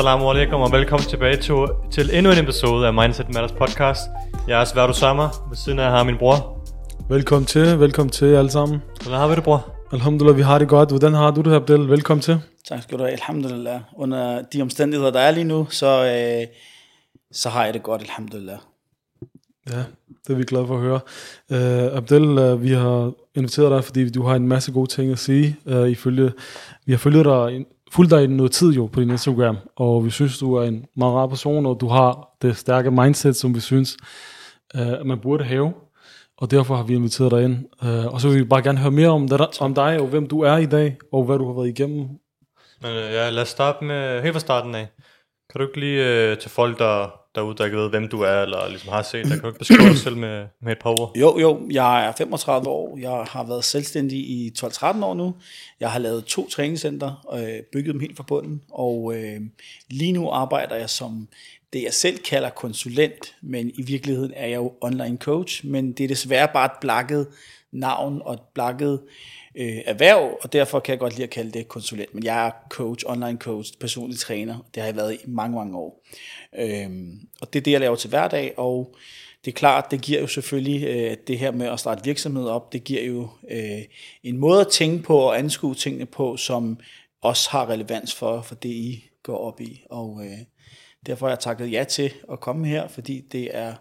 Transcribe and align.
Assalamu 0.00 0.30
alaikum 0.30 0.60
og 0.60 0.72
velkommen 0.72 1.08
tilbage 1.08 1.36
til, 1.36 1.54
til 1.90 2.10
endnu 2.16 2.32
en 2.32 2.38
episode 2.38 2.86
af 2.86 2.94
Mindset 2.94 3.34
Matters 3.34 3.52
podcast. 3.52 4.00
Jeg 4.48 4.60
er 4.60 4.64
Svært 4.64 4.90
Osama, 4.90 5.22
ved 5.22 5.56
siden 5.56 5.78
af 5.78 5.90
har 5.90 6.04
min 6.04 6.18
bror. 6.18 6.66
Velkommen 7.08 7.46
til, 7.46 7.80
velkommen 7.80 8.10
til 8.10 8.26
alle 8.26 8.50
sammen. 8.50 8.82
Hvordan 9.02 9.20
har 9.20 9.28
vi 9.28 9.34
det, 9.34 9.44
bror? 9.44 9.74
Alhamdulillah, 9.92 10.36
vi 10.36 10.42
har 10.42 10.58
det 10.58 10.68
godt. 10.68 10.88
Hvordan 10.88 11.14
har 11.14 11.30
du 11.30 11.40
det, 11.40 11.54
Abdel? 11.54 11.88
Velkommen 11.88 12.22
til. 12.22 12.40
Tak 12.68 12.82
skal 12.82 12.98
du 12.98 13.02
have, 13.02 13.12
alhamdulillah. 13.12 13.80
Under 13.96 14.42
de 14.42 14.62
omstændigheder, 14.62 15.10
der 15.10 15.20
er 15.20 15.30
lige 15.30 15.44
nu, 15.44 15.66
så, 15.70 15.86
øh, 15.86 16.46
så 17.32 17.48
har 17.48 17.64
jeg 17.64 17.74
det 17.74 17.82
godt, 17.82 18.02
alhamdulillah. 18.02 18.58
Ja, 19.70 19.82
det 20.26 20.32
er 20.32 20.34
vi 20.34 20.44
glade 20.44 20.66
for 20.66 20.74
at 20.74 20.80
høre. 20.80 21.00
Uh, 21.50 21.96
Abdel, 21.96 22.38
uh, 22.38 22.62
vi 22.62 22.72
har 22.72 23.12
inviteret 23.34 23.70
dig, 23.70 23.84
fordi 23.84 24.10
du 24.10 24.22
har 24.22 24.34
en 24.34 24.48
masse 24.48 24.72
gode 24.72 24.90
ting 24.90 25.12
at 25.12 25.18
sige. 25.18 25.56
Uh, 25.66 25.90
ifølge, 25.90 26.32
vi 26.86 26.92
har 26.92 26.98
følget 26.98 27.24
dig, 27.24 27.64
fulgt 27.92 28.10
dig 28.10 28.24
i 28.24 28.26
noget 28.26 28.52
tid 28.52 28.72
jo 28.72 28.86
på 28.86 29.00
din 29.00 29.10
Instagram, 29.10 29.56
og 29.76 30.04
vi 30.04 30.10
synes, 30.10 30.38
du 30.38 30.54
er 30.54 30.62
en 30.62 30.84
meget 30.96 31.14
rar 31.14 31.26
person, 31.26 31.66
og 31.66 31.80
du 31.80 31.88
har 31.88 32.28
det 32.42 32.56
stærke 32.56 32.90
mindset, 32.90 33.36
som 33.36 33.54
vi 33.54 33.60
synes, 33.60 33.96
øh, 34.76 35.06
man 35.06 35.18
burde 35.18 35.44
have. 35.44 35.72
Og 36.36 36.50
derfor 36.50 36.76
har 36.76 36.82
vi 36.82 36.94
inviteret 36.94 37.30
dig 37.30 37.44
ind. 37.44 37.56
Øh, 37.84 38.06
og 38.06 38.20
så 38.20 38.28
vil 38.28 38.38
vi 38.38 38.44
bare 38.44 38.62
gerne 38.62 38.78
høre 38.78 38.90
mere 38.90 39.08
om, 39.08 39.28
der, 39.28 39.46
om 39.60 39.74
dig, 39.74 40.00
og 40.00 40.06
hvem 40.06 40.26
du 40.26 40.40
er 40.40 40.56
i 40.56 40.66
dag, 40.66 40.96
og 41.12 41.24
hvad 41.24 41.38
du 41.38 41.46
har 41.46 41.54
været 41.54 41.68
igennem. 41.68 42.08
Men 42.82 42.90
øh, 42.90 43.12
ja, 43.12 43.30
lad 43.30 43.42
os 43.42 43.48
starte 43.48 43.84
med 43.84 44.22
helt 44.22 44.32
fra 44.32 44.40
starten 44.40 44.74
af. 44.74 44.88
Kan 45.50 45.60
du 45.60 45.66
ikke 45.66 45.80
lige 45.80 46.30
øh, 46.30 46.38
til 46.38 46.50
folk, 46.50 46.78
der, 46.78 47.19
derude, 47.34 47.56
der 47.56 47.64
ikke 47.64 47.76
ved, 47.76 47.90
hvem 47.90 48.08
du 48.08 48.20
er, 48.20 48.42
eller 48.42 48.68
ligesom 48.68 48.88
har 48.88 49.02
set, 49.02 49.24
dig? 49.24 49.32
kan 49.32 49.40
du 49.40 49.46
ikke 49.46 49.58
beskrive 49.58 49.88
dig 49.88 49.98
selv 49.98 50.16
med, 50.16 50.46
med 50.62 50.72
et 50.72 50.78
par 50.78 50.90
ord? 50.90 51.12
Jo, 51.16 51.38
jo, 51.38 51.68
jeg 51.70 52.06
er 52.06 52.12
35 52.12 52.68
år. 52.68 52.98
Jeg 52.98 53.24
har 53.28 53.44
været 53.44 53.64
selvstændig 53.64 54.18
i 54.18 54.52
12-13 54.58 55.04
år 55.04 55.14
nu. 55.14 55.34
Jeg 55.80 55.90
har 55.90 55.98
lavet 55.98 56.24
to 56.24 56.48
træningscenter, 56.48 57.26
øh, 57.34 57.62
bygget 57.72 57.92
dem 57.92 58.00
helt 58.00 58.16
fra 58.16 58.24
bunden, 58.28 58.62
og 58.70 59.14
øh, 59.16 59.40
lige 59.90 60.12
nu 60.12 60.30
arbejder 60.30 60.76
jeg 60.76 60.90
som 60.90 61.28
det, 61.72 61.82
jeg 61.82 61.94
selv 61.94 62.18
kalder 62.18 62.50
konsulent, 62.50 63.34
men 63.42 63.70
i 63.74 63.82
virkeligheden 63.82 64.32
er 64.36 64.46
jeg 64.46 64.56
jo 64.56 64.72
online 64.80 65.16
coach, 65.16 65.66
men 65.66 65.92
det 65.92 66.04
er 66.04 66.08
desværre 66.08 66.48
bare 66.52 66.66
et 66.66 66.80
blakket 66.80 67.26
navn 67.72 68.22
og 68.24 68.34
et 68.34 68.40
blakket 68.54 69.00
øh, 69.54 69.78
erhverv, 69.84 70.38
og 70.42 70.52
derfor 70.52 70.80
kan 70.80 70.92
jeg 70.92 70.98
godt 70.98 71.12
lide 71.12 71.22
at 71.22 71.30
kalde 71.30 71.50
det 71.50 71.68
konsulent. 71.68 72.14
Men 72.14 72.24
jeg 72.24 72.46
er 72.46 72.50
coach, 72.68 73.04
online 73.08 73.38
coach, 73.38 73.72
personlig 73.80 74.18
træner. 74.18 74.58
Det 74.74 74.82
har 74.82 74.88
jeg 74.88 74.96
været 74.96 75.14
i 75.14 75.18
mange, 75.26 75.56
mange 75.56 75.78
år. 75.78 76.04
Øhm, 76.58 77.20
og 77.40 77.52
det 77.52 77.58
er 77.58 77.62
det, 77.62 77.72
jeg 77.72 77.80
laver 77.80 77.96
til 77.96 78.10
hverdag, 78.10 78.54
og 78.56 78.94
det 79.44 79.50
er 79.50 79.54
klart, 79.54 79.90
det 79.90 80.00
giver 80.00 80.20
jo 80.20 80.26
selvfølgelig 80.26 80.86
øh, 80.86 81.16
det 81.26 81.38
her 81.38 81.50
med 81.50 81.66
at 81.66 81.80
starte 81.80 82.04
virksomhed 82.04 82.46
op, 82.46 82.72
det 82.72 82.84
giver 82.84 83.02
jo 83.02 83.28
øh, 83.50 83.82
en 84.22 84.38
måde 84.38 84.60
at 84.60 84.68
tænke 84.68 85.02
på 85.02 85.18
og 85.18 85.38
anskue 85.38 85.74
tingene 85.74 86.06
på, 86.06 86.36
som 86.36 86.78
også 87.22 87.50
har 87.50 87.70
relevans 87.70 88.14
for, 88.14 88.42
for 88.42 88.54
det, 88.54 88.68
I 88.68 89.04
går 89.22 89.38
op 89.38 89.60
i. 89.60 89.84
Og 89.90 90.20
øh, 90.24 90.38
derfor 91.06 91.26
har 91.26 91.30
jeg 91.30 91.40
takket 91.40 91.72
ja 91.72 91.84
til 91.84 92.12
at 92.32 92.40
komme 92.40 92.66
her, 92.66 92.88
fordi 92.88 93.20
det 93.32 93.48
er 93.52 93.74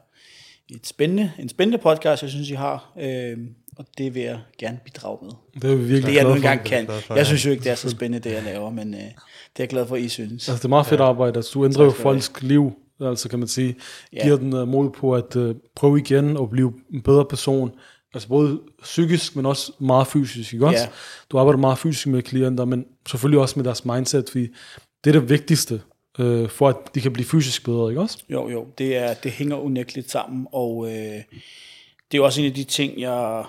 et 0.70 0.88
spændende, 0.88 1.31
en 1.40 1.50
spændende 1.50 1.78
podcast, 1.78 2.22
jeg 2.22 2.31
synes, 2.31 2.50
I 2.50 2.53
har. 2.53 2.94
Øh, 3.00 3.38
og 3.80 3.85
det 3.97 4.16
vil 4.16 4.22
jeg 4.22 4.39
gerne 4.58 4.80
bidrage 4.85 5.17
med. 5.22 5.31
Det 5.61 5.72
er 5.72 5.75
vi 5.75 5.83
virkelig 5.83 6.08
Det 6.08 6.16
jeg 6.16 6.23
nu 6.23 6.33
engang 6.33 6.63
kan. 6.63 6.88
for, 6.88 7.16
Jeg 7.16 7.25
synes 7.25 7.45
jo 7.45 7.52
ikke, 7.52 7.63
det 7.63 7.72
er 7.72 7.75
så 7.75 7.89
spændende, 7.89 8.30
det 8.30 8.35
jeg 8.35 8.44
laver, 8.44 8.69
men 8.69 8.94
øh, 8.94 8.99
det 8.99 9.09
er 9.09 9.13
jeg 9.59 9.69
glad 9.69 9.88
for, 9.88 9.95
at 9.95 10.02
I 10.02 10.09
synes. 10.09 10.49
Altså, 10.49 10.53
det 10.53 10.66
er 10.66 10.69
meget 10.69 10.85
fedt 10.85 11.02
arbejde. 11.02 11.35
Altså, 11.38 11.52
du 11.53 11.66
ændrer 11.66 11.85
jo 11.85 11.91
folks 11.91 12.31
liv, 12.41 12.73
altså 13.02 13.29
kan 13.29 13.39
man 13.39 13.47
sige. 13.47 13.75
Ja. 14.13 14.23
Giver 14.23 14.38
den 14.38 14.53
uh, 14.53 14.68
mod 14.68 14.89
på 14.89 15.16
at 15.16 15.35
uh, 15.35 15.56
prøve 15.75 16.00
igen 16.00 16.38
og 16.38 16.50
blive 16.50 16.73
en 16.94 17.01
bedre 17.01 17.25
person. 17.25 17.72
Altså 18.13 18.28
både 18.28 18.59
psykisk, 18.84 19.35
men 19.35 19.45
også 19.45 19.72
meget 19.79 20.07
fysisk, 20.07 20.53
ikke 20.53 20.66
også? 20.66 20.84
Ja. 20.84 20.88
Du 21.31 21.38
arbejder 21.38 21.59
meget 21.59 21.78
fysisk 21.78 22.07
med 22.07 22.22
klienter, 22.22 22.66
men 22.66 22.85
selvfølgelig 23.09 23.39
også 23.39 23.53
med 23.59 23.66
deres 23.66 23.85
mindset, 23.85 24.29
fordi 24.31 24.47
det 25.03 25.16
er 25.16 25.19
det 25.19 25.29
vigtigste, 25.29 25.81
uh, 26.19 26.50
for 26.50 26.69
at 26.69 26.75
de 26.95 27.01
kan 27.01 27.13
blive 27.13 27.25
fysisk 27.25 27.66
bedre, 27.66 27.89
ikke 27.89 28.01
også? 28.01 28.18
Jo, 28.29 28.50
jo, 28.50 28.68
det, 28.78 28.97
er, 28.97 29.13
det 29.13 29.31
hænger 29.31 29.56
unægteligt 29.56 30.12
sammen, 30.12 30.47
og 30.51 30.88
øh, 30.88 31.23
det 32.12 32.18
er 32.18 32.18
jo 32.18 32.25
også 32.25 32.41
en 32.41 32.47
af 32.47 32.53
de 32.53 32.63
ting, 32.63 33.00
jeg 33.01 33.44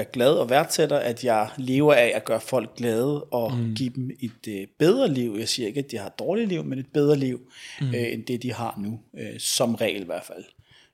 er 0.00 0.04
glad 0.04 0.32
og 0.32 0.50
værdsætter, 0.50 0.96
at 0.96 1.24
jeg 1.24 1.50
lever 1.58 1.94
af 1.94 2.12
at 2.14 2.24
gøre 2.24 2.40
folk 2.40 2.76
glade 2.76 3.24
og 3.24 3.56
mm. 3.56 3.74
give 3.74 3.90
dem 3.90 4.10
et 4.20 4.48
øh, 4.48 4.66
bedre 4.78 5.08
liv. 5.08 5.36
Jeg 5.38 5.48
siger 5.48 5.66
ikke, 5.66 5.78
at 5.78 5.90
de 5.90 5.98
har 5.98 6.06
et 6.06 6.18
dårligt 6.18 6.48
liv, 6.48 6.64
men 6.64 6.78
et 6.78 6.92
bedre 6.92 7.16
liv, 7.16 7.40
mm. 7.80 7.94
øh, 7.94 8.12
end 8.12 8.24
det 8.24 8.42
de 8.42 8.52
har 8.52 8.78
nu, 8.82 9.00
øh, 9.18 9.40
som 9.40 9.74
regel 9.74 10.02
i 10.02 10.06
hvert 10.06 10.24
fald. 10.24 10.44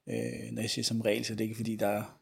Øh, 0.08 0.52
når 0.52 0.62
jeg 0.62 0.70
siger 0.70 0.84
som 0.84 1.00
regel, 1.00 1.24
så 1.24 1.32
er 1.32 1.36
det 1.36 1.44
ikke 1.44 1.56
fordi, 1.56 1.76
der 1.76 1.88
er, 1.88 2.18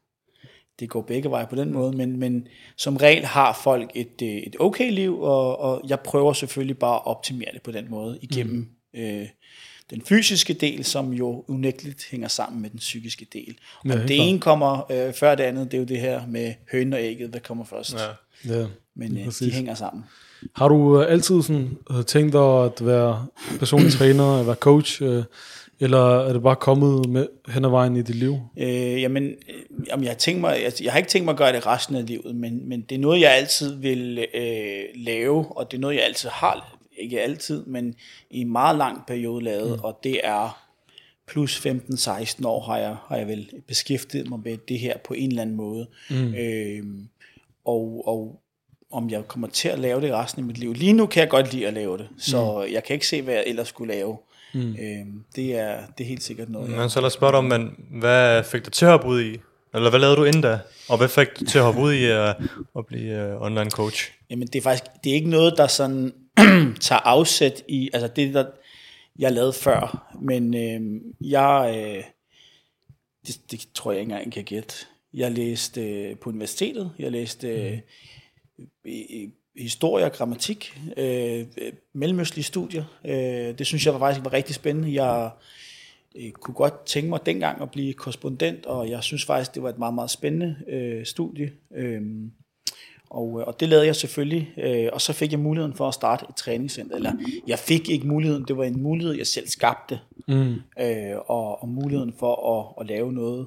det 0.80 0.90
går 0.90 1.02
begge 1.02 1.30
veje 1.30 1.46
på 1.46 1.56
den 1.56 1.72
måde, 1.72 1.96
men, 1.96 2.16
men 2.16 2.48
som 2.76 2.96
regel 2.96 3.24
har 3.24 3.60
folk 3.64 3.90
et, 3.94 4.22
øh, 4.22 4.28
et 4.28 4.56
okay 4.60 4.92
liv, 4.92 5.20
og, 5.20 5.58
og 5.58 5.82
jeg 5.88 6.00
prøver 6.00 6.32
selvfølgelig 6.32 6.78
bare 6.78 6.96
at 6.96 7.06
optimere 7.06 7.48
det 7.52 7.62
på 7.62 7.72
den 7.72 7.90
måde 7.90 8.18
igennem 8.22 8.76
mm. 8.94 9.00
øh, 9.00 9.28
den 9.92 10.02
fysiske 10.04 10.52
del, 10.52 10.84
som 10.84 11.12
jo 11.12 11.44
unægteligt 11.48 12.06
hænger 12.10 12.28
sammen 12.28 12.62
med 12.62 12.70
den 12.70 12.78
psykiske 12.78 13.26
del. 13.32 13.56
Og 13.80 13.88
Ja, 13.88 14.02
det 14.02 14.28
ene 14.28 14.40
kommer 14.40 14.92
øh, 14.92 15.14
før 15.14 15.34
det 15.34 15.44
andet, 15.44 15.70
det 15.70 15.76
er 15.76 15.78
jo 15.78 15.86
det 15.86 16.00
her 16.00 16.26
med 16.26 16.54
hønen 16.72 16.92
og 16.92 17.00
ægget, 17.02 17.28
hvad 17.28 17.40
kommer 17.40 17.64
først. 17.64 17.94
Ja. 17.94 18.58
Ja. 18.58 18.66
Men 18.94 19.18
øh, 19.18 19.26
de 19.40 19.50
hænger 19.50 19.74
sammen. 19.74 20.04
Har 20.56 20.68
du 20.68 20.74
uh, 20.74 21.04
altid 21.08 21.42
sådan, 21.42 21.78
uh, 21.90 22.02
tænkt 22.02 22.32
dig 22.32 22.64
at 22.64 22.86
være 22.86 23.26
personlig 23.58 23.92
træner, 23.98 24.40
at 24.40 24.46
være 24.46 24.54
coach, 24.54 25.02
uh, 25.02 25.24
eller 25.80 26.28
er 26.28 26.32
det 26.32 26.42
bare 26.42 26.56
kommet 26.56 27.08
med 27.08 27.26
hen 27.48 27.64
ad 27.64 27.70
vejen 27.70 27.96
i 27.96 28.02
dit 28.02 28.14
liv? 28.14 28.38
Øh, 28.58 29.02
jamen, 29.02 29.24
øh, 29.24 29.86
jamen, 29.88 30.04
jeg, 30.04 30.10
har 30.10 30.16
tænkt 30.16 30.40
mig, 30.40 30.60
jeg, 30.64 30.72
jeg 30.82 30.92
har 30.92 30.98
ikke 30.98 31.10
tænkt 31.10 31.24
mig 31.24 31.32
at 31.32 31.38
gøre 31.38 31.52
det 31.52 31.66
resten 31.66 31.96
af 31.96 32.06
livet, 32.06 32.36
men, 32.36 32.68
men 32.68 32.80
det 32.80 32.94
er 32.94 32.98
noget, 32.98 33.20
jeg 33.20 33.32
altid 33.32 33.74
vil 33.74 34.26
øh, 34.34 34.84
lave, 34.94 35.56
og 35.56 35.70
det 35.70 35.76
er 35.76 35.80
noget, 35.80 35.96
jeg 35.96 36.04
altid 36.04 36.28
har, 36.28 36.78
ikke 36.98 37.20
altid, 37.20 37.64
men 37.66 37.94
i 38.30 38.40
en 38.40 38.52
meget 38.52 38.78
lang 38.78 39.06
periode 39.06 39.44
lavet, 39.44 39.78
mm. 39.78 39.84
og 39.84 40.00
det 40.02 40.20
er 40.24 40.62
plus 41.26 41.66
15-16 41.66 42.46
år 42.46 42.62
har 42.62 42.78
jeg, 42.78 42.96
har 43.08 43.16
jeg 43.16 43.26
vel 43.26 43.50
beskæftiget 43.66 44.28
mig 44.28 44.40
med 44.44 44.56
det 44.68 44.78
her 44.78 44.98
på 44.98 45.14
en 45.14 45.28
eller 45.28 45.42
anden 45.42 45.56
måde. 45.56 45.86
Mm. 46.10 46.34
Øh, 46.34 46.84
og, 47.64 48.02
og 48.06 48.40
om 48.92 49.10
jeg 49.10 49.28
kommer 49.28 49.48
til 49.48 49.68
at 49.68 49.78
lave 49.78 50.00
det 50.00 50.12
resten 50.12 50.40
af 50.42 50.46
mit 50.46 50.58
liv. 50.58 50.74
Lige 50.74 50.92
nu 50.92 51.06
kan 51.06 51.20
jeg 51.20 51.28
godt 51.28 51.52
lide 51.52 51.66
at 51.66 51.74
lave 51.74 51.98
det, 51.98 52.08
så 52.18 52.64
mm. 52.66 52.72
jeg 52.72 52.84
kan 52.84 52.94
ikke 52.94 53.06
se, 53.06 53.22
hvad 53.22 53.34
jeg 53.34 53.44
ellers 53.46 53.68
skulle 53.68 53.94
lave. 53.94 54.18
Mm. 54.54 54.70
Øh, 54.70 55.06
det, 55.36 55.58
er, 55.58 55.80
det 55.98 56.04
er 56.04 56.08
helt 56.08 56.22
sikkert 56.22 56.48
noget, 56.48 56.70
Men 56.70 56.90
så 56.90 57.00
lad 57.00 57.06
os 57.06 57.12
spørge 57.12 57.32
dig 57.32 57.38
om, 57.38 57.44
men 57.44 57.70
hvad 57.90 58.44
fik 58.44 58.64
dig 58.64 58.72
til 58.72 58.84
at 58.84 58.90
hoppe 58.90 59.06
ud 59.08 59.22
i? 59.22 59.38
Eller 59.74 59.90
hvad 59.90 60.00
lavede 60.00 60.16
du 60.16 60.24
inden 60.24 60.42
da? 60.42 60.58
Og 60.88 60.98
hvad 60.98 61.08
fik 61.08 61.38
dig 61.38 61.48
til 61.48 61.58
at 61.58 61.64
hoppe 61.64 61.80
ud 61.80 61.92
i 61.92 62.12
uh, 62.12 62.46
at 62.78 62.86
blive 62.86 63.36
uh, 63.36 63.42
online 63.42 63.70
coach? 63.70 64.12
Jamen 64.30 64.48
det 64.48 64.58
er 64.58 64.62
faktisk 64.62 64.84
det 65.04 65.10
er 65.10 65.14
ikke 65.14 65.30
noget, 65.30 65.54
der 65.56 65.66
sådan 65.66 66.12
tager 66.80 67.00
afsæt 67.00 67.62
i, 67.68 67.90
altså 67.92 68.08
det 68.16 68.34
der 68.34 68.46
jeg 69.18 69.32
lavede 69.32 69.52
før, 69.52 70.12
men 70.20 70.54
øh, 70.54 71.00
jeg, 71.20 71.74
øh, 71.76 72.04
det, 73.26 73.50
det 73.50 73.68
tror 73.74 73.92
jeg 73.92 74.00
ikke 74.00 74.10
engang 74.12 74.32
kan 74.32 74.44
gætte. 74.44 74.74
Jeg 75.14 75.32
læste 75.32 75.90
øh, 75.90 76.16
på 76.16 76.30
universitetet, 76.30 76.92
jeg 76.98 77.12
læste 77.12 77.48
øh, 77.48 79.28
historie 79.56 80.04
og 80.04 80.12
grammatik, 80.12 80.78
øh, 80.96 81.46
mellemøstlige 81.92 82.44
studier. 82.44 82.84
Øh, 83.04 83.58
det 83.58 83.66
synes 83.66 83.86
jeg 83.86 83.94
var 83.94 84.00
faktisk 84.00 84.24
var 84.24 84.32
rigtig 84.32 84.54
spændende. 84.54 85.02
Jeg 85.02 85.30
øh, 86.16 86.30
kunne 86.30 86.54
godt 86.54 86.86
tænke 86.86 87.08
mig 87.08 87.26
dengang 87.26 87.62
at 87.62 87.70
blive 87.70 87.92
korrespondent, 87.94 88.66
og 88.66 88.90
jeg 88.90 89.02
synes 89.02 89.24
faktisk, 89.24 89.54
det 89.54 89.62
var 89.62 89.68
et 89.68 89.78
meget, 89.78 89.94
meget 89.94 90.10
spændende 90.10 90.56
øh, 90.68 91.06
studie. 91.06 91.52
Øh, 91.74 92.02
og, 93.12 93.40
øh, 93.40 93.46
og 93.46 93.60
det 93.60 93.68
lavede 93.68 93.86
jeg 93.86 93.96
selvfølgelig, 93.96 94.52
øh, 94.56 94.88
og 94.92 95.00
så 95.00 95.12
fik 95.12 95.32
jeg 95.32 95.40
muligheden 95.40 95.74
for 95.76 95.88
at 95.88 95.94
starte 95.94 96.26
et 96.28 96.34
træningscenter. 96.34 96.96
Eller 96.96 97.12
jeg 97.46 97.58
fik 97.58 97.88
ikke 97.88 98.06
muligheden, 98.06 98.44
det 98.48 98.56
var 98.56 98.64
en 98.64 98.82
mulighed, 98.82 99.14
jeg 99.14 99.26
selv 99.26 99.48
skabte. 99.48 100.00
Mm. 100.28 100.54
Øh, 100.80 101.16
og, 101.26 101.62
og 101.62 101.68
muligheden 101.68 102.14
for 102.18 102.58
at, 102.60 102.80
at 102.80 102.88
lave 102.88 103.12
noget, 103.12 103.46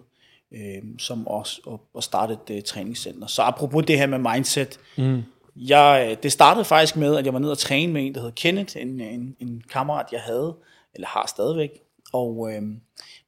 øh, 0.52 0.84
som 0.98 1.28
også 1.28 1.62
at, 1.72 1.80
at 1.98 2.04
starte 2.04 2.34
et 2.34 2.58
uh, 2.58 2.64
træningscenter. 2.64 3.28
Så 3.28 3.42
apropos 3.42 3.86
det 3.86 3.98
her 3.98 4.08
med 4.08 4.18
mindset, 4.34 4.80
Mm. 4.98 5.22
jeg, 5.56 6.08
øh, 6.12 6.18
det 6.24 6.32
startede 6.32 6.66
faktisk 6.66 6.96
med, 6.96 7.16
at 7.16 7.26
jeg 7.26 7.34
var 7.34 7.40
nede 7.40 7.52
og 7.52 7.58
træne 7.58 7.94
med 7.94 8.06
en, 8.06 8.16
der 8.16 8.22
hed 8.22 8.32
Kenneth, 8.32 8.78
en, 8.78 9.02
en, 9.02 9.36
en 9.40 9.64
kammerat, 9.72 10.06
jeg 10.12 10.22
havde, 10.22 10.56
eller 10.96 11.08
har 11.08 11.26
stadigvæk. 11.28 11.70
Og 12.16 12.54
øh, 12.54 12.62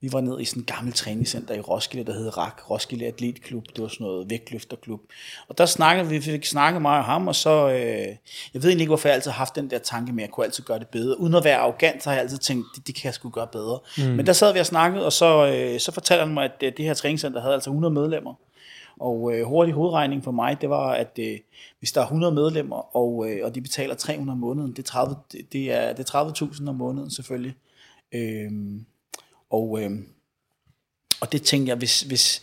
vi 0.01 0.09
var 0.13 0.21
nede 0.21 0.41
i 0.41 0.45
sådan 0.45 0.61
et 0.61 0.67
gammelt 0.67 0.95
træningscenter 0.95 1.55
i 1.55 1.59
Roskilde, 1.59 2.11
der 2.11 2.17
hed 2.17 2.37
RAK, 2.37 2.69
Roskilde 2.69 3.05
Atletklub. 3.05 3.63
Det 3.75 3.81
var 3.81 3.87
sådan 3.87 4.07
noget 4.07 4.29
vægtløfterklub. 4.29 5.01
Og 5.47 5.57
der 5.57 5.65
snakkede 5.65 6.09
vi, 6.09 6.21
fik 6.21 6.45
snakket 6.45 6.81
mig 6.81 6.97
og 6.97 7.03
ham, 7.03 7.27
og 7.27 7.35
så, 7.35 7.69
øh, 7.69 7.77
jeg 8.53 8.63
ved 8.63 8.63
egentlig 8.63 8.81
ikke, 8.81 8.89
hvorfor 8.89 9.07
jeg 9.07 9.15
altid 9.15 9.31
har 9.31 9.37
haft 9.37 9.55
den 9.55 9.69
der 9.69 9.77
tanke 9.77 10.13
med, 10.13 10.23
at 10.23 10.27
jeg 10.27 10.33
kunne 10.33 10.45
altid 10.45 10.63
gøre 10.63 10.79
det 10.79 10.87
bedre. 10.87 11.19
Uden 11.19 11.35
at 11.35 11.43
være 11.43 11.57
arrogant, 11.57 12.03
så 12.03 12.09
har 12.09 12.15
jeg 12.15 12.23
altid 12.23 12.37
tænkt, 12.37 12.65
det, 12.75 12.87
det 12.87 12.95
kan 12.95 13.05
jeg 13.05 13.13
sgu 13.13 13.29
gøre 13.29 13.47
bedre. 13.47 13.79
Mm. 13.97 14.03
Men 14.03 14.25
der 14.25 14.33
sad 14.33 14.53
vi 14.53 14.59
og 14.59 14.65
snakkede, 14.65 15.05
og 15.05 15.13
så, 15.13 15.47
øh, 15.47 15.79
så 15.79 15.91
fortalte 15.91 16.25
han 16.25 16.33
mig, 16.33 16.43
at 16.43 16.63
øh, 16.63 16.71
det 16.77 16.85
her 16.85 16.93
træningscenter 16.93 17.41
havde 17.41 17.53
altså 17.53 17.69
100 17.69 17.93
medlemmer. 17.93 18.33
Og 18.99 19.33
øh, 19.33 19.45
hurtig 19.45 19.73
hovedregning 19.73 20.23
for 20.23 20.31
mig, 20.31 20.61
det 20.61 20.69
var, 20.69 20.91
at 20.91 21.19
øh, 21.19 21.37
hvis 21.79 21.91
der 21.91 22.01
er 22.01 22.05
100 22.05 22.33
medlemmer, 22.33 22.95
og, 22.95 23.29
øh, 23.29 23.45
og 23.45 23.55
de 23.55 23.61
betaler 23.61 23.95
300 23.95 24.33
om 24.33 24.39
måneden, 24.39 24.71
det 24.71 24.79
er 24.79 24.83
30 24.83 25.15
det, 25.31 25.53
det 25.53 25.71
er, 25.71 25.93
det 25.93 26.09
er 26.09 26.23
30.000 26.25 26.69
om 26.69 26.75
måneden 26.75 27.11
selvfølgelig. 27.11 27.55
Øhm, 28.11 28.85
og, 29.49 29.81
øhm, 29.81 30.07
og 31.21 31.31
det 31.31 31.43
tænkte 31.43 31.69
jeg, 31.69 31.77
hvis, 31.77 32.01
hvis, 32.01 32.41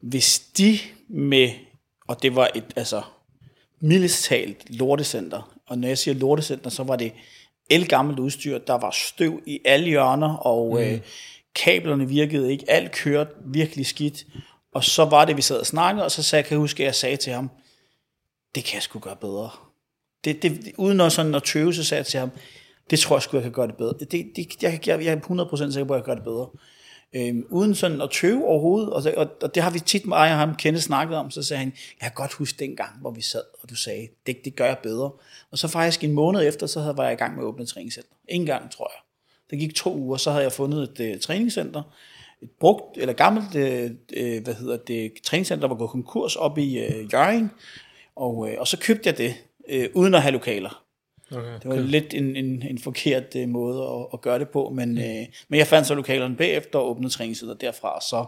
hvis 0.00 0.38
de 0.38 0.78
med, 1.08 1.50
og 2.06 2.22
det 2.22 2.36
var 2.36 2.50
et, 2.54 2.64
altså, 2.76 3.02
mildest 3.80 4.24
talt 4.24 4.70
lortecenter, 4.70 5.56
og 5.66 5.78
når 5.78 5.88
jeg 5.88 5.98
siger 5.98 6.14
lortecenter, 6.14 6.70
så 6.70 6.82
var 6.82 6.96
det 6.96 7.12
elgammelt 7.70 8.18
udstyr, 8.18 8.58
der 8.58 8.74
var 8.74 8.90
støv 8.90 9.42
i 9.46 9.60
alle 9.64 9.86
hjørner, 9.86 10.34
og 10.34 10.74
mm. 10.74 10.80
øh, 10.80 11.00
kablerne 11.54 12.08
virkede 12.08 12.52
ikke, 12.52 12.70
alt 12.70 12.92
kørte 12.92 13.30
virkelig 13.44 13.86
skidt. 13.86 14.26
Og 14.72 14.84
så 14.84 15.04
var 15.04 15.24
det, 15.24 15.36
vi 15.36 15.42
sad 15.42 15.60
og 15.60 15.66
snakkede, 15.66 16.04
og 16.04 16.10
så 16.10 16.22
sagde, 16.22 16.42
kan 16.42 16.50
jeg 16.50 16.58
huske, 16.58 16.82
at 16.82 16.86
jeg 16.86 16.94
sagde 16.94 17.16
til 17.16 17.32
ham, 17.32 17.50
det 18.54 18.64
kan 18.64 18.74
jeg 18.74 18.82
sgu 18.82 18.98
gøre 18.98 19.16
bedre. 19.16 19.50
Det, 20.24 20.42
det, 20.42 20.72
uden 20.76 21.00
at, 21.00 21.12
sådan 21.12 21.34
at 21.34 21.42
tøve, 21.42 21.74
så 21.74 21.84
sagde 21.84 21.98
jeg 21.98 22.06
til 22.06 22.20
ham, 22.20 22.30
det 22.90 22.98
tror 22.98 23.16
jeg 23.16 23.22
sgu, 23.22 23.36
jeg 23.36 23.42
kan 23.42 23.52
gøre 23.52 23.66
det 23.66 23.76
bedre. 23.76 23.94
Det, 24.00 24.12
det, 24.12 24.62
jeg, 24.62 24.80
jeg, 24.86 25.04
jeg 25.04 25.12
er 25.12 25.46
100% 25.66 25.72
sikker 25.72 25.84
på, 25.84 25.94
at 25.94 25.98
jeg 25.98 26.04
kan 26.04 26.14
gøre 26.14 26.16
det 26.16 26.24
bedre. 26.24 26.48
Øhm, 27.12 27.46
uden 27.50 27.74
sådan 27.74 28.00
at 28.00 28.10
tøve 28.10 28.46
overhovedet, 28.46 28.92
og, 28.92 29.02
og, 29.16 29.28
og 29.42 29.54
det 29.54 29.62
har 29.62 29.70
vi 29.70 29.80
tit 29.80 30.06
med 30.06 30.16
og 30.16 30.28
ham 30.28 30.54
kende 30.54 30.80
snakket 30.80 31.16
om, 31.16 31.30
så 31.30 31.42
sagde 31.42 31.58
han, 31.58 31.72
jeg 32.00 32.06
kan 32.06 32.12
godt 32.14 32.32
huske 32.32 32.58
den 32.58 32.76
gang, 32.76 33.00
hvor 33.00 33.10
vi 33.10 33.22
sad, 33.22 33.42
og 33.62 33.70
du 33.70 33.74
sagde, 33.74 34.08
det, 34.26 34.44
det 34.44 34.56
gør 34.56 34.64
jeg 34.66 34.78
bedre. 34.82 35.10
Og 35.50 35.58
så 35.58 35.68
faktisk 35.68 36.04
en 36.04 36.12
måned 36.12 36.48
efter, 36.48 36.66
så 36.66 36.80
havde, 36.80 36.96
var 36.96 37.04
jeg 37.04 37.12
i 37.12 37.16
gang 37.16 37.34
med 37.34 37.42
at 37.42 37.46
åbne 37.46 37.62
et 37.62 37.68
træningscenter. 37.68 38.12
En 38.28 38.46
gang, 38.46 38.70
tror 38.70 38.92
jeg. 38.94 39.00
Det 39.50 39.58
gik 39.58 39.74
to 39.74 39.96
uger, 39.96 40.16
så 40.16 40.30
havde 40.30 40.44
jeg 40.44 40.52
fundet 40.52 41.00
et 41.00 41.14
uh, 41.14 41.20
træningscenter, 41.20 41.82
et 42.42 42.50
brugt, 42.60 42.98
eller 42.98 43.12
gammelt, 43.12 43.54
uh, 43.54 44.44
hvad 44.44 44.54
hedder 44.54 44.76
det, 44.76 45.12
træningscenter, 45.24 45.60
der 45.60 45.74
var 45.74 45.78
gået 45.78 45.90
konkurs 45.90 46.36
op 46.36 46.58
i 46.58 46.86
uh, 46.86 47.12
Jørgen, 47.12 47.50
og, 48.16 48.36
uh, 48.36 48.50
og 48.58 48.66
så 48.66 48.78
købte 48.78 49.08
jeg 49.08 49.18
det, 49.18 49.34
uh, 49.72 49.84
uden 50.02 50.14
at 50.14 50.22
have 50.22 50.32
lokaler. 50.32 50.84
Okay, 51.32 51.54
det 51.54 51.64
var 51.64 51.72
okay. 51.72 51.84
lidt 51.84 52.14
en, 52.14 52.36
en, 52.36 52.62
en 52.62 52.78
forkert 52.78 53.34
uh, 53.34 53.48
måde 53.48 53.82
at, 53.82 54.06
at 54.12 54.20
gøre 54.20 54.38
det 54.38 54.48
på, 54.48 54.72
men, 54.74 54.90
mm. 54.90 54.98
uh, 54.98 55.26
men 55.48 55.58
jeg 55.58 55.66
fandt 55.66 55.86
så 55.86 55.94
lokalerne 55.94 56.36
bagefter 56.36 56.78
og 56.78 56.90
åbnede 56.90 57.12
træningscenter 57.12 57.54
derfra, 57.54 57.94
og 57.94 58.02
så 58.02 58.24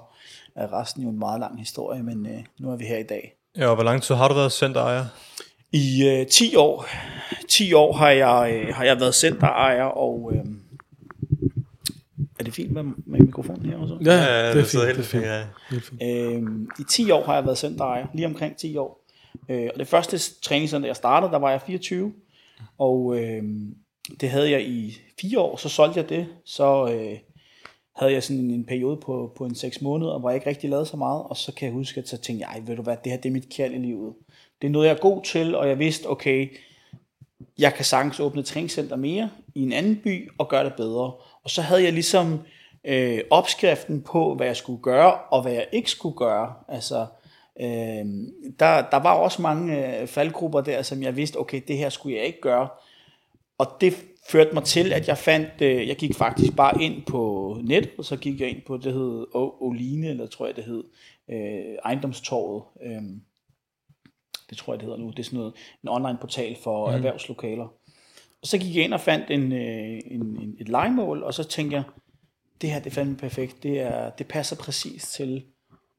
er 0.54 0.80
resten 0.80 1.02
jo 1.02 1.08
en 1.08 1.18
meget 1.18 1.40
lang 1.40 1.58
historie, 1.58 2.02
men 2.02 2.26
uh, 2.26 2.42
nu 2.58 2.70
er 2.70 2.76
vi 2.76 2.84
her 2.84 2.98
i 2.98 3.02
dag. 3.02 3.34
Ja, 3.58 3.68
og 3.68 3.74
hvor 3.74 3.84
lang 3.84 4.02
tid 4.02 4.14
har 4.14 4.28
du 4.28 4.34
været 4.34 4.52
centerejer? 4.52 5.04
I 5.72 6.20
uh, 6.20 6.26
10 6.26 6.56
år. 6.56 6.86
10 7.48 7.72
år 7.72 7.92
har 7.92 8.10
jeg, 8.10 8.64
uh, 8.68 8.74
har 8.74 8.84
jeg 8.84 9.00
været 9.00 9.14
centerejer, 9.14 9.84
og 9.84 10.22
uh, 10.22 10.46
er 12.38 12.44
det 12.44 12.54
fint 12.54 12.72
med, 12.72 12.82
med 12.82 13.20
mikrofonen 13.20 13.66
her 13.66 13.78
også? 13.78 13.98
Ja, 14.04 14.12
ja 14.12 14.46
det, 14.46 14.54
det 14.54 14.62
er 14.62 14.66
fint. 14.66 14.84
Helt, 14.84 14.96
det 14.96 15.04
er 15.04 15.08
fint. 15.08 15.24
Ja. 15.24 15.44
Helt 15.70 15.84
fint. 15.84 16.02
Uh, 16.02 16.80
I 16.80 16.84
10 16.88 17.10
år 17.10 17.24
har 17.24 17.34
jeg 17.34 17.44
været 17.44 17.58
centerejer, 17.58 18.06
lige 18.14 18.26
omkring 18.26 18.56
10 18.56 18.76
år. 18.76 19.04
Uh, 19.48 19.56
og 19.74 19.78
det 19.78 19.88
første 19.88 20.18
træningscenter, 20.42 20.88
jeg 20.88 20.96
startede, 20.96 21.32
der 21.32 21.38
var 21.38 21.50
jeg 21.50 21.60
24, 21.66 22.12
og 22.78 23.18
øh, 23.18 23.42
det 24.20 24.30
havde 24.30 24.50
jeg 24.50 24.62
i 24.62 24.98
fire 25.20 25.40
år, 25.40 25.56
så 25.56 25.68
solgte 25.68 26.00
jeg 26.00 26.08
det. 26.08 26.26
Så 26.44 26.92
øh, 26.92 27.18
havde 27.96 28.12
jeg 28.12 28.22
sådan 28.22 28.50
en 28.50 28.64
periode 28.64 28.96
på, 28.96 29.32
på 29.36 29.44
en 29.44 29.54
seks 29.54 29.80
måneder, 29.80 30.18
hvor 30.18 30.30
jeg 30.30 30.36
ikke 30.36 30.50
rigtig 30.50 30.70
lavede 30.70 30.86
så 30.86 30.96
meget. 30.96 31.22
Og 31.22 31.36
så 31.36 31.54
kan 31.54 31.66
jeg 31.66 31.72
huske, 31.72 32.00
at 32.00 32.08
så 32.08 32.16
tænkte 32.16 32.46
jeg, 32.48 32.62
ved 32.66 32.76
du 32.76 32.82
hvad, 32.82 32.96
det 33.04 33.12
her 33.12 33.18
det 33.18 33.28
er 33.28 33.32
mit 33.32 33.54
kald 33.56 33.74
i 33.74 33.78
livet. 33.78 34.14
Det 34.62 34.68
er 34.68 34.72
noget, 34.72 34.86
jeg 34.86 34.94
er 34.94 35.00
god 35.00 35.22
til, 35.24 35.54
og 35.54 35.68
jeg 35.68 35.78
vidste, 35.78 36.10
okay, 36.10 36.48
jeg 37.58 37.74
kan 37.74 37.84
sagtens 37.84 38.20
åbne 38.20 38.40
et 38.40 38.46
træningscenter 38.46 38.96
mere 38.96 39.30
i 39.54 39.62
en 39.62 39.72
anden 39.72 40.00
by 40.04 40.30
og 40.38 40.48
gøre 40.48 40.64
det 40.64 40.74
bedre. 40.74 41.12
Og 41.44 41.50
så 41.50 41.62
havde 41.62 41.82
jeg 41.82 41.92
ligesom 41.92 42.40
øh, 42.84 43.20
opskriften 43.30 44.02
på, 44.02 44.34
hvad 44.34 44.46
jeg 44.46 44.56
skulle 44.56 44.82
gøre, 44.82 45.14
og 45.14 45.42
hvad 45.42 45.52
jeg 45.52 45.66
ikke 45.72 45.90
skulle 45.90 46.16
gøre. 46.16 46.54
Altså, 46.68 47.06
Øh, 47.62 48.06
der, 48.58 48.90
der 48.90 48.96
var 48.96 49.14
også 49.14 49.42
mange 49.42 50.00
øh, 50.00 50.06
faldgrupper 50.06 50.60
der, 50.60 50.82
som 50.82 51.02
jeg 51.02 51.16
vidste, 51.16 51.36
okay, 51.36 51.60
det 51.68 51.78
her 51.78 51.88
skulle 51.88 52.16
jeg 52.16 52.24
ikke 52.24 52.40
gøre. 52.40 52.68
Og 53.58 53.66
det 53.80 53.94
førte 54.28 54.54
mig 54.54 54.64
til, 54.64 54.92
at 54.92 55.08
jeg 55.08 55.18
fandt, 55.18 55.48
øh, 55.60 55.88
jeg 55.88 55.96
gik 55.96 56.14
faktisk 56.14 56.56
bare 56.56 56.82
ind 56.82 57.02
på 57.06 57.56
net, 57.64 57.90
og 57.98 58.04
så 58.04 58.16
gik 58.16 58.40
jeg 58.40 58.48
ind 58.48 58.62
på, 58.66 58.76
det 58.76 58.92
hed 58.92 59.26
Oline, 59.60 60.08
eller 60.08 60.26
tror 60.26 60.46
jeg 60.46 60.56
det 60.56 60.64
hed, 60.64 60.84
øh, 61.30 61.76
ejendomstorvet. 61.84 62.62
Øh, 62.82 63.02
det 64.50 64.58
tror 64.58 64.72
jeg 64.72 64.80
det 64.80 64.86
hedder 64.86 64.98
nu, 64.98 65.10
det 65.10 65.18
er 65.18 65.22
sådan 65.22 65.38
noget, 65.38 65.54
en 65.82 65.88
online 65.88 66.18
portal 66.20 66.56
for 66.62 66.88
mm. 66.88 66.94
erhvervslokaler. 66.94 67.64
Og 68.42 68.48
så 68.48 68.58
gik 68.58 68.76
jeg 68.76 68.84
ind 68.84 68.94
og 68.94 69.00
fandt 69.00 69.30
en, 69.30 69.52
øh, 69.52 70.00
en, 70.06 70.20
en, 70.20 70.56
et 70.60 70.68
legemål, 70.68 71.22
og 71.22 71.34
så 71.34 71.44
tænkte 71.44 71.76
jeg, 71.76 71.84
det 72.60 72.70
her 72.70 72.78
det 72.78 72.90
er 72.90 72.94
fandme 72.94 73.16
perfekt, 73.16 73.62
det, 73.62 73.80
er, 73.80 74.10
det 74.10 74.28
passer 74.28 74.56
præcis 74.56 75.08
til, 75.08 75.44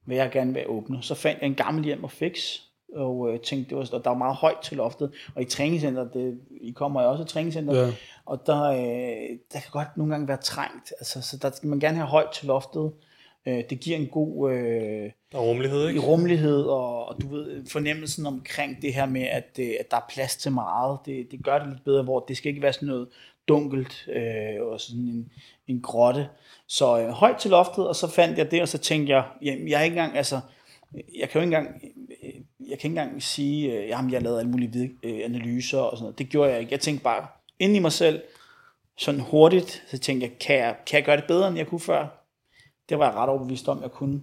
hvad 0.06 0.18
jeg 0.18 0.32
gerne 0.32 0.54
vil 0.54 0.64
åbne. 0.68 0.98
Så 1.02 1.16
fandt 1.16 1.42
jeg 1.42 1.48
en 1.48 1.56
gammel 1.56 1.84
hjem 1.84 2.04
og 2.04 2.12
fix, 2.12 2.60
og 2.96 3.34
øh, 3.34 3.40
tænkte, 3.40 3.70
det 3.70 3.78
var, 3.78 4.00
der 4.00 4.10
var 4.10 4.18
meget 4.18 4.36
højt 4.36 4.58
til 4.64 4.78
loftet, 4.78 5.12
og 5.36 5.42
i 5.42 5.46
træningscenter, 5.46 6.04
det, 6.04 6.40
I 6.62 6.72
kommer 6.72 7.02
jo 7.02 7.10
også 7.10 7.24
i 7.24 7.28
træningscenter, 7.28 7.86
ja. 7.86 7.92
og 8.26 8.44
der, 8.46 8.64
øh, 8.64 9.38
der 9.54 9.60
kan 9.60 9.72
godt 9.72 9.98
nogle 9.98 10.14
gange 10.14 10.28
være 10.28 10.38
trængt, 10.38 10.94
altså, 11.00 11.22
så 11.22 11.38
der 11.38 11.52
skal 11.52 11.70
man 11.70 11.80
gerne 11.80 11.98
have 11.98 12.08
højt 12.08 12.30
til 12.34 12.48
loftet, 12.48 12.92
øh, 13.48 13.64
det 13.70 13.80
giver 13.80 13.98
en 13.98 14.08
god 14.08 14.52
øh, 14.52 15.12
og 15.34 15.48
rummelighed, 15.48 15.88
ikke? 15.88 16.00
rummelighed 16.00 16.64
og, 16.64 17.06
og 17.06 17.22
du 17.22 17.28
ved, 17.28 17.66
fornemmelsen 17.66 18.26
omkring 18.26 18.82
det 18.82 18.94
her 18.94 19.06
med, 19.06 19.22
at, 19.22 19.60
øh, 19.60 19.72
at 19.80 19.92
der 19.92 19.98
er 19.98 20.06
plads 20.10 20.36
til 20.36 20.52
meget, 20.52 21.00
det, 21.06 21.28
det 21.32 21.44
gør 21.44 21.60
det 21.60 21.68
lidt 21.70 21.84
bedre, 21.84 22.04
hvor 22.04 22.20
det 22.20 22.38
skal 22.38 22.50
ikke 22.50 22.62
være 22.62 22.74
sådan 22.74 22.88
noget 22.88 23.08
dunkelt 23.48 24.08
øh, 24.08 24.62
og 24.62 24.82
sådan 24.82 25.02
en, 25.02 25.32
en 25.68 25.82
grotte. 25.82 26.30
Så 26.68 27.00
øh, 27.00 27.10
højt 27.10 27.38
til 27.38 27.52
loftet, 27.52 27.88
og 27.88 27.96
så 27.96 28.08
fandt 28.08 28.38
jeg 28.38 28.52
det, 28.52 28.62
og 28.62 28.68
så 28.68 28.78
tænkte 28.78 29.14
jeg, 29.14 29.24
jamen, 29.42 29.68
jeg 29.70 29.80
er 29.80 29.84
ikke 29.84 29.94
engang, 29.94 30.18
altså, 30.18 30.40
jeg 30.94 31.30
kan 31.30 31.42
jo 31.42 31.46
ikke 31.46 31.58
engang, 31.58 31.82
øh, 32.24 32.34
jeg 32.70 32.80
kan 32.80 32.92
ikke 32.92 33.02
engang 33.02 33.24
sige, 33.24 33.72
øh, 33.72 33.88
jamen, 33.88 34.12
jeg 34.12 34.22
lavede 34.22 34.40
alle 34.40 34.52
mulige 34.52 34.92
øh, 35.04 35.20
analyser 35.24 35.80
og 35.80 35.98
sådan 35.98 36.04
noget. 36.04 36.20
Det 36.20 36.30
gjorde 36.30 36.52
jeg 36.52 36.60
ikke. 36.60 36.72
Jeg 36.72 36.80
tænkte 36.80 37.04
bare 37.04 37.28
ind 37.60 37.76
i 37.76 37.80
mig 37.80 37.92
selv, 37.92 38.22
sådan 38.98 39.20
hurtigt, 39.20 39.84
så 39.88 39.98
tænkte 39.98 40.28
jeg, 40.28 40.40
kan 40.40 40.58
jeg, 40.58 40.76
kan 40.86 40.98
jeg 40.98 41.06
gøre 41.06 41.18
det 41.18 41.26
bedre, 41.28 41.48
end 41.48 41.58
jeg 41.58 41.68
kunne 41.68 41.80
før? 41.80 42.08
Det 42.90 43.00
var 43.00 43.06
jeg 43.06 43.16
ret 43.16 43.30
overbevist 43.30 43.68
om, 43.68 43.82
jeg 43.82 43.92
kunne. 43.92 44.22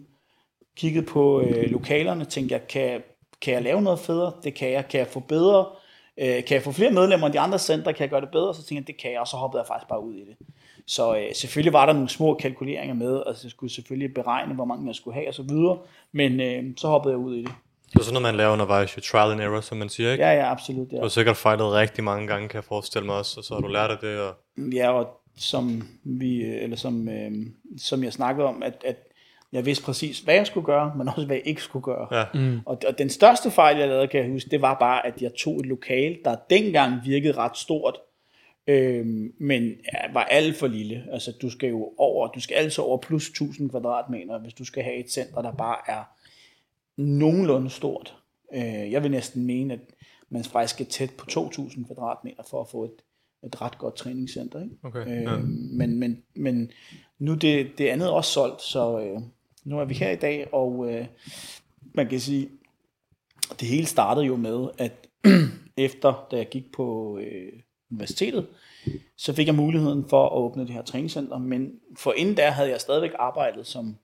Kiggede 0.76 1.06
på 1.06 1.40
øh, 1.40 1.70
lokalerne, 1.70 2.24
tænkte 2.24 2.52
jeg, 2.52 2.68
kan, 2.68 3.02
kan 3.42 3.54
jeg 3.54 3.62
lave 3.62 3.82
noget 3.82 3.98
federe? 3.98 4.32
Det 4.42 4.54
kan 4.54 4.70
jeg. 4.72 4.88
Kan 4.88 5.00
jeg 5.00 5.06
få 5.06 5.20
bedre? 5.20 5.66
Øh, 6.18 6.44
kan 6.44 6.54
jeg 6.54 6.62
få 6.62 6.72
flere 6.72 6.90
medlemmer 6.90 7.26
end 7.26 7.34
de 7.34 7.40
andre 7.40 7.58
centre? 7.58 7.92
Kan 7.92 8.02
jeg 8.02 8.10
gøre 8.10 8.20
det 8.20 8.30
bedre? 8.30 8.54
Så 8.54 8.62
tænkte 8.62 8.74
jeg, 8.74 8.86
det 8.86 9.02
kan 9.02 9.12
jeg, 9.12 9.20
og 9.20 9.28
så 9.28 9.36
hoppede 9.36 9.60
jeg 9.60 9.66
faktisk 9.66 9.88
bare 9.88 10.04
ud 10.04 10.14
i 10.14 10.24
det. 10.24 10.36
Så 10.90 11.16
øh, 11.16 11.34
selvfølgelig 11.34 11.72
var 11.72 11.86
der 11.86 11.92
nogle 11.92 12.08
små 12.08 12.34
kalkuleringer 12.34 12.94
med, 12.94 13.22
altså 13.26 13.46
jeg 13.46 13.50
skulle 13.50 13.72
selvfølgelig 13.72 14.14
beregne, 14.14 14.54
hvor 14.54 14.64
mange 14.64 14.86
jeg 14.86 14.94
skulle 14.94 15.14
have 15.14 15.28
og 15.28 15.34
så 15.34 15.42
videre, 15.42 15.78
men 16.12 16.40
øh, 16.40 16.64
så 16.76 16.88
hoppede 16.88 17.12
jeg 17.12 17.18
ud 17.18 17.36
i 17.36 17.42
det. 17.42 17.52
Det 17.92 17.98
er 17.98 18.02
sådan 18.02 18.12
noget, 18.12 18.22
man 18.22 18.36
laver 18.36 18.52
undervejs, 18.52 18.96
jo 18.96 19.02
trial 19.02 19.32
and 19.32 19.40
error, 19.40 19.60
som 19.60 19.78
man 19.78 19.88
siger, 19.88 20.12
ikke? 20.12 20.24
Ja, 20.24 20.32
ja, 20.32 20.50
absolut. 20.50 20.92
Ja. 20.92 20.96
Du 20.96 21.02
har 21.02 21.08
sikkert 21.08 21.36
fejlet 21.36 21.72
rigtig 21.72 22.04
mange 22.04 22.26
gange, 22.26 22.48
kan 22.48 22.56
jeg 22.56 22.64
forestille 22.64 23.06
mig 23.06 23.14
også, 23.14 23.40
og 23.40 23.44
så 23.44 23.54
har 23.54 23.60
du 23.60 23.68
lært 23.68 23.90
af 23.90 23.98
det. 23.98 24.20
Og... 24.20 24.34
Ja, 24.72 24.90
og 24.90 25.08
som, 25.38 25.88
vi, 26.04 26.42
eller 26.42 26.76
som, 26.76 27.08
øh, 27.08 27.30
som 27.78 28.04
jeg 28.04 28.12
snakkede 28.12 28.46
om, 28.46 28.62
at, 28.62 28.84
at 28.84 28.96
jeg 29.52 29.66
vidste 29.66 29.84
præcis, 29.84 30.20
hvad 30.20 30.34
jeg 30.34 30.46
skulle 30.46 30.66
gøre, 30.66 30.92
men 30.96 31.08
også 31.08 31.26
hvad 31.26 31.36
jeg 31.36 31.46
ikke 31.46 31.62
skulle 31.62 31.82
gøre. 31.82 32.06
Ja. 32.18 32.24
Mm. 32.34 32.60
Og, 32.66 32.78
og 32.88 32.98
den 32.98 33.10
største 33.10 33.50
fejl, 33.50 33.78
jeg 33.78 33.88
lavede, 33.88 34.08
kan 34.08 34.22
jeg 34.22 34.30
huske, 34.30 34.50
det 34.50 34.62
var 34.62 34.76
bare, 34.80 35.06
at 35.06 35.22
jeg 35.22 35.30
tog 35.38 35.60
et 35.60 35.66
lokal, 35.66 36.18
der 36.24 36.36
dengang 36.50 36.94
virkede 37.04 37.36
ret 37.36 37.56
stort, 37.56 37.96
øh, 38.66 39.06
men 39.38 39.62
ja, 39.62 40.12
var 40.12 40.24
alt 40.24 40.56
for 40.56 40.66
lille. 40.66 41.06
Altså, 41.12 41.32
du 41.42 41.50
skal 41.50 41.68
jo 41.68 41.92
over, 41.98 42.28
du 42.28 42.40
skal 42.40 42.54
altså 42.54 42.82
over 42.82 42.98
plus 42.98 43.28
1000 43.28 43.70
kvadratmeter, 43.70 44.38
hvis 44.38 44.54
du 44.54 44.64
skal 44.64 44.82
have 44.82 44.96
et 44.96 45.10
center, 45.10 45.42
der 45.42 45.52
bare 45.52 45.76
er 45.88 46.04
nogenlunde 46.96 47.70
stort. 47.70 48.16
Øh, 48.54 48.92
jeg 48.92 49.02
vil 49.02 49.10
næsten 49.10 49.44
mene, 49.46 49.74
at 49.74 49.80
man 50.30 50.44
faktisk 50.44 50.74
skal 50.74 50.86
tæt 50.86 51.10
på 51.18 51.26
2000 51.26 51.84
kvadratmeter 51.84 52.42
for 52.50 52.60
at 52.60 52.68
få 52.68 52.84
et, 52.84 53.02
et 53.44 53.62
ret 53.62 53.78
godt 53.78 53.96
træningscenter. 53.96 54.62
Ikke? 54.62 54.76
Okay, 54.82 55.06
øh, 55.06 55.22
ja. 55.22 55.36
men, 55.72 55.98
men, 55.98 56.22
men 56.34 56.70
nu 57.18 57.34
det, 57.34 57.70
det 57.78 57.88
andet 57.88 58.06
er 58.06 58.12
også 58.12 58.30
solgt, 58.30 58.62
så 58.62 59.00
øh, 59.00 59.20
nu 59.64 59.80
er 59.80 59.84
vi 59.84 59.94
her 59.94 60.10
i 60.10 60.16
dag, 60.16 60.54
og 60.54 60.92
øh, 60.92 61.06
man 61.94 62.08
kan 62.08 62.20
sige, 62.20 62.48
det 63.60 63.68
hele 63.68 63.86
startede 63.86 64.26
jo 64.26 64.36
med, 64.36 64.68
at 64.78 65.08
efter 65.76 66.26
da 66.30 66.36
jeg 66.36 66.48
gik 66.48 66.72
på 66.72 67.18
øh, 67.18 67.52
universitetet, 67.90 68.46
så 69.16 69.32
fik 69.32 69.46
jeg 69.46 69.54
muligheden 69.54 70.08
for 70.08 70.26
at 70.26 70.32
åbne 70.32 70.62
det 70.62 70.70
her 70.70 70.82
træningscenter, 70.82 71.38
men 71.38 71.72
for 71.96 72.12
inden 72.12 72.36
der 72.36 72.50
havde 72.50 72.70
jeg 72.70 72.80
stadigvæk 72.80 73.10
arbejdet 73.18 73.66
som 73.66 73.96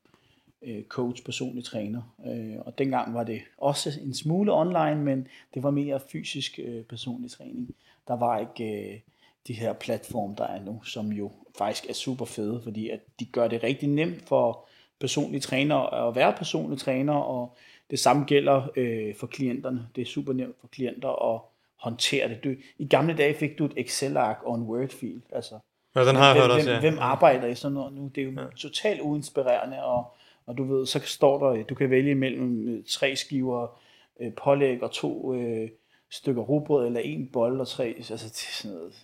øh, 0.62 0.84
coach, 0.84 1.24
personlig 1.24 1.64
træner, 1.64 2.02
øh, 2.26 2.56
og 2.66 2.78
dengang 2.78 3.14
var 3.14 3.24
det 3.24 3.40
også 3.58 3.92
en 4.02 4.14
smule 4.14 4.52
online, 4.52 5.04
men 5.04 5.28
det 5.54 5.62
var 5.62 5.70
mere 5.70 6.00
fysisk 6.12 6.58
øh, 6.64 6.84
personlig 6.84 7.30
træning. 7.30 7.74
Der 8.08 8.16
var 8.16 8.38
ikke 8.38 8.92
øh, 8.92 9.00
de 9.46 9.52
her 9.52 9.72
platform, 9.72 10.36
der 10.36 10.44
er 10.44 10.64
nu, 10.64 10.82
som 10.84 11.12
jo 11.12 11.30
faktisk 11.58 11.86
er 11.88 11.92
super 11.92 12.24
fede, 12.24 12.60
fordi 12.64 12.88
at 12.88 13.00
de 13.20 13.24
gør 13.24 13.48
det 13.48 13.62
rigtig 13.62 13.88
nemt 13.88 14.22
for 14.22 14.66
personlige 15.00 15.40
træner 15.40 15.76
at 15.76 16.16
være 16.16 16.32
personlige 16.32 16.78
træner, 16.78 17.12
og 17.14 17.56
det 17.90 17.98
samme 17.98 18.24
gælder 18.24 18.68
øh, 18.76 19.14
for 19.14 19.26
klienterne. 19.26 19.88
Det 19.96 20.02
er 20.02 20.06
super 20.06 20.32
nemt 20.32 20.56
for 20.60 20.66
klienter 20.66 21.34
at 21.34 21.40
håndtere 21.80 22.28
det. 22.28 22.44
Du, 22.44 22.54
I 22.78 22.88
gamle 22.88 23.16
dage 23.16 23.34
fik 23.34 23.58
du 23.58 23.64
et 23.64 23.72
Excel-ark 23.76 24.38
og 24.44 24.54
en 24.54 24.62
Word-fil. 24.62 25.22
Altså, 25.32 25.58
ja, 25.96 26.04
den 26.04 26.16
har 26.16 26.26
jeg 26.26 26.42
hørt 26.42 26.50
også, 26.50 26.70
ja. 26.70 26.80
Hvem 26.80 26.98
arbejder 26.98 27.46
i 27.46 27.54
sådan 27.54 27.74
noget 27.74 27.92
nu? 27.92 28.10
Det 28.14 28.20
er 28.20 28.24
jo 28.24 28.32
ja. 28.40 28.46
totalt 28.56 29.00
uinspirerende, 29.00 29.84
og, 29.84 30.14
og 30.46 30.58
du 30.58 30.64
ved, 30.64 30.86
så 30.86 31.00
står 31.04 31.38
der, 31.38 31.62
du 31.62 31.74
kan 31.74 31.90
vælge 31.90 32.14
mellem 32.14 32.68
øh, 32.68 32.84
tre 32.88 33.16
skiver 33.16 33.80
øh, 34.20 34.32
pålæg 34.44 34.82
og 34.82 34.90
to 34.90 35.34
øh, 35.34 35.68
stykker 36.10 36.42
rugbrød, 36.42 36.86
eller 36.86 37.00
en 37.00 37.28
bold 37.32 37.60
og 37.60 37.68
tre, 37.68 37.94
altså 37.96 38.14
det 38.14 38.24
er 38.24 38.62
sådan 38.62 38.76
noget. 38.76 38.94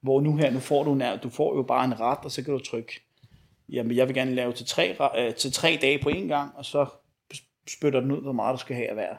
Hvor 0.00 0.20
nu 0.20 0.36
her, 0.36 0.50
nu 0.50 0.58
får 0.58 0.84
du, 0.84 0.94
nær, 0.94 1.16
du 1.16 1.28
får 1.28 1.56
jo 1.56 1.62
bare 1.62 1.84
en 1.84 2.00
ret, 2.00 2.18
og 2.24 2.30
så 2.30 2.44
kan 2.44 2.54
du 2.54 2.58
trykke, 2.58 3.00
jamen 3.68 3.96
jeg 3.96 4.06
vil 4.06 4.14
gerne 4.14 4.34
lave 4.34 4.52
til 4.52 4.66
tre, 4.66 4.96
øh, 5.18 5.34
til 5.34 5.52
tre 5.52 5.78
dage 5.82 5.98
på 6.02 6.08
en 6.08 6.28
gang, 6.28 6.52
og 6.56 6.64
så 6.64 6.86
spytter 7.68 8.00
den 8.00 8.12
ud, 8.12 8.22
hvor 8.22 8.32
meget 8.32 8.52
du 8.52 8.60
skal 8.60 8.76
have 8.76 8.88
at 8.88 8.96
være. 8.96 9.16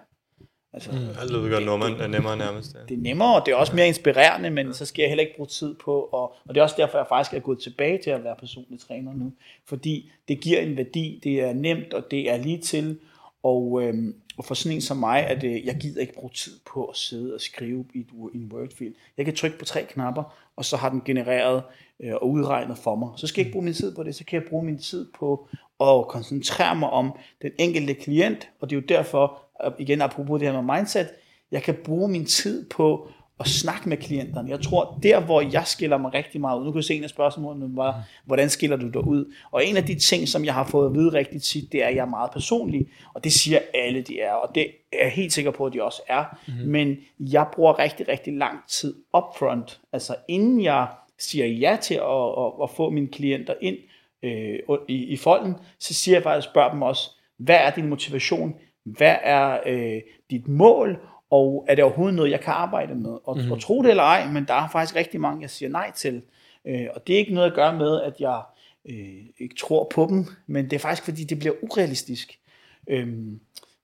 Altså, 0.73 0.91
Mm. 0.91 0.97
Det 0.97 1.29
lyder 1.31 1.49
godt 1.49 1.81
nemmere, 1.81 2.07
nemmere 2.07 2.37
nærmest. 2.37 2.73
Ja. 2.75 2.79
det 2.89 2.97
er 2.97 3.01
nemmere, 3.01 3.35
og 3.35 3.45
det 3.45 3.51
er 3.51 3.55
også 3.55 3.75
mere 3.75 3.87
inspirerende, 3.87 4.49
men 4.49 4.73
så 4.73 4.85
skal 4.85 5.03
jeg 5.03 5.09
heller 5.09 5.21
ikke 5.21 5.35
bruge 5.35 5.47
tid 5.47 5.75
på, 5.75 6.09
og, 6.11 6.35
og 6.45 6.55
det 6.55 6.57
er 6.57 6.63
også 6.63 6.75
derfor, 6.77 6.97
jeg 6.97 7.07
faktisk 7.09 7.33
er 7.35 7.39
gået 7.39 7.59
tilbage 7.59 7.97
til 8.03 8.09
at 8.09 8.23
være 8.23 8.35
personlig 8.39 8.79
træner 8.79 9.13
nu, 9.13 9.33
fordi 9.65 10.11
det 10.27 10.39
giver 10.39 10.59
en 10.61 10.77
værdi, 10.77 11.19
det 11.23 11.41
er 11.41 11.53
nemt, 11.53 11.93
og 11.93 12.11
det 12.11 12.29
er 12.31 12.37
lige 12.37 12.57
til, 12.57 12.99
og, 13.43 13.81
øhm, 13.83 14.15
og 14.37 14.45
for 14.45 14.53
sådan 14.53 14.75
en 14.75 14.81
som 14.81 14.97
mig, 14.97 15.27
at 15.27 15.43
øh, 15.43 15.65
jeg 15.65 15.75
gider 15.75 16.01
ikke 16.01 16.13
bruge 16.13 16.31
tid 16.35 16.53
på 16.73 16.85
at 16.85 16.97
sidde 16.97 17.33
og 17.33 17.41
skrive 17.41 17.85
i, 17.93 17.99
et, 17.99 18.07
i 18.33 18.37
en 18.37 18.51
Word-fil. 18.53 18.93
Jeg 19.17 19.25
kan 19.25 19.35
trykke 19.35 19.59
på 19.59 19.65
tre 19.65 19.83
knapper, 19.89 20.23
og 20.55 20.65
så 20.65 20.77
har 20.77 20.89
den 20.89 21.01
genereret 21.05 21.63
øh, 21.99 22.13
og 22.13 22.29
udregnet 22.29 22.77
for 22.77 22.95
mig. 22.95 23.09
Så 23.17 23.27
skal 23.27 23.41
jeg 23.41 23.45
ikke 23.45 23.53
bruge 23.53 23.65
min 23.65 23.73
tid 23.73 23.95
på 23.95 24.03
det, 24.03 24.15
så 24.15 24.25
kan 24.25 24.41
jeg 24.41 24.49
bruge 24.49 24.65
min 24.65 24.77
tid 24.77 25.07
på 25.19 25.47
at 25.81 26.07
koncentrere 26.07 26.75
mig 26.75 26.89
om 26.89 27.11
den 27.41 27.51
enkelte 27.59 27.93
klient, 27.93 28.49
og 28.59 28.69
det 28.69 28.75
er 28.75 28.81
jo 28.81 28.85
derfor, 28.89 29.41
igen 29.79 30.01
apropos 30.01 30.39
det 30.39 30.51
her 30.51 30.61
med 30.61 30.75
mindset, 30.75 31.07
jeg 31.51 31.63
kan 31.63 31.75
bruge 31.83 32.09
min 32.09 32.25
tid 32.25 32.69
på 32.69 33.07
at 33.41 33.47
snakke 33.47 33.89
med 33.89 33.97
klienterne. 33.97 34.49
Jeg 34.49 34.61
tror, 34.61 34.99
der 35.03 35.19
hvor 35.19 35.41
jeg 35.41 35.63
skiller 35.65 35.97
mig 35.97 36.13
rigtig 36.13 36.41
meget 36.41 36.59
ud, 36.59 36.65
nu 36.65 36.71
kan 36.71 36.81
du 36.81 36.87
se 36.87 36.93
en 36.93 37.03
af 37.03 37.09
spørgsmålene, 37.09 37.77
var, 37.77 38.03
hvordan 38.25 38.49
skiller 38.49 38.77
du 38.77 38.89
dig 38.89 39.07
ud? 39.07 39.33
Og 39.51 39.65
en 39.65 39.77
af 39.77 39.85
de 39.85 39.99
ting, 39.99 40.27
som 40.27 40.45
jeg 40.45 40.53
har 40.53 40.63
fået 40.63 40.89
at 40.89 40.95
vide 40.95 41.13
rigtig 41.13 41.41
tit, 41.41 41.71
det 41.71 41.83
er, 41.83 41.87
at 41.87 41.95
jeg 41.95 42.01
er 42.01 42.09
meget 42.09 42.31
personlig, 42.31 42.87
og 43.13 43.23
det 43.23 43.33
siger 43.33 43.59
alle, 43.73 44.01
de 44.01 44.19
er, 44.19 44.33
og 44.33 44.55
det 44.55 44.67
er 44.93 45.03
jeg 45.03 45.11
helt 45.11 45.33
sikker 45.33 45.51
på, 45.51 45.65
at 45.65 45.73
de 45.73 45.83
også 45.83 46.01
er. 46.07 46.23
Mm-hmm. 46.47 46.71
Men 46.71 46.97
jeg 47.19 47.47
bruger 47.53 47.79
rigtig, 47.79 48.07
rigtig 48.07 48.33
lang 48.33 48.59
tid 48.67 48.95
upfront, 49.17 49.79
altså 49.93 50.15
inden 50.27 50.63
jeg 50.63 50.87
siger 51.19 51.45
ja 51.45 51.77
til 51.81 51.95
at, 51.95 52.01
at, 52.37 52.51
at 52.63 52.69
få 52.69 52.89
mine 52.89 53.07
klienter 53.07 53.53
ind 53.61 53.77
øh, 54.23 54.59
i, 54.87 55.05
i 55.05 55.17
folden, 55.17 55.55
så 55.79 55.93
siger 55.93 56.15
jeg 56.15 56.23
faktisk, 56.23 56.47
spørger 56.49 56.71
dem 56.71 56.81
også, 56.81 57.09
hvad 57.37 57.55
er 57.55 57.69
din 57.69 57.87
motivation? 57.87 58.53
Hvad 58.83 59.15
er 59.23 59.59
øh, 59.65 60.01
dit 60.29 60.47
mål? 60.47 60.99
Og 61.29 61.65
er 61.69 61.75
det 61.75 61.83
overhovedet 61.83 62.15
noget, 62.15 62.31
jeg 62.31 62.39
kan 62.39 62.53
arbejde 62.53 62.95
med? 62.95 63.17
Og, 63.23 63.37
mm. 63.37 63.51
og 63.51 63.61
tro 63.61 63.83
det 63.83 63.89
eller 63.89 64.03
ej, 64.03 64.27
men 64.31 64.45
der 64.45 64.53
er 64.53 64.67
faktisk 64.67 64.95
rigtig 64.95 65.21
mange, 65.21 65.41
jeg 65.41 65.49
siger 65.49 65.69
nej 65.69 65.91
til. 65.91 66.21
Øh, 66.65 66.87
og 66.95 67.07
det 67.07 67.13
er 67.13 67.17
ikke 67.17 67.33
noget 67.33 67.47
at 67.47 67.55
gøre 67.55 67.77
med, 67.77 68.01
at 68.01 68.13
jeg 68.19 68.41
øh, 68.89 69.25
ikke 69.39 69.55
tror 69.55 69.87
på 69.93 70.07
dem, 70.09 70.25
men 70.47 70.65
det 70.65 70.73
er 70.73 70.79
faktisk, 70.79 71.03
fordi 71.03 71.23
det 71.23 71.39
bliver 71.39 71.53
urealistisk. 71.61 72.39
Øh, 72.87 73.07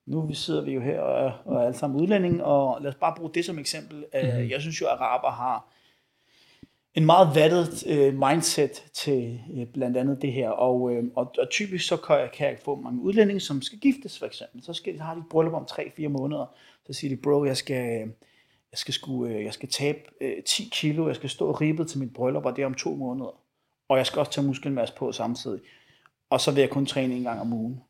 nu 0.06 0.34
sidder 0.34 0.62
vi 0.62 0.72
jo 0.72 0.80
her 0.80 1.00
og 1.00 1.26
er, 1.26 1.42
og 1.44 1.56
er 1.56 1.66
alle 1.66 1.78
sammen 1.78 2.00
udlændinge, 2.00 2.44
og 2.44 2.82
lad 2.82 2.90
os 2.90 2.94
bare 3.00 3.14
bruge 3.16 3.30
det 3.34 3.44
som 3.44 3.58
eksempel. 3.58 3.96
Mm. 3.98 4.50
Jeg 4.50 4.60
synes 4.60 4.80
jo, 4.80 4.86
at 4.86 4.92
araber 4.92 5.30
har 5.30 5.68
en 6.94 7.06
meget 7.06 7.34
vattet 7.34 7.86
øh, 7.86 8.14
mindset 8.14 8.84
til 8.92 9.40
øh, 9.56 9.66
blandt 9.66 9.96
andet 9.96 10.22
det 10.22 10.32
her. 10.32 10.48
Og, 10.48 10.92
øh, 10.92 11.04
og, 11.16 11.34
og 11.38 11.50
typisk 11.50 11.88
så 11.88 11.96
kan 11.96 12.16
jeg, 12.16 12.30
kan 12.32 12.48
jeg 12.48 12.58
få 12.64 12.80
mange 12.80 13.02
udlændinge, 13.02 13.40
som 13.40 13.62
skal 13.62 13.78
giftes 13.78 14.18
for 14.18 14.26
eksempel. 14.26 14.62
Så 14.62 14.72
skal, 14.72 15.00
har 15.00 15.14
de 15.14 15.20
et 15.20 15.26
bryllup 15.30 15.54
om 15.54 15.66
3-4 15.70 16.08
måneder. 16.08 16.54
Så 16.86 16.92
siger 16.92 17.16
de, 17.16 17.22
bro, 17.22 17.44
jeg 17.44 17.56
skal, 17.56 18.12
jeg 18.72 18.78
skal, 18.78 18.94
sku, 18.94 19.26
øh, 19.26 19.44
jeg 19.44 19.52
skal 19.52 19.68
tabe 19.68 19.98
øh, 20.20 20.42
10 20.42 20.68
kilo, 20.72 21.06
jeg 21.06 21.16
skal 21.16 21.30
stå 21.30 21.52
ribbet 21.52 21.88
til 21.88 21.98
mit 21.98 22.12
bryllup, 22.12 22.44
og 22.44 22.56
det 22.56 22.62
er 22.62 22.66
om 22.66 22.74
to 22.74 22.94
måneder. 22.94 23.40
Og 23.88 23.96
jeg 23.96 24.06
skal 24.06 24.20
også 24.20 24.32
tage 24.32 24.46
muskelmasse 24.46 24.94
på 24.94 25.12
samtidig. 25.12 25.60
Og 26.30 26.40
så 26.40 26.50
vil 26.50 26.60
jeg 26.60 26.70
kun 26.70 26.86
træne 26.86 27.14
en 27.14 27.22
gang 27.22 27.40
om 27.40 27.52
ugen. 27.52 27.80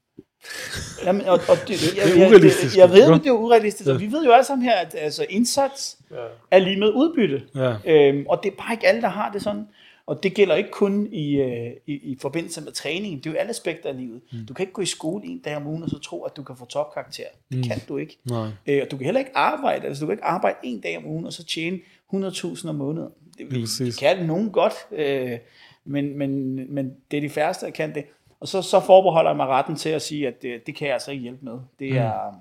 Jamen, 1.04 1.22
og, 1.22 1.40
og 1.48 1.56
det, 1.68 1.96
jeg, 1.96 2.04
det 2.04 2.22
er 2.22 2.28
urealistisk. 2.28 2.76
Jeg, 2.76 2.82
jeg, 2.82 2.90
ved, 2.90 3.18
det 3.18 3.26
er 3.26 3.32
urealistisk. 3.32 3.88
Ja. 3.88 3.94
Og 3.94 4.00
vi 4.00 4.12
ved 4.12 4.24
jo 4.24 4.32
alle 4.32 4.44
sammen 4.44 4.64
her, 4.64 4.74
at 4.76 4.94
altså, 4.98 5.26
indsats 5.30 5.98
ja. 6.10 6.16
er 6.50 6.58
lige 6.58 6.80
med 6.80 6.88
udbytte. 6.88 7.42
Ja. 7.54 7.74
Øhm, 7.86 8.26
og 8.28 8.40
det 8.42 8.52
er 8.52 8.56
bare 8.56 8.72
ikke 8.72 8.86
alle, 8.86 9.00
der 9.00 9.08
har 9.08 9.32
det 9.32 9.42
sådan. 9.42 9.64
Og 10.06 10.22
det 10.22 10.34
gælder 10.34 10.54
ikke 10.54 10.70
kun 10.70 11.08
i, 11.12 11.36
øh, 11.36 11.70
i, 11.86 11.92
i 11.92 12.18
forbindelse 12.20 12.60
med 12.60 12.72
træning. 12.72 13.24
Det 13.24 13.30
er 13.30 13.34
jo 13.34 13.38
alle 13.38 13.50
aspekter 13.50 13.88
af 13.88 13.96
livet. 13.96 14.20
Mm. 14.32 14.46
Du 14.46 14.54
kan 14.54 14.62
ikke 14.62 14.72
gå 14.72 14.82
i 14.82 14.86
skole 14.86 15.26
en 15.26 15.38
dag 15.38 15.56
om 15.56 15.66
ugen 15.66 15.82
og 15.82 15.90
så 15.90 15.98
tro, 15.98 16.22
at 16.22 16.36
du 16.36 16.42
kan 16.42 16.56
få 16.56 16.64
topkarakter. 16.64 17.24
Det 17.50 17.58
mm. 17.58 17.62
kan 17.62 17.80
du 17.88 17.96
ikke. 17.96 18.18
Nej. 18.24 18.48
Øh, 18.66 18.82
og 18.84 18.90
du 18.90 18.96
kan 18.96 19.04
heller 19.04 19.18
ikke 19.18 19.36
arbejde. 19.36 19.86
Altså, 19.86 20.00
du 20.00 20.06
kan 20.06 20.12
ikke 20.12 20.24
arbejde 20.24 20.56
en 20.62 20.80
dag 20.80 20.96
om 20.96 21.06
ugen 21.06 21.26
og 21.26 21.32
så 21.32 21.44
tjene 21.44 21.78
100.000 22.14 22.68
om 22.68 22.74
måneden. 22.74 23.08
Det, 23.38 23.50
det, 23.50 23.68
det 23.78 23.98
kan 23.98 24.26
nogen 24.26 24.50
godt, 24.50 24.74
øh, 24.92 25.38
men, 25.84 26.18
men, 26.18 26.56
men 26.74 26.92
det 27.10 27.16
er 27.16 27.20
de 27.20 27.30
færreste, 27.30 27.66
der 27.66 27.72
kan 27.72 27.94
det. 27.94 28.04
Og 28.40 28.48
så, 28.48 28.62
så 28.62 28.80
forbeholder 28.80 29.30
jeg 29.30 29.36
mig 29.36 29.46
retten 29.46 29.76
til 29.76 29.88
at 29.88 30.02
sige, 30.02 30.28
at 30.28 30.42
det, 30.42 30.66
det 30.66 30.76
kan 30.76 30.86
jeg 30.86 30.94
altså 30.94 31.10
ikke 31.10 31.22
hjælpe 31.22 31.44
med. 31.44 31.58
Det 31.78 31.96
er... 31.96 32.30
Mm. 32.30 32.38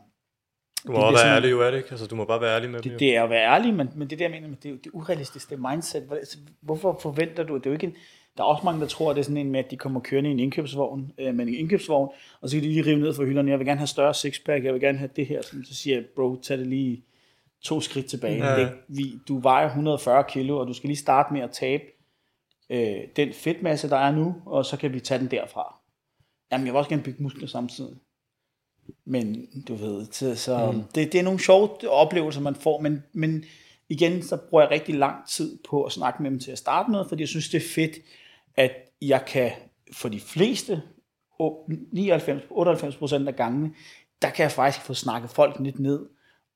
Du 0.88 0.92
må 0.92 1.08
det, 1.08 1.14
være 1.14 1.36
ærlig, 1.36 1.52
jo 1.52 1.62
er 1.62 1.72
det 1.72 1.78
ikke? 1.78 1.92
Altså, 1.92 2.08
du 2.08 2.16
må 2.16 2.26
bare 2.26 2.42
være 2.42 2.56
ærlig 2.56 2.70
med 2.70 2.80
det, 2.80 2.92
dem. 2.92 3.00
Det 3.00 3.16
er 3.16 3.24
at 3.24 3.30
være 3.30 3.54
ærlig, 3.54 3.74
men, 3.74 3.90
men 3.96 4.10
det 4.10 4.20
der, 4.20 4.30
jeg 4.30 4.42
mener, 4.42 4.56
det 4.64 4.72
er, 4.72 4.76
det 4.76 4.86
er 4.86 4.90
urealistisk, 4.94 5.50
det 5.50 5.56
er 5.56 5.70
mindset. 5.70 6.08
Altså, 6.12 6.38
hvorfor 6.62 7.00
forventer 7.02 7.44
du, 7.44 7.58
det 7.58 7.66
er 7.66 7.70
jo 7.70 7.74
ikke 7.74 7.88
en, 7.88 7.96
der 8.38 8.44
er 8.44 8.48
også 8.48 8.62
mange, 8.66 8.82
der 8.82 8.88
tror, 8.88 9.10
at 9.10 9.16
det 9.16 9.22
er 9.22 9.24
sådan 9.24 9.38
en 9.38 9.52
med, 9.52 9.60
at 9.60 9.72
de 9.72 9.78
kommer 9.78 10.00
kørende 10.00 10.30
i 10.30 10.34
en 10.34 10.40
indkøbsvogn, 10.40 11.12
øh, 11.18 11.36
men 11.36 11.48
en 11.48 11.56
indkøbsvogn, 11.56 12.10
og 12.42 12.50
så 12.50 12.56
kan 12.56 12.64
de 12.64 12.68
lige 12.68 12.86
rive 12.86 13.00
ned 13.00 13.14
fra 13.14 13.24
hylderne, 13.24 13.52
jeg 13.52 13.60
vil 13.60 13.68
gerne 13.68 13.80
have 13.80 13.88
større 13.88 14.14
sixpack, 14.14 14.66
jeg 14.66 14.74
vil 14.74 14.82
gerne 14.82 14.98
have 14.98 15.10
det 15.16 15.26
her, 15.26 15.42
så 15.42 15.76
siger 15.76 15.96
jeg, 15.96 16.06
bro, 16.16 16.36
tag 16.36 16.58
det 16.58 16.68
lige 16.68 17.04
to 17.62 17.82
skridt 17.82 18.06
tilbage. 18.06 18.46
Ja. 18.46 18.60
Det, 18.60 18.72
vi, 18.88 19.14
du 19.28 19.40
vejer 19.40 19.66
140 19.66 20.24
kilo, 20.24 20.60
og 20.60 20.68
du 20.68 20.74
skal 20.74 20.88
lige 20.88 20.98
starte 20.98 21.34
med 21.34 21.42
at 21.42 21.52
tabe 21.52 21.84
øh, 22.70 22.98
den 23.16 23.34
fedtmasse, 23.34 23.90
der 23.90 23.98
er 23.98 24.12
nu, 24.12 24.36
og 24.46 24.66
så 24.66 24.78
kan 24.78 24.94
vi 24.94 25.00
tage 25.00 25.20
den 25.20 25.32
derfra. 25.32 25.77
Jamen, 26.52 26.68
jeg 26.68 26.74
vil 26.74 26.78
også 26.78 26.90
gerne 26.90 27.04
bygge 27.04 27.24
muskler 27.24 27.48
samtidig. 27.48 27.98
Men 29.06 29.48
du 29.68 29.76
ved, 29.76 30.06
så, 30.12 30.36
så 30.36 30.72
mm. 30.72 30.84
det, 30.96 31.12
det 31.12 31.20
er 31.20 31.24
nogle 31.24 31.40
sjove 31.40 31.90
oplevelser, 31.90 32.42
man 32.42 32.56
får, 32.56 32.82
men, 32.82 33.04
men 33.14 33.44
igen, 33.90 34.24
så 34.24 34.38
bruger 34.38 34.64
jeg 34.64 34.72
rigtig 34.72 34.96
lang 34.96 35.28
tid 35.28 35.58
på 35.70 35.84
at 35.84 35.92
snakke 35.92 36.24
med 36.24 36.32
dem 36.32 36.40
til 36.40 36.52
at 36.52 36.58
starte 36.58 36.92
med, 36.92 37.06
fordi 37.10 37.22
jeg 37.22 37.28
synes, 37.28 37.50
det 37.50 37.58
er 37.64 37.70
fedt, 37.76 37.98
at 38.56 38.72
jeg 39.02 39.26
kan, 39.28 39.52
for 39.94 40.10
de 40.10 40.20
fleste, 40.20 40.82
99-98% 41.42 43.28
af 43.28 43.36
gangene, 43.36 43.74
der 44.22 44.30
kan 44.30 44.44
jeg 44.44 44.52
faktisk 44.52 44.86
få 44.86 44.94
snakket 44.94 45.30
folk 45.30 45.60
lidt 45.60 45.80
ned, 45.80 46.06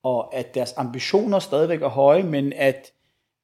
og 0.04 0.36
at 0.36 0.56
deres 0.56 0.74
ambitioner 0.78 1.40
stadigvæk 1.40 1.82
er 1.82 1.88
høje, 1.88 2.24
men 2.24 2.54
at 2.54 2.92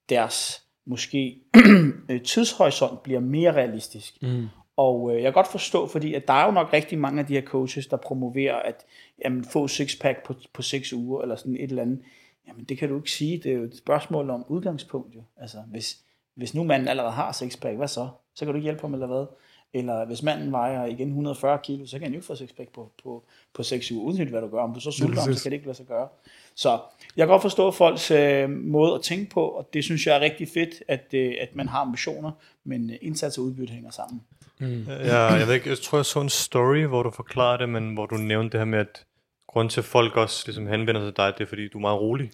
deres 0.09 0.63
måske 0.85 1.41
tidshorisont 2.25 3.03
bliver 3.03 3.19
mere 3.19 3.51
realistisk. 3.51 4.21
Mm. 4.21 4.47
Og 4.77 5.11
øh, 5.11 5.15
jeg 5.15 5.23
kan 5.23 5.33
godt 5.33 5.51
forstå, 5.51 5.87
fordi 5.87 6.13
at 6.13 6.27
der 6.27 6.33
er 6.33 6.45
jo 6.45 6.51
nok 6.51 6.73
rigtig 6.73 6.99
mange 6.99 7.19
af 7.19 7.25
de 7.25 7.33
her 7.33 7.41
coaches, 7.41 7.87
der 7.87 7.97
promoverer, 7.97 8.55
at 8.55 8.85
jamen, 9.25 9.45
få 9.45 9.67
sixpack 9.67 10.25
på, 10.25 10.33
på 10.53 10.61
seks 10.61 10.93
uger, 10.93 11.21
eller 11.21 11.35
sådan 11.35 11.55
et 11.55 11.63
eller 11.63 11.81
andet. 11.81 11.99
Jamen 12.47 12.63
det 12.63 12.77
kan 12.77 12.89
du 12.89 12.97
ikke 12.97 13.11
sige, 13.11 13.37
det 13.37 13.51
er 13.51 13.55
jo 13.55 13.63
et 13.63 13.77
spørgsmål 13.77 14.29
om 14.29 14.45
udgangspunkt 14.47 15.15
jo. 15.15 15.21
Altså 15.37 15.57
hvis, 15.71 15.97
hvis 16.35 16.53
nu 16.53 16.63
manden 16.63 16.87
allerede 16.87 17.11
har 17.11 17.31
sixpack, 17.31 17.77
hvad 17.77 17.87
så? 17.87 18.07
Så 18.35 18.45
kan 18.45 18.53
du 18.53 18.57
ikke 18.57 18.63
hjælpe 18.63 18.81
ham 18.81 18.93
eller 18.93 19.07
hvad? 19.07 19.25
Eller 19.73 20.05
hvis 20.05 20.23
manden 20.23 20.51
vejer 20.51 20.85
igen 20.85 21.07
140 21.07 21.59
kilo, 21.63 21.85
så 21.85 21.91
kan 21.97 22.03
han 22.03 22.11
jo 22.11 22.17
ikke 22.17 22.25
få 22.25 22.35
sixpack 22.35 22.69
på, 22.73 22.91
på, 23.03 23.23
på 23.53 23.63
6 23.63 23.91
uger, 23.91 24.03
uden 24.03 24.27
hvad 24.27 24.41
du 24.41 24.47
gør. 24.47 24.61
Om 24.61 24.73
du 24.73 24.79
så 24.79 24.91
sulter 24.91 25.21
ham, 25.21 25.33
så 25.33 25.43
kan 25.43 25.51
det 25.51 25.55
ikke 25.55 25.67
lade 25.67 25.77
sig 25.77 25.85
gøre. 25.85 26.07
Så 26.55 26.69
jeg 27.17 27.27
kan 27.27 27.27
godt 27.27 27.41
forstå 27.41 27.71
folks 27.71 28.11
øh, 28.11 28.49
måde 28.49 28.95
at 28.95 29.01
tænke 29.01 29.29
på, 29.29 29.47
og 29.47 29.69
det 29.73 29.83
synes 29.83 30.07
jeg 30.07 30.15
er 30.15 30.19
rigtig 30.19 30.47
fedt, 30.47 30.83
at, 30.87 31.13
øh, 31.13 31.33
at 31.41 31.55
man 31.55 31.67
har 31.67 31.79
ambitioner, 31.79 32.31
men 32.63 32.91
indsats 33.01 33.37
og 33.37 33.43
udbytte 33.43 33.73
hænger 33.73 33.91
sammen. 33.91 34.21
Mm. 34.59 34.85
Ja, 34.89 35.17
jeg, 35.17 35.47
ved 35.47 35.53
ikke, 35.53 35.69
jeg 35.69 35.77
tror, 35.77 35.97
jeg 35.97 36.05
så 36.05 36.21
en 36.21 36.29
story, 36.29 36.83
hvor 36.85 37.03
du 37.03 37.11
forklarede 37.11 37.57
det, 37.57 37.69
men 37.69 37.93
hvor 37.93 38.05
du 38.05 38.15
nævnte 38.15 38.51
det 38.51 38.59
her 38.59 38.65
med, 38.65 38.79
at 38.79 39.05
grund 39.47 39.69
til, 39.69 39.81
at 39.81 39.85
folk 39.85 40.17
også 40.17 40.43
ligesom 40.45 40.67
henvender 40.67 41.01
sig 41.01 41.07
til 41.07 41.17
dig, 41.17 41.33
det 41.37 41.43
er, 41.43 41.47
fordi 41.47 41.67
du 41.67 41.77
er 41.77 41.81
meget 41.81 42.01
rolig. 42.01 42.31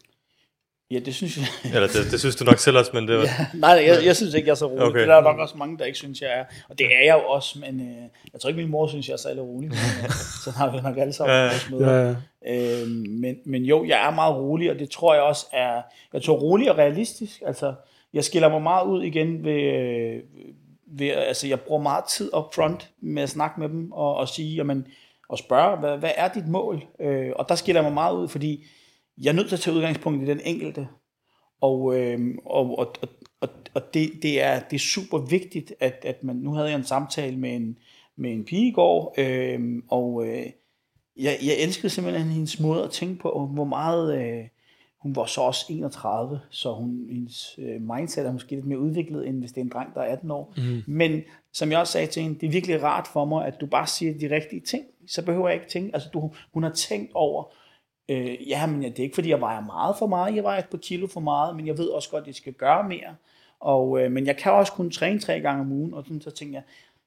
Ja, 0.91 0.99
det 0.99 1.15
synes 1.15 1.37
jeg. 1.37 1.45
Eller 1.75 1.87
det, 1.87 2.11
det 2.11 2.19
synes 2.19 2.35
du 2.35 2.45
nok 2.45 2.57
selv 2.57 2.77
også, 2.77 2.91
men 2.93 3.07
det 3.07 3.17
var... 3.17 3.23
Ja, 3.23 3.45
nej, 3.53 3.69
jeg, 3.69 4.05
jeg 4.05 4.15
synes 4.15 4.33
ikke, 4.33 4.47
jeg 4.47 4.51
er 4.51 4.55
så 4.55 4.67
rolig. 4.67 4.83
Okay. 4.83 4.99
Det 4.99 5.09
er 5.09 5.15
der 5.15 5.21
nok 5.21 5.39
også 5.39 5.57
mange, 5.57 5.77
der 5.77 5.85
ikke 5.85 5.97
synes, 5.97 6.21
jeg 6.21 6.39
er. 6.39 6.43
Og 6.69 6.79
det 6.79 6.85
er 6.85 7.05
jeg 7.05 7.15
jo 7.23 7.27
også, 7.27 7.59
men 7.59 7.81
øh, 7.81 8.03
jeg 8.33 8.41
tror 8.41 8.47
ikke, 8.47 8.61
min 8.61 8.71
mor 8.71 8.87
synes, 8.87 9.07
jeg 9.07 9.13
er 9.13 9.17
særlig 9.17 9.43
rolig. 9.43 9.69
Men, 9.69 9.77
øh, 10.03 10.09
så 10.43 10.51
har 10.51 10.71
vi 10.71 10.81
nok 10.81 10.97
alle 10.97 11.13
sammen 11.13 11.35
ja, 11.35 11.43
vores 11.43 11.69
møder. 11.71 12.01
Ja, 12.01 12.15
ja. 12.45 12.81
Øh, 12.81 12.87
men, 13.09 13.35
men 13.45 13.63
jo, 13.63 13.85
jeg 13.85 14.07
er 14.07 14.11
meget 14.11 14.35
rolig, 14.35 14.71
og 14.71 14.79
det 14.79 14.89
tror 14.89 15.13
jeg 15.13 15.23
også 15.23 15.45
er... 15.51 15.81
Jeg 16.13 16.23
tror 16.23 16.35
rolig 16.35 16.71
og 16.71 16.77
realistisk. 16.77 17.41
Altså, 17.45 17.73
jeg 18.13 18.23
skiller 18.23 18.49
mig 18.49 18.61
meget 18.61 18.87
ud 18.87 19.03
igen 19.03 19.43
ved, 19.43 19.61
øh, 19.61 20.19
ved, 20.97 21.09
altså 21.09 21.47
jeg 21.47 21.61
bruger 21.61 21.81
meget 21.81 22.03
tid 22.05 22.35
up 22.35 22.55
front 22.55 22.91
med 23.01 23.23
at 23.23 23.29
snakke 23.29 23.59
med 23.59 23.69
dem 23.69 23.91
og, 23.91 24.15
og 24.15 24.29
sige, 24.29 24.55
jamen, 24.55 24.87
og 25.29 25.37
spørge, 25.37 25.79
hvad, 25.79 25.97
hvad 25.97 26.11
er 26.15 26.27
dit 26.27 26.47
mål? 26.47 26.83
Øh, 26.99 27.31
og 27.35 27.49
der 27.49 27.55
skiller 27.55 27.81
jeg 27.81 27.91
mig 27.91 27.93
meget 27.93 28.15
ud, 28.15 28.27
fordi 28.27 28.65
jeg 29.21 29.29
er 29.29 29.33
nødt 29.33 29.47
til 29.47 29.55
at 29.55 29.59
tage 29.59 29.75
udgangspunkt 29.75 30.23
i 30.23 30.25
den 30.25 30.41
enkelte. 30.43 30.87
Og, 31.61 31.99
øh, 31.99 32.19
og, 32.45 32.79
og, 32.79 32.93
og, 33.41 33.49
og 33.73 33.93
det, 33.93 34.11
det, 34.21 34.41
er, 34.41 34.59
det 34.59 34.75
er 34.75 34.79
super 34.79 35.17
vigtigt, 35.17 35.73
at, 35.79 36.05
at 36.05 36.23
man, 36.23 36.35
nu 36.35 36.53
havde 36.53 36.69
jeg 36.69 36.77
en 36.77 36.83
samtale 36.83 37.37
med 37.37 37.55
en, 37.55 37.77
med 38.17 38.31
en 38.31 38.45
pige 38.45 38.67
i 38.67 38.71
går, 38.71 39.15
øh, 39.17 39.59
og 39.89 40.27
øh, 40.27 40.45
jeg, 41.17 41.37
jeg 41.41 41.55
elskede 41.59 41.89
simpelthen 41.89 42.27
hendes 42.27 42.59
måde 42.59 42.83
at 42.83 42.91
tænke 42.91 43.21
på, 43.21 43.49
hvor 43.53 43.65
meget... 43.65 44.23
Øh, 44.23 44.45
hun 45.03 45.15
var 45.15 45.25
så 45.25 45.41
også 45.41 45.65
31, 45.69 46.39
så 46.49 46.73
hun, 46.73 47.07
hendes 47.11 47.55
øh, 47.57 47.81
mindset 47.81 48.25
er 48.25 48.31
måske 48.31 48.55
lidt 48.55 48.65
mere 48.65 48.79
udviklet, 48.79 49.27
end 49.27 49.39
hvis 49.39 49.51
det 49.51 49.57
er 49.61 49.65
en 49.65 49.71
dreng, 49.73 49.93
der 49.93 50.01
er 50.01 50.11
18 50.11 50.31
år. 50.31 50.53
Mm. 50.57 50.83
Men 50.87 51.21
som 51.53 51.71
jeg 51.71 51.79
også 51.79 51.93
sagde 51.93 52.07
til 52.07 52.21
hende, 52.21 52.39
det 52.39 52.47
er 52.47 52.51
virkelig 52.51 52.83
rart 52.83 53.07
for 53.07 53.25
mig, 53.25 53.45
at 53.45 53.61
du 53.61 53.65
bare 53.65 53.87
siger 53.87 54.13
de 54.19 54.35
rigtige 54.35 54.61
ting. 54.61 54.83
Så 55.07 55.25
behøver 55.25 55.47
jeg 55.47 55.55
ikke 55.55 55.69
tænke, 55.69 55.93
altså 55.93 56.09
du, 56.13 56.31
hun 56.53 56.63
har 56.63 56.71
tænkt 56.71 57.11
over, 57.13 57.43
øh, 58.09 58.49
ja, 58.49 58.65
men 58.65 58.83
det 58.83 58.99
er 58.99 59.03
ikke 59.03 59.15
fordi, 59.15 59.29
jeg 59.29 59.41
vejer 59.41 59.61
meget 59.61 59.95
for 59.99 60.07
meget, 60.07 60.35
jeg 60.35 60.43
vejer 60.43 60.59
et 60.59 60.69
par 60.69 60.77
kilo 60.77 61.07
for 61.07 61.19
meget, 61.19 61.55
men 61.55 61.67
jeg 61.67 61.77
ved 61.77 61.87
også 61.87 62.09
godt, 62.09 62.21
at 62.21 62.27
jeg 62.27 62.35
skal 62.35 62.53
gøre 62.53 62.89
mere. 62.89 63.15
Og, 63.59 64.01
øh, 64.01 64.11
men 64.11 64.25
jeg 64.27 64.37
kan 64.37 64.51
også 64.51 64.71
kun 64.73 64.91
træne 64.91 65.19
tre 65.19 65.39
gange 65.39 65.61
om 65.61 65.71
ugen, 65.71 65.93
og 65.93 66.03
sådan, 66.03 66.21
så 66.21 66.31
tænker 66.31 66.55
jeg, 66.55 66.63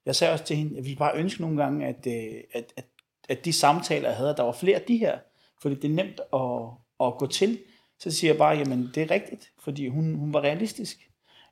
jeg 0.06 0.16
sagde 0.16 0.32
også 0.32 0.44
til 0.44 0.56
hende, 0.56 0.78
at 0.78 0.84
vi 0.84 0.94
bare 0.94 1.16
ønsker 1.18 1.40
nogle 1.40 1.62
gange, 1.62 1.86
at, 1.86 2.06
øh, 2.06 2.40
at, 2.52 2.72
at, 2.76 2.86
at 3.28 3.44
de 3.44 3.52
samtaler, 3.52 4.08
jeg 4.08 4.16
havde, 4.16 4.30
at 4.30 4.36
der 4.36 4.42
var 4.42 4.52
flere 4.52 4.76
af 4.76 4.82
de 4.82 4.96
her, 4.96 5.18
fordi 5.62 5.74
det 5.74 5.90
er 5.90 5.94
nemt 5.94 6.20
at 6.32 6.86
at 7.00 7.18
gå 7.18 7.26
til, 7.26 7.58
så 8.00 8.10
siger 8.10 8.32
jeg 8.32 8.38
bare, 8.38 8.56
jamen 8.56 8.90
det 8.94 9.02
er 9.02 9.10
rigtigt, 9.10 9.52
fordi 9.64 9.88
hun, 9.88 10.14
hun 10.14 10.32
var 10.32 10.40
realistisk. 10.40 10.96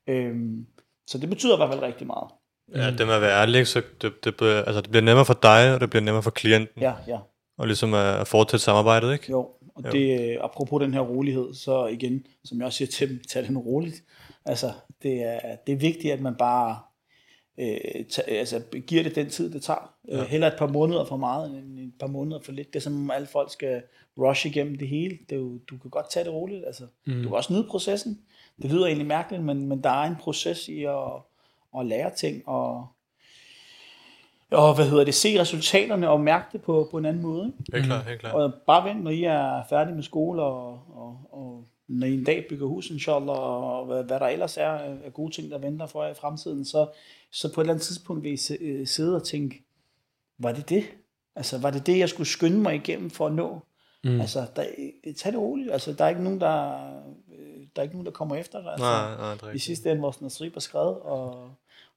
Øhm, 0.06 0.66
så 1.06 1.18
det 1.18 1.28
betyder 1.28 1.54
i 1.54 1.56
hvert 1.56 1.70
fald 1.70 1.82
rigtig 1.82 2.06
meget. 2.06 2.30
Ja, 2.74 2.90
det 2.90 3.06
med 3.06 3.14
at 3.14 3.20
være 3.20 3.40
ærlig, 3.40 3.66
så 3.66 3.82
det, 4.02 4.24
det, 4.24 4.36
bliver, 4.36 4.62
altså, 4.62 4.80
det 4.80 4.90
bliver 4.90 5.02
nemmere 5.02 5.24
for 5.24 5.38
dig, 5.42 5.74
og 5.74 5.80
det 5.80 5.90
bliver 5.90 6.02
nemmere 6.02 6.22
for 6.22 6.30
klienten. 6.30 6.82
Ja, 6.82 6.92
ja. 7.06 7.18
Og 7.58 7.66
ligesom 7.66 7.94
at, 7.94 8.14
at 8.20 8.28
fortsætte 8.28 8.64
samarbejdet, 8.64 9.12
ikke? 9.12 9.30
Jo, 9.30 9.48
og 9.74 9.84
Jo. 9.84 9.90
det, 9.90 10.20
øh, 10.20 10.36
apropos 10.40 10.82
den 10.82 10.94
her 10.94 11.00
rolighed, 11.00 11.54
så 11.54 11.86
igen, 11.86 12.26
som 12.44 12.58
jeg 12.58 12.66
også 12.66 12.76
siger 12.76 12.90
til 12.90 13.08
dem, 13.08 13.20
tag 13.30 13.44
den 13.44 13.58
roligt. 13.58 14.02
Altså, 14.44 14.72
det 15.02 15.22
er, 15.22 15.56
det 15.66 15.72
er 15.72 15.76
vigtigt, 15.76 16.12
at 16.12 16.20
man 16.20 16.34
bare 16.34 16.78
øh, 17.58 18.04
ta, 18.10 18.22
altså, 18.28 18.62
giver 18.86 19.02
det 19.02 19.14
den 19.14 19.30
tid, 19.30 19.52
det 19.52 19.62
tager. 19.62 19.92
Ja. 20.08 20.20
Øh, 20.20 20.26
heller 20.26 20.46
et 20.46 20.58
par 20.58 20.66
måneder 20.66 21.04
for 21.04 21.16
meget, 21.16 21.58
end 21.58 21.78
et 21.78 21.92
par 22.00 22.06
måneder 22.06 22.40
for 22.40 22.52
lidt. 22.52 22.72
Det 22.72 22.76
er 22.76 22.82
som 22.82 23.02
om 23.02 23.10
alle 23.10 23.26
folk 23.26 23.52
skal 23.52 23.82
rush 24.18 24.46
igennem 24.46 24.78
det 24.78 24.88
hele. 24.88 25.18
Det 25.30 25.36
er 25.36 25.40
jo, 25.40 25.58
du 25.70 25.78
kan 25.78 25.90
godt 25.90 26.10
tage 26.10 26.24
det 26.24 26.32
roligt. 26.32 26.66
Altså. 26.66 26.86
Mm. 27.06 27.22
Du 27.22 27.28
kan 27.28 27.36
også 27.36 27.52
nyde 27.52 27.66
processen. 27.70 28.20
Det 28.62 28.70
lyder 28.70 28.86
egentlig 28.86 29.06
mærkeligt, 29.06 29.44
men, 29.44 29.66
men 29.66 29.82
der 29.82 29.90
er 29.90 30.04
en 30.04 30.16
proces 30.16 30.68
i 30.68 30.84
at, 30.84 31.12
at 31.78 31.86
lære 31.86 32.10
ting, 32.10 32.48
og, 32.48 32.86
og 34.50 34.74
hvad 34.74 34.88
hedder 34.88 35.04
det, 35.04 35.14
se 35.14 35.40
resultaterne 35.40 36.10
og 36.10 36.20
mærke 36.20 36.44
det 36.52 36.62
på, 36.62 36.88
på 36.90 36.98
en 36.98 37.04
anden 37.04 37.22
måde. 37.22 37.46
Ikke? 37.46 37.76
Helt 37.76 37.86
klart, 37.86 38.04
helt 38.04 38.20
klart. 38.20 38.34
Og 38.34 38.52
bare 38.66 38.88
vent, 38.88 39.04
når 39.04 39.10
I 39.10 39.24
er 39.24 39.62
færdige 39.70 39.94
med 39.94 40.02
skole, 40.02 40.42
og, 40.42 40.68
og, 40.72 41.20
og 41.30 41.64
når 41.88 42.06
I 42.06 42.14
en 42.14 42.24
dag 42.24 42.46
bygger 42.48 42.66
hus, 42.66 42.90
inshallah, 42.90 43.38
og 43.38 43.86
hvad, 43.86 44.04
hvad 44.04 44.20
der 44.20 44.26
ellers 44.26 44.56
er 44.56 44.70
af 45.04 45.14
gode 45.14 45.34
ting, 45.34 45.50
der 45.50 45.58
venter 45.58 45.86
for 45.86 46.04
jer 46.04 46.10
i 46.10 46.14
fremtiden, 46.14 46.64
så, 46.64 46.88
så 47.30 47.52
på 47.52 47.60
et 47.60 47.64
eller 47.64 47.72
andet 47.72 47.86
tidspunkt 47.86 48.22
vil 48.22 48.32
I 48.32 48.54
øh, 48.60 48.86
sidde 48.86 49.16
og 49.16 49.24
tænke, 49.24 49.64
var 50.38 50.52
det 50.52 50.68
det? 50.68 50.84
Altså, 51.36 51.58
var 51.58 51.70
det 51.70 51.86
det, 51.86 51.98
jeg 51.98 52.08
skulle 52.08 52.26
skynde 52.26 52.58
mig 52.58 52.74
igennem 52.74 53.10
for 53.10 53.26
at 53.26 53.32
nå? 53.32 53.60
Mm. 54.04 54.20
Altså, 54.20 54.46
der, 54.56 54.64
tag 55.16 55.32
det 55.32 55.40
roligt. 55.40 55.72
Altså, 55.72 55.92
der 55.92 56.04
er 56.04 56.08
ikke 56.08 56.22
nogen, 56.22 56.40
der, 56.40 56.74
øh, 57.38 57.66
der, 57.76 57.80
er 57.80 57.82
ikke 57.82 57.94
nogen, 57.94 58.06
der 58.06 58.12
kommer 58.12 58.36
efter 58.36 58.62
dig. 58.62 58.70
Altså, 58.70 58.84
Nej, 58.84 59.16
nej, 59.16 59.34
det 59.34 59.54
I 59.54 59.58
sidste 59.58 59.90
ende, 59.90 60.02
vores 60.02 60.20
nasrib 60.20 60.56
er 60.56 60.60
skrevet, 60.60 60.98
og 60.98 61.50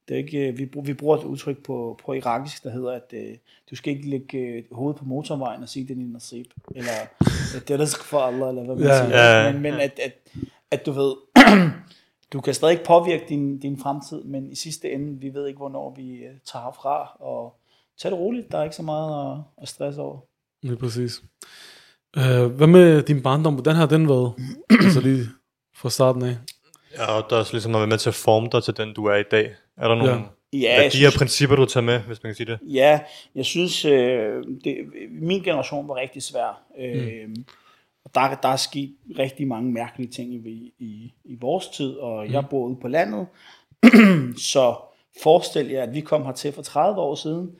det 0.07 0.13
er 0.13 0.17
ikke, 0.17 0.47
øh, 0.47 0.57
vi, 0.57 0.69
vi 0.83 0.93
bruger 0.93 1.17
et 1.17 1.23
udtryk 1.23 1.63
på, 1.63 1.99
på 2.05 2.13
irakisk, 2.13 2.63
der 2.63 2.69
hedder, 2.69 2.91
at 2.91 3.13
øh, 3.13 3.35
du 3.71 3.75
skal 3.75 3.93
ikke 3.93 4.09
lægge 4.09 4.37
øh, 4.37 4.63
hovedet 4.71 4.99
på 4.99 5.05
motorvejen 5.05 5.63
og 5.63 5.69
sige, 5.69 5.87
det 5.87 5.91
er 5.91 5.95
din 5.95 6.11
nasrib, 6.11 6.45
eller 6.75 6.91
at 7.55 7.67
det 7.67 7.73
er 7.73 7.79
rizq 7.79 8.03
for 8.03 8.19
Allah, 8.19 8.49
eller 8.49 8.63
hvad 8.63 8.75
man 8.75 8.83
Ja. 8.83 8.93
ja, 8.93 9.05
siger. 9.07 9.43
Ja. 9.45 9.51
Men, 9.51 9.61
men 9.61 9.73
at, 9.73 9.99
at, 10.03 10.13
at 10.71 10.85
du 10.85 10.91
ved, 10.91 11.13
du 12.33 12.41
kan 12.41 12.53
stadig 12.53 12.71
ikke 12.71 12.85
påvirke 12.85 13.25
din, 13.29 13.59
din 13.59 13.79
fremtid, 13.79 14.23
men 14.23 14.51
i 14.51 14.55
sidste 14.55 14.91
ende, 14.91 15.19
vi 15.21 15.33
ved 15.33 15.47
ikke, 15.47 15.57
hvornår 15.57 15.93
vi 15.95 16.15
øh, 16.15 16.33
tager 16.45 16.63
herfra, 16.63 17.17
og 17.19 17.55
tag 18.01 18.11
det 18.11 18.19
roligt, 18.19 18.51
der 18.51 18.57
er 18.57 18.63
ikke 18.63 18.75
så 18.75 18.83
meget 18.83 19.31
at, 19.31 19.37
at 19.61 19.67
stresse 19.67 20.01
over. 20.01 20.19
Lige 20.63 20.77
præcis. 20.77 21.21
Uh, 22.17 22.45
hvad 22.45 22.67
med 22.67 23.01
din 23.03 23.23
barndom? 23.23 23.53
Hvordan 23.53 23.75
har 23.75 23.85
den 23.85 24.09
været? 24.09 24.33
altså 24.85 25.01
lige 25.01 25.23
fra 25.75 25.89
starten 25.89 26.21
af. 26.21 26.37
Ja, 26.97 27.05
og 27.11 27.25
der 27.29 27.35
er 27.35 27.39
også 27.39 27.53
ligesom 27.53 27.75
at 27.75 27.79
være 27.79 27.87
med 27.87 27.97
til 27.97 28.09
at 28.09 28.15
forme 28.15 28.49
dig 28.51 28.63
til 28.63 28.77
den, 28.77 28.93
du 28.93 29.05
er 29.05 29.15
i 29.15 29.23
dag. 29.31 29.55
Er 29.77 29.87
der 29.87 29.95
nogle 29.95 30.11
Ja. 30.53 30.59
jeg 30.59 30.81
værdier 30.81 31.07
og 31.07 31.13
principper, 31.13 31.55
du 31.55 31.65
tager 31.65 31.83
med, 31.83 31.99
hvis 31.99 32.23
man 32.23 32.29
kan 32.29 32.35
sige 32.35 32.51
det? 32.51 32.59
Ja, 32.61 32.99
jeg 33.35 33.45
synes, 33.45 33.85
øh, 33.85 34.43
det, 34.63 34.77
min 35.11 35.43
generation 35.43 35.87
var 35.87 35.95
rigtig 35.95 36.23
svær. 36.23 36.63
Øh, 36.79 37.29
og 38.05 38.11
der, 38.15 38.35
der 38.41 38.49
er 38.49 38.55
sket 38.55 38.95
rigtig 39.19 39.47
mange 39.47 39.71
mærkelige 39.71 40.11
ting 40.11 40.33
i, 40.33 40.73
i, 40.79 41.13
i 41.25 41.37
vores 41.41 41.67
tid, 41.67 41.93
og 41.93 42.31
jeg 42.31 42.45
bor 42.49 42.67
ude 42.67 42.77
på 42.81 42.87
landet. 42.87 43.27
så 44.53 44.75
forestil 45.23 45.67
jer, 45.67 45.83
at 45.83 45.93
vi 45.93 46.01
kom 46.01 46.25
hertil 46.25 46.51
for 46.51 46.61
30 46.61 47.01
år 47.01 47.15
siden. 47.15 47.51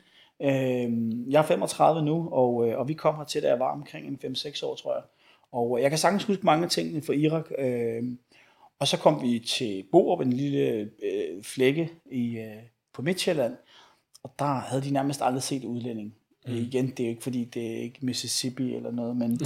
Øh, 0.41 1.31
jeg 1.31 1.39
er 1.39 1.43
35 1.43 2.01
nu, 2.01 2.29
og, 2.31 2.69
øh, 2.69 2.79
og 2.79 2.87
vi 2.87 2.93
kom 2.93 3.15
hertil, 3.15 3.43
da 3.43 3.47
jeg 3.47 3.59
var 3.59 3.71
omkring 3.71 4.07
en 4.07 4.35
5-6 4.35 4.65
år, 4.65 4.75
tror 4.75 4.93
jeg. 4.93 5.03
Og 5.51 5.81
jeg 5.81 5.89
kan 5.91 5.97
sagtens 5.97 6.23
huske 6.23 6.45
mange 6.45 6.67
ting 6.67 7.05
fra 7.05 7.13
Irak. 7.13 7.45
Øh, 7.59 8.03
og 8.79 8.87
så 8.87 8.97
kom 8.97 9.21
vi 9.21 9.39
til 9.39 9.85
Borup, 9.91 10.21
en 10.21 10.33
lille 10.33 10.89
øh, 11.03 11.43
flække 11.43 11.89
i, 12.11 12.37
øh, 12.37 12.63
på 12.93 13.01
Midtjylland. 13.01 13.55
Og 14.23 14.33
der 14.39 14.45
havde 14.45 14.81
de 14.81 14.91
nærmest 14.91 15.21
aldrig 15.21 15.43
set 15.43 15.63
udlænding. 15.63 16.15
Mm. 16.47 16.53
Igen, 16.53 16.89
det 16.89 16.99
er 16.99 17.03
jo 17.03 17.09
ikke 17.09 17.23
fordi, 17.23 17.43
det 17.43 17.71
er 17.71 17.77
ikke 17.77 17.99
Mississippi 18.01 18.75
eller 18.75 18.91
noget, 18.91 19.17
men, 19.17 19.39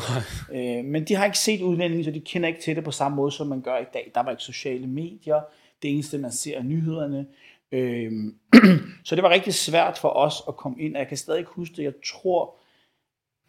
øh, 0.54 0.86
men 0.86 1.04
de 1.04 1.16
har 1.16 1.26
ikke 1.26 1.40
set 1.40 1.62
udlænding, 1.62 2.06
så 2.06 2.12
de 2.12 2.20
kender 2.20 2.48
ikke 2.48 2.62
til 2.62 2.76
det 2.76 2.84
på 2.84 2.92
samme 2.92 3.16
måde, 3.16 3.32
som 3.32 3.48
man 3.48 3.62
gør 3.62 3.78
i 3.78 3.86
dag. 3.94 4.12
Der 4.16 4.24
var 4.24 4.32
ikke 4.32 4.44
sociale 4.44 4.88
medier. 4.88 5.42
Det 5.82 5.92
eneste, 5.92 6.18
man 6.18 6.32
ser, 6.32 6.58
er 6.58 6.64
nyhederne. 6.64 7.26
Øh, 7.72 8.12
så 9.06 9.16
det 9.16 9.24
var 9.24 9.30
rigtig 9.30 9.54
svært 9.54 9.98
for 9.98 10.10
os 10.10 10.44
at 10.48 10.58
komme 10.58 10.82
ind. 10.82 10.96
Og 10.96 11.00
Jeg 11.00 11.08
kan 11.08 11.18
stadig 11.18 11.40
ikke 11.40 11.52
huske 11.52 11.76
det. 11.76 11.84
Jeg 11.84 11.94
tror, 12.06 12.56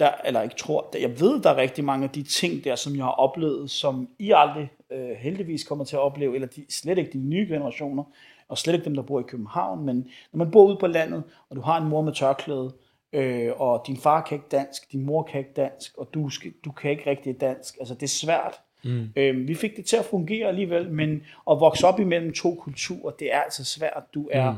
der, 0.03 0.11
eller 0.25 0.43
ikke 0.43 0.55
tror, 0.55 0.89
der, 0.93 0.99
jeg 0.99 1.21
ved, 1.21 1.43
der 1.43 1.51
er 1.51 1.57
rigtig 1.57 1.85
mange 1.85 2.05
af 2.05 2.11
de 2.11 2.23
ting 2.23 2.65
der, 2.65 2.77
som 2.77 2.97
jeg 2.97 3.05
har 3.05 3.11
oplevet, 3.11 3.71
som 3.71 4.09
I 4.19 4.33
aldrig 4.37 4.71
øh, 4.91 5.11
heldigvis 5.19 5.65
kommer 5.65 5.85
til 5.85 5.97
at 5.97 6.01
opleve, 6.01 6.35
eller 6.35 6.49
de, 6.49 6.65
slet 6.71 6.99
ikke 6.99 7.13
de 7.13 7.19
nye 7.19 7.47
generationer, 7.49 8.05
og 8.49 8.59
slet 8.59 8.75
ikke 8.75 8.85
dem, 8.85 8.95
der 8.95 9.03
bor 9.03 9.21
i 9.21 9.23
København, 9.23 9.85
men 9.85 9.97
når 10.33 10.39
man 10.39 10.51
bor 10.51 10.65
ude 10.65 10.77
på 10.81 10.87
landet, 10.87 11.23
og 11.51 11.57
du 11.57 11.61
har 11.61 11.81
en 11.81 11.89
mor 11.89 12.03
med 12.03 12.13
tørklæde, 12.13 12.73
øh, 13.13 13.61
og 13.61 13.85
din 13.87 13.97
far 13.97 14.21
kan 14.21 14.35
ikke 14.35 14.49
dansk, 14.51 14.93
din 14.93 15.07
mor 15.07 15.23
kan 15.23 15.39
ikke 15.39 15.53
dansk, 15.57 15.97
og 15.99 16.09
du, 16.15 16.29
skal, 16.29 16.53
du 16.65 16.73
kan 16.73 16.91
ikke 16.91 17.11
rigtig 17.11 17.41
dansk, 17.41 17.77
altså 17.79 17.95
det 17.95 18.03
er 18.03 18.07
svært. 18.07 18.61
Mm. 18.85 19.09
Øh, 19.17 19.49
vi 19.49 19.55
fik 19.55 19.77
det 19.77 19.85
til 19.85 19.97
at 19.97 20.05
fungere 20.05 20.49
alligevel, 20.49 20.91
men 20.91 21.23
at 21.51 21.61
vokse 21.61 21.87
op 21.87 22.01
imellem 22.01 22.33
to 22.33 22.55
kulturer, 22.55 23.11
det 23.11 23.35
er 23.35 23.41
altså 23.41 23.65
svært. 23.65 24.03
Du 24.15 24.29
er, 24.33 24.51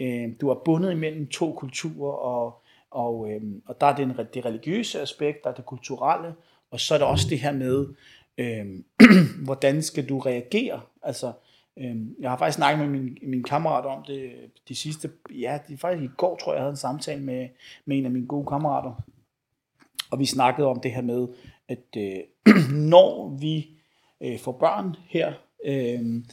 mm. 0.00 0.06
øh, 0.06 0.28
du 0.40 0.48
er 0.48 0.54
bundet 0.54 0.92
imellem 0.92 1.26
to 1.26 1.52
kulturer, 1.52 2.12
og 2.12 2.62
og, 2.90 3.30
øh, 3.30 3.42
og 3.66 3.80
der 3.80 3.86
er 3.86 3.96
det, 3.96 4.34
det 4.34 4.44
religiøse 4.44 5.00
aspekt, 5.00 5.44
der 5.44 5.50
er 5.50 5.54
det 5.54 5.66
kulturelle, 5.66 6.34
og 6.70 6.80
så 6.80 6.94
er 6.94 6.98
der 6.98 7.04
også 7.04 7.26
det 7.30 7.40
her 7.40 7.52
med, 7.52 7.86
øh, 8.38 8.66
hvordan 9.46 9.82
skal 9.82 10.08
du 10.08 10.18
reagere? 10.18 10.80
Altså, 11.02 11.32
øh, 11.76 11.96
jeg 12.20 12.30
har 12.30 12.38
faktisk 12.38 12.56
snakket 12.56 12.90
med 12.90 13.00
min, 13.00 13.18
min 13.22 13.42
kammerat 13.42 13.86
om 13.86 14.04
det 14.06 14.22
øh, 14.22 14.48
de 14.68 14.74
sidste, 14.74 15.10
ja, 15.30 15.58
det 15.68 15.74
er 15.74 15.78
faktisk 15.78 16.10
i 16.10 16.14
går, 16.16 16.36
tror 16.36 16.52
jeg, 16.52 16.56
jeg 16.56 16.62
havde 16.62 16.72
en 16.72 16.76
samtale 16.76 17.22
med, 17.22 17.48
med 17.84 17.98
en 17.98 18.04
af 18.04 18.10
mine 18.10 18.26
gode 18.26 18.46
kammerater, 18.46 19.02
og 20.10 20.18
vi 20.18 20.26
snakkede 20.26 20.68
om 20.68 20.80
det 20.80 20.92
her 20.92 21.02
med, 21.02 21.28
at 21.68 21.96
øh, 21.96 22.18
når 22.94 23.36
vi 23.40 23.68
øh, 24.20 24.38
får 24.38 24.52
børn 24.52 24.96
her, 25.08 25.32
øh, 25.64 26.24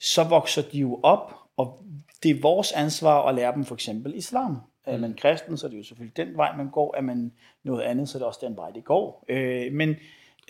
så 0.00 0.24
vokser 0.24 0.62
de 0.62 0.78
jo 0.78 1.00
op, 1.02 1.34
og 1.56 1.84
det 2.22 2.30
er 2.30 2.40
vores 2.40 2.72
ansvar 2.72 3.28
at 3.28 3.34
lære 3.34 3.54
dem 3.54 3.64
for 3.64 3.74
eksempel 3.74 4.14
islam. 4.14 4.56
Er 4.84 4.98
man 4.98 5.14
kristen, 5.14 5.56
så 5.56 5.66
er 5.66 5.70
det 5.70 5.78
jo 5.78 5.82
selvfølgelig 5.82 6.16
den 6.16 6.36
vej, 6.36 6.56
man 6.56 6.70
går. 6.70 6.94
Er 6.96 7.00
man 7.00 7.32
noget 7.62 7.82
andet, 7.82 8.08
så 8.08 8.18
er 8.18 8.20
det 8.20 8.26
også 8.26 8.40
den 8.46 8.56
vej, 8.56 8.70
det 8.70 8.84
går. 8.84 9.24
Øh, 9.28 9.72
men 9.72 9.96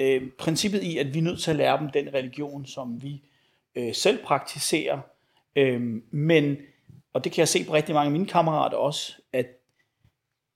øh, 0.01 0.23
princippet 0.39 0.83
i, 0.83 0.99
at 0.99 1.15
vi 1.15 1.19
er 1.19 1.23
nødt 1.23 1.41
til 1.41 1.51
at 1.51 1.57
lære 1.57 1.79
dem 1.79 1.91
den 1.91 2.15
religion, 2.15 2.67
som 2.67 3.03
vi 3.03 3.23
øh, 3.75 3.95
selv 3.95 4.25
praktiserer. 4.25 4.99
Øh, 5.57 5.83
men, 6.11 6.57
og 7.13 7.25
det 7.25 7.33
kan 7.33 7.41
jeg 7.41 7.49
se 7.49 7.65
på 7.65 7.75
rigtig 7.75 7.95
mange 7.95 8.07
af 8.07 8.13
mine 8.13 8.27
kammerater 8.27 8.77
også, 8.77 9.13
at 9.33 9.47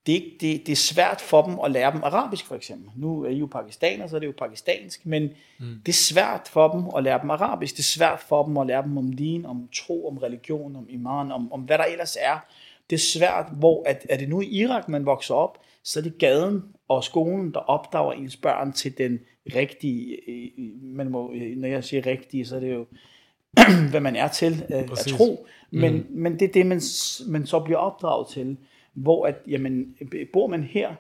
det, 0.06 0.12
er 0.12 0.16
ikke- 0.24 0.36
det, 0.40 0.66
det 0.66 0.72
er 0.72 0.76
svært 0.76 1.20
for 1.20 1.42
dem 1.42 1.58
at 1.64 1.70
lære 1.70 1.92
dem 1.92 2.04
arabisk 2.04 2.46
for 2.46 2.54
eksempel. 2.54 2.90
Nu 2.96 3.22
er 3.24 3.28
I 3.30 3.36
jo 3.38 3.46
pakistaner, 3.46 4.06
så 4.06 4.16
er 4.16 4.20
det 4.20 4.26
jo 4.26 4.34
pakistansk, 4.38 5.06
men 5.06 5.22
mm. 5.58 5.80
det 5.86 5.88
er 5.92 5.96
svært 5.96 6.48
for 6.52 6.68
dem 6.72 6.84
at 6.96 7.02
lære 7.02 7.20
dem 7.22 7.30
arabisk. 7.30 7.74
Det 7.74 7.78
er 7.80 7.84
svært 7.84 8.20
for 8.20 8.44
dem 8.44 8.56
at 8.56 8.66
lære 8.66 8.82
dem 8.82 8.98
om 8.98 9.12
din, 9.12 9.46
om 9.46 9.68
tro, 9.74 10.08
om 10.08 10.18
religion, 10.18 10.76
om 10.76 10.86
iman, 10.88 11.32
om, 11.32 11.52
om 11.52 11.60
hvad 11.60 11.78
der 11.78 11.84
ellers 11.84 12.16
er. 12.20 12.38
Det 12.90 12.96
er 12.96 13.00
svært, 13.00 13.46
hvor 13.58 13.82
at, 13.86 14.06
er 14.10 14.16
det 14.16 14.28
nu 14.28 14.40
i 14.40 14.46
Irak, 14.46 14.88
man 14.88 15.06
vokser 15.06 15.34
op, 15.34 15.58
så 15.82 15.98
er 15.98 16.02
det 16.02 16.18
gaden 16.18 16.62
og 16.88 17.04
skolen, 17.04 17.52
der 17.52 17.60
opdager 17.60 18.12
ens 18.12 18.36
børn 18.36 18.72
til 18.72 18.98
den 18.98 19.18
rigtige, 19.54 20.30
øh, 20.30 20.48
øh, 20.58 20.82
man 20.82 21.10
må, 21.10 21.32
øh, 21.32 21.56
når 21.56 21.68
jeg 21.68 21.84
siger 21.84 22.06
rigtige, 22.06 22.46
så 22.46 22.56
er 22.56 22.60
det 22.60 22.74
jo, 22.74 22.86
hvad 23.90 24.00
man 24.00 24.16
er 24.16 24.28
til 24.28 24.64
at 24.68 24.90
tro. 24.98 25.46
Men, 25.70 25.94
mm. 25.94 26.06
men 26.10 26.32
det 26.32 26.42
er 26.42 26.52
det, 26.52 26.66
man, 26.66 26.80
man 27.26 27.46
så 27.46 27.60
bliver 27.60 27.78
opdraget 27.78 28.28
til. 28.28 28.56
Hvor 28.94 29.26
at, 29.26 29.34
jamen, 29.48 29.96
bor 30.32 30.46
man 30.46 30.62
her, 30.62 30.94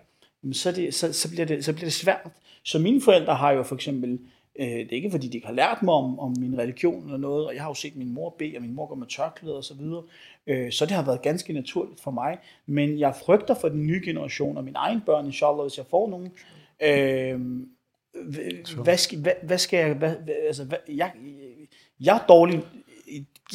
så, 0.52 0.72
det, 0.72 0.94
så, 0.94 1.12
så, 1.12 1.30
bliver 1.30 1.44
det, 1.44 1.64
så 1.64 1.72
bliver 1.72 1.86
det 1.86 1.92
svært. 1.92 2.30
Så 2.62 2.78
mine 2.78 3.00
forældre 3.00 3.34
har 3.34 3.52
jo 3.52 3.62
for 3.62 3.74
eksempel, 3.74 4.18
det 4.58 4.82
er 4.82 4.96
ikke 4.96 5.10
fordi, 5.10 5.28
de 5.28 5.36
ikke 5.36 5.46
har 5.46 5.54
lært 5.54 5.82
mig 5.82 5.94
om, 5.94 6.18
om 6.18 6.34
min 6.38 6.58
religion 6.58 7.04
eller 7.04 7.18
noget, 7.18 7.46
og 7.46 7.54
jeg 7.54 7.62
har 7.62 7.70
jo 7.70 7.74
set 7.74 7.96
min 7.96 8.14
mor 8.14 8.34
bede, 8.38 8.56
og 8.56 8.62
min 8.62 8.74
mor 8.74 8.86
går 8.86 8.94
med 8.94 9.06
tørklæde 9.06 9.56
og 9.56 9.64
så 9.64 9.74
videre, 9.74 10.02
øh, 10.46 10.72
så 10.72 10.86
det 10.86 10.92
har 10.92 11.04
været 11.04 11.22
ganske 11.22 11.52
naturligt 11.52 12.00
for 12.00 12.10
mig. 12.10 12.38
Men 12.66 12.98
jeg 12.98 13.14
frygter 13.24 13.54
for 13.54 13.68
den 13.68 13.86
nye 13.86 14.00
generation 14.04 14.56
og 14.56 14.64
mine 14.64 14.78
egne 14.78 15.02
børn, 15.06 15.26
inshallah, 15.26 15.62
hvis 15.62 15.78
jeg 15.78 15.86
får 15.90 16.08
nogen. 16.10 16.32
Øh, 16.82 17.40
Hva- 18.16 18.82
hvad 18.82 18.96
skal, 18.96 19.18
hvad, 19.18 19.32
hvad 19.42 19.58
skal 19.58 19.78
jeg, 19.86 19.94
hvad, 19.94 20.14
altså, 20.46 20.64
hvad, 20.64 20.78
jeg, 20.88 21.12
jeg 22.00 22.16
er 22.16 22.26
dårlig, 22.28 22.62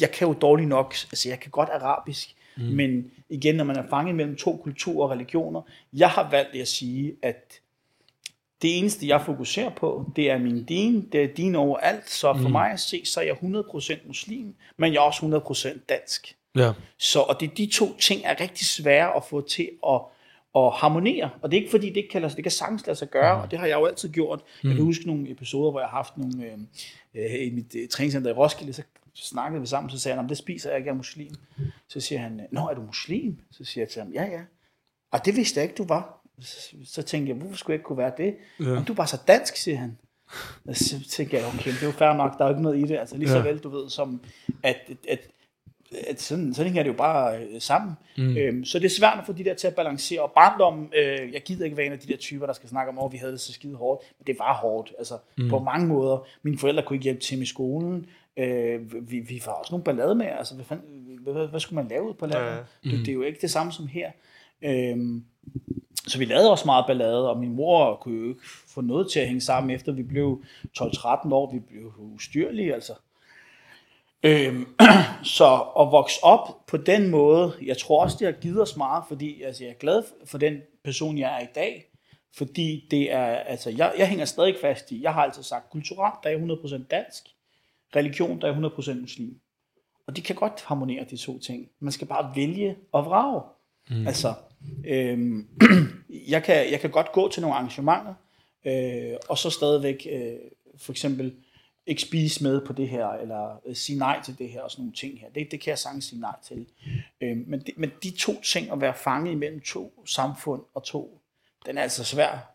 jeg 0.00 0.10
kan 0.10 0.28
jo 0.28 0.34
dårligt 0.34 0.68
nok, 0.68 0.94
altså 1.10 1.28
jeg 1.28 1.40
kan 1.40 1.50
godt 1.50 1.68
arabisk, 1.68 2.34
mm. 2.56 2.62
men 2.62 3.10
igen, 3.28 3.54
når 3.54 3.64
man 3.64 3.76
er 3.76 3.88
fanget 3.90 4.14
mellem 4.14 4.36
to 4.36 4.56
kulturer 4.56 5.04
og 5.04 5.10
religioner, 5.10 5.62
jeg 5.92 6.08
har 6.08 6.30
valgt 6.30 6.54
at 6.54 6.68
sige, 6.68 7.16
at 7.22 7.60
det 8.62 8.78
eneste, 8.78 9.08
jeg 9.08 9.22
fokuserer 9.22 9.70
på, 9.70 10.10
det 10.16 10.30
er 10.30 10.38
min 10.38 10.64
din, 10.64 11.08
det 11.12 11.22
er 11.24 11.28
din 11.34 11.54
overalt, 11.54 12.10
så 12.10 12.34
for 12.34 12.48
mm. 12.48 12.52
mig 12.52 12.70
at 12.70 12.80
se, 12.80 13.02
så 13.04 13.20
er 13.20 13.24
jeg 13.24 13.34
100% 13.42 14.06
muslim, 14.06 14.54
men 14.76 14.92
jeg 14.92 14.98
er 14.98 15.02
også 15.02 15.72
100% 15.74 15.78
dansk. 15.88 16.36
Ja. 16.56 16.72
Så, 16.98 17.20
og 17.20 17.40
det, 17.40 17.58
de 17.58 17.66
to 17.66 17.96
ting 17.96 18.20
er 18.24 18.40
rigtig 18.40 18.66
svære 18.66 19.16
at 19.16 19.24
få 19.24 19.40
til 19.40 19.68
at, 19.88 20.00
og 20.54 20.72
harmonere. 20.72 21.30
Og 21.42 21.50
det 21.50 21.56
er 21.56 21.60
ikke 21.60 21.70
fordi, 21.70 21.88
det 21.88 21.96
ikke 21.96 22.08
kan, 22.08 22.22
lade 22.22 22.34
det 22.36 22.44
kan 22.44 22.50
sagtens 22.50 22.86
lade 22.86 22.98
sig 22.98 23.08
gøre, 23.10 23.42
og 23.42 23.50
det 23.50 23.58
har 23.58 23.66
jeg 23.66 23.74
jo 23.80 23.86
altid 23.86 24.08
gjort. 24.08 24.40
Jeg 24.62 24.70
Mm. 24.70 24.76
kan 24.76 24.84
huske 24.84 25.06
nogle 25.06 25.30
episoder, 25.30 25.70
hvor 25.70 25.80
jeg 25.80 25.88
har 25.88 25.96
haft 25.96 26.18
nogle, 26.18 26.44
øh, 26.46 26.58
øh, 27.14 27.46
i 27.46 27.50
mit 27.50 27.74
øh, 27.74 27.88
træningscenter 27.88 28.30
i 28.30 28.34
Roskilde, 28.34 28.72
så 28.72 28.82
snakkede 29.14 29.60
vi 29.60 29.66
sammen, 29.66 29.90
så 29.90 29.98
sagde 29.98 30.16
han, 30.16 30.24
"Nå, 30.24 30.28
det 30.28 30.38
spiser 30.38 30.70
jeg 30.70 30.78
ikke, 30.78 30.86
jeg 30.86 30.92
er 30.92 30.96
muslim. 30.96 31.34
Så 31.88 32.00
siger 32.00 32.18
han, 32.20 32.40
Nå, 32.50 32.68
er 32.68 32.74
du 32.74 32.82
muslim? 32.82 33.36
Så 33.50 33.64
siger 33.64 33.84
jeg 33.84 33.88
til 33.90 34.02
ham, 34.02 34.12
ja, 34.12 34.22
ja. 34.24 34.40
Og 35.12 35.24
det 35.24 35.36
vidste 35.36 35.60
jeg 35.60 35.64
ikke, 35.68 35.74
du 35.78 35.84
var. 35.84 36.18
Så, 36.44 36.76
så 36.84 37.02
tænkte 37.02 37.30
jeg, 37.30 37.36
hvorfor 37.38 37.56
skulle 37.56 37.74
jeg 37.74 37.78
ikke 37.78 37.84
kunne 37.86 37.98
være 37.98 38.12
det? 38.16 38.34
Ja. 38.60 38.64
Ja. 38.70 38.82
du 38.88 38.92
er 38.92 38.96
bare 38.96 39.06
så 39.06 39.20
dansk, 39.28 39.56
siger 39.56 39.76
han. 39.76 39.98
Og 40.68 40.76
så 40.76 40.94
tænkte 41.10 41.36
jeg, 41.36 41.46
okay, 41.46 41.70
det 41.70 41.82
er 41.82 41.86
jo 41.86 41.92
fair 41.92 42.12
nok, 42.12 42.38
der 42.38 42.44
er 42.44 42.48
jo 42.48 42.54
ikke 42.54 42.62
noget 42.62 42.78
i 42.78 42.82
det. 42.82 42.96
Altså 42.98 43.16
lige 43.16 43.28
så 43.28 43.36
Ja. 43.36 43.42
vel, 43.42 43.58
du 43.58 43.68
ved, 43.68 43.88
som 43.90 44.20
at, 44.62 44.76
at, 45.08 45.20
at 46.08 46.20
sådan, 46.20 46.54
sådan 46.54 46.66
hænger 46.72 46.82
det 46.82 46.90
jo 46.90 46.96
bare 46.96 47.38
øh, 47.38 47.60
sammen. 47.60 47.94
Mm. 48.18 48.36
Øhm, 48.36 48.64
så 48.64 48.78
det 48.78 48.84
er 48.84 48.90
svært 48.90 49.18
at 49.18 49.26
få 49.26 49.32
de 49.32 49.44
der 49.44 49.54
til 49.54 49.66
at 49.66 49.74
balancere. 49.74 50.20
Og 50.20 50.32
barndommen, 50.34 50.92
øh, 50.96 51.32
jeg 51.32 51.42
gider 51.44 51.64
ikke 51.64 51.76
være 51.76 51.86
en 51.86 51.92
af 51.92 51.98
de 51.98 52.08
der 52.08 52.16
typer, 52.16 52.46
der 52.46 52.52
skal 52.52 52.68
snakke 52.68 52.92
om, 52.92 52.98
at 53.06 53.12
vi 53.12 53.16
havde 53.16 53.32
det 53.32 53.40
så 53.40 53.52
skide 53.52 53.74
hårdt. 53.74 54.02
Men 54.18 54.26
det 54.26 54.38
var 54.38 54.54
hårdt, 54.54 54.92
altså 54.98 55.18
mm. 55.38 55.48
på 55.48 55.58
mange 55.58 55.86
måder. 55.86 56.26
Mine 56.42 56.58
forældre 56.58 56.82
kunne 56.82 56.96
ikke 56.96 57.04
hjælpe 57.04 57.20
til 57.20 57.38
med 57.38 57.46
skolen. 57.46 58.06
Øh, 58.36 59.10
vi, 59.10 59.18
vi 59.18 59.42
var 59.46 59.52
også 59.52 59.72
nogle 59.72 59.84
ballade 59.84 60.14
med. 60.14 60.26
Altså, 60.26 60.54
hvad, 60.54 60.64
fanden, 60.64 61.18
hvad, 61.22 61.32
hvad, 61.32 61.46
hvad 61.48 61.60
skulle 61.60 61.82
man 61.82 61.88
lave 61.90 62.02
ude 62.02 62.14
på 62.14 62.26
landet? 62.26 62.46
Ja. 62.50 62.56
Ja. 62.56 62.90
Det, 62.90 62.98
det 62.98 63.08
er 63.08 63.12
jo 63.12 63.22
ikke 63.22 63.40
det 63.40 63.50
samme 63.50 63.72
som 63.72 63.86
her. 63.86 64.10
Øhm, 64.64 65.24
så 66.12 66.18
vi 66.18 66.24
lavede 66.24 66.50
også 66.50 66.66
meget 66.66 66.84
ballade, 66.86 67.30
og 67.30 67.38
min 67.38 67.54
mor 67.54 67.96
kunne 67.96 68.18
jo 68.18 68.28
ikke 68.28 68.40
få 68.46 68.80
noget 68.80 69.10
til 69.10 69.20
at 69.20 69.26
hænge 69.26 69.40
sammen, 69.40 69.70
efter 69.70 69.92
vi 69.92 70.02
blev 70.02 70.42
12-13 70.78 71.32
år. 71.32 71.52
Vi 71.52 71.58
blev 71.58 71.92
ustyrlige, 71.98 72.74
altså. 72.74 72.92
Øhm, 74.22 74.66
så 75.36 75.60
at 75.80 75.92
vokse 75.92 76.18
op 76.22 76.66
på 76.66 76.76
den 76.76 77.08
måde, 77.10 77.52
jeg 77.62 77.78
tror 77.78 78.02
også, 78.02 78.16
det 78.18 78.26
har 78.26 78.40
givet 78.40 78.62
os 78.62 78.76
meget, 78.76 79.04
fordi 79.08 79.42
altså, 79.42 79.64
jeg 79.64 79.70
er 79.70 79.78
glad 79.78 80.02
for 80.24 80.38
den 80.38 80.60
person, 80.84 81.18
jeg 81.18 81.36
er 81.36 81.40
i 81.40 81.48
dag. 81.54 81.88
Fordi 82.36 82.86
det 82.90 83.12
er, 83.12 83.26
altså, 83.26 83.70
jeg, 83.70 83.92
jeg 83.98 84.08
hænger 84.08 84.24
stadig 84.24 84.56
fast 84.60 84.90
i, 84.90 85.02
jeg 85.02 85.14
har 85.14 85.22
altid 85.22 85.42
sagt, 85.42 85.70
kulturelt, 85.70 86.14
der 86.22 86.30
er 86.30 86.38
jeg 86.38 86.78
100% 86.82 86.86
dansk, 86.90 87.22
religion, 87.96 88.40
der 88.40 88.48
er 88.48 88.54
jeg 88.54 88.64
100% 88.96 89.00
muslim. 89.00 89.40
Og 90.06 90.16
de 90.16 90.22
kan 90.22 90.36
godt 90.36 90.64
harmonere, 90.66 91.04
de 91.10 91.16
to 91.16 91.38
ting. 91.38 91.68
Man 91.80 91.92
skal 91.92 92.06
bare 92.06 92.32
vælge 92.36 92.76
og 92.92 93.06
vrage. 93.06 93.42
Mm. 93.90 94.06
Altså, 94.06 94.34
øhm, 94.86 95.48
jeg, 96.28 96.42
kan, 96.42 96.70
jeg 96.70 96.80
kan 96.80 96.90
godt 96.90 97.12
gå 97.12 97.30
til 97.30 97.42
nogle 97.42 97.56
arrangementer, 97.56 98.14
øh, 98.66 99.16
og 99.28 99.38
så 99.38 99.50
stadigvæk 99.50 100.06
øh, 100.12 100.32
for 100.78 100.92
eksempel 100.92 101.34
ikke 101.86 102.02
spise 102.02 102.42
med 102.42 102.60
på 102.66 102.72
det 102.72 102.88
her, 102.88 103.06
eller 103.08 103.60
øh, 103.66 103.76
sige 103.76 103.98
nej 103.98 104.20
til 104.24 104.38
det 104.38 104.48
her, 104.48 104.60
og 104.60 104.70
sådan 104.70 104.82
nogle 104.82 104.94
ting 104.94 105.20
her. 105.20 105.26
Det, 105.34 105.50
det 105.50 105.60
kan 105.60 105.70
jeg 105.70 105.78
sagtens 105.78 106.04
sige 106.04 106.20
nej 106.20 106.34
til. 106.48 106.66
Øh, 107.20 107.36
men, 107.46 107.60
det, 107.60 107.74
men 107.76 107.90
de 108.02 108.10
to 108.10 108.40
ting, 108.42 108.72
at 108.72 108.80
være 108.80 108.94
fanget 108.94 109.32
imellem 109.32 109.60
to 109.60 110.02
samfund 110.06 110.62
og 110.74 110.84
to, 110.84 111.20
den 111.66 111.78
er 111.78 111.82
altså 111.82 112.04
svær. 112.04 112.48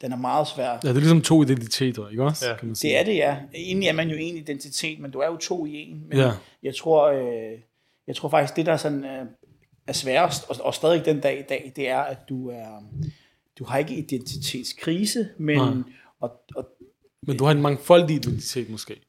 Den 0.00 0.12
er 0.12 0.16
meget 0.16 0.48
svær. 0.48 0.70
Ja, 0.70 0.78
det 0.82 0.88
er 0.88 0.92
ligesom 0.92 1.22
to 1.22 1.42
identiteter, 1.42 2.08
ikke 2.08 2.24
også? 2.24 2.48
Ja. 2.48 2.56
Kan 2.56 2.66
man 2.68 2.76
sige. 2.76 2.90
Det 2.92 3.00
er 3.00 3.04
det, 3.04 3.14
ja. 3.16 3.36
Egentlig 3.54 3.88
er 3.88 3.92
man 3.92 4.08
jo 4.08 4.16
en 4.16 4.36
identitet, 4.36 5.00
men 5.00 5.10
du 5.10 5.18
er 5.18 5.26
jo 5.26 5.36
to 5.36 5.66
i 5.66 5.74
en. 5.74 6.04
Men 6.08 6.18
Ja. 6.18 6.30
jeg, 6.62 6.74
tror, 6.76 7.06
øh, 7.08 7.58
jeg 8.06 8.16
tror 8.16 8.28
faktisk, 8.28 8.56
det 8.56 8.66
der 8.66 8.76
sådan, 8.76 9.04
øh, 9.04 9.26
er 9.90 9.94
sværest, 9.94 10.50
og, 10.50 10.56
og 10.60 10.74
stadig 10.74 11.04
den 11.04 11.20
dag 11.20 11.38
i 11.38 11.42
dag, 11.48 11.72
det 11.76 11.88
er, 11.88 12.00
at 12.00 12.18
du 12.28 12.48
er 12.48 12.82
du 13.58 13.64
har 13.64 13.78
ikke 13.78 13.94
identitetskrise, 13.94 15.28
men 15.38 15.56
Nej. 15.56 15.82
og, 16.20 16.30
og, 16.56 16.68
Men 17.26 17.36
du 17.36 17.44
har 17.44 17.52
en 17.52 17.62
mangfoldig 17.62 18.16
identitet 18.16 18.70
måske. 18.70 19.00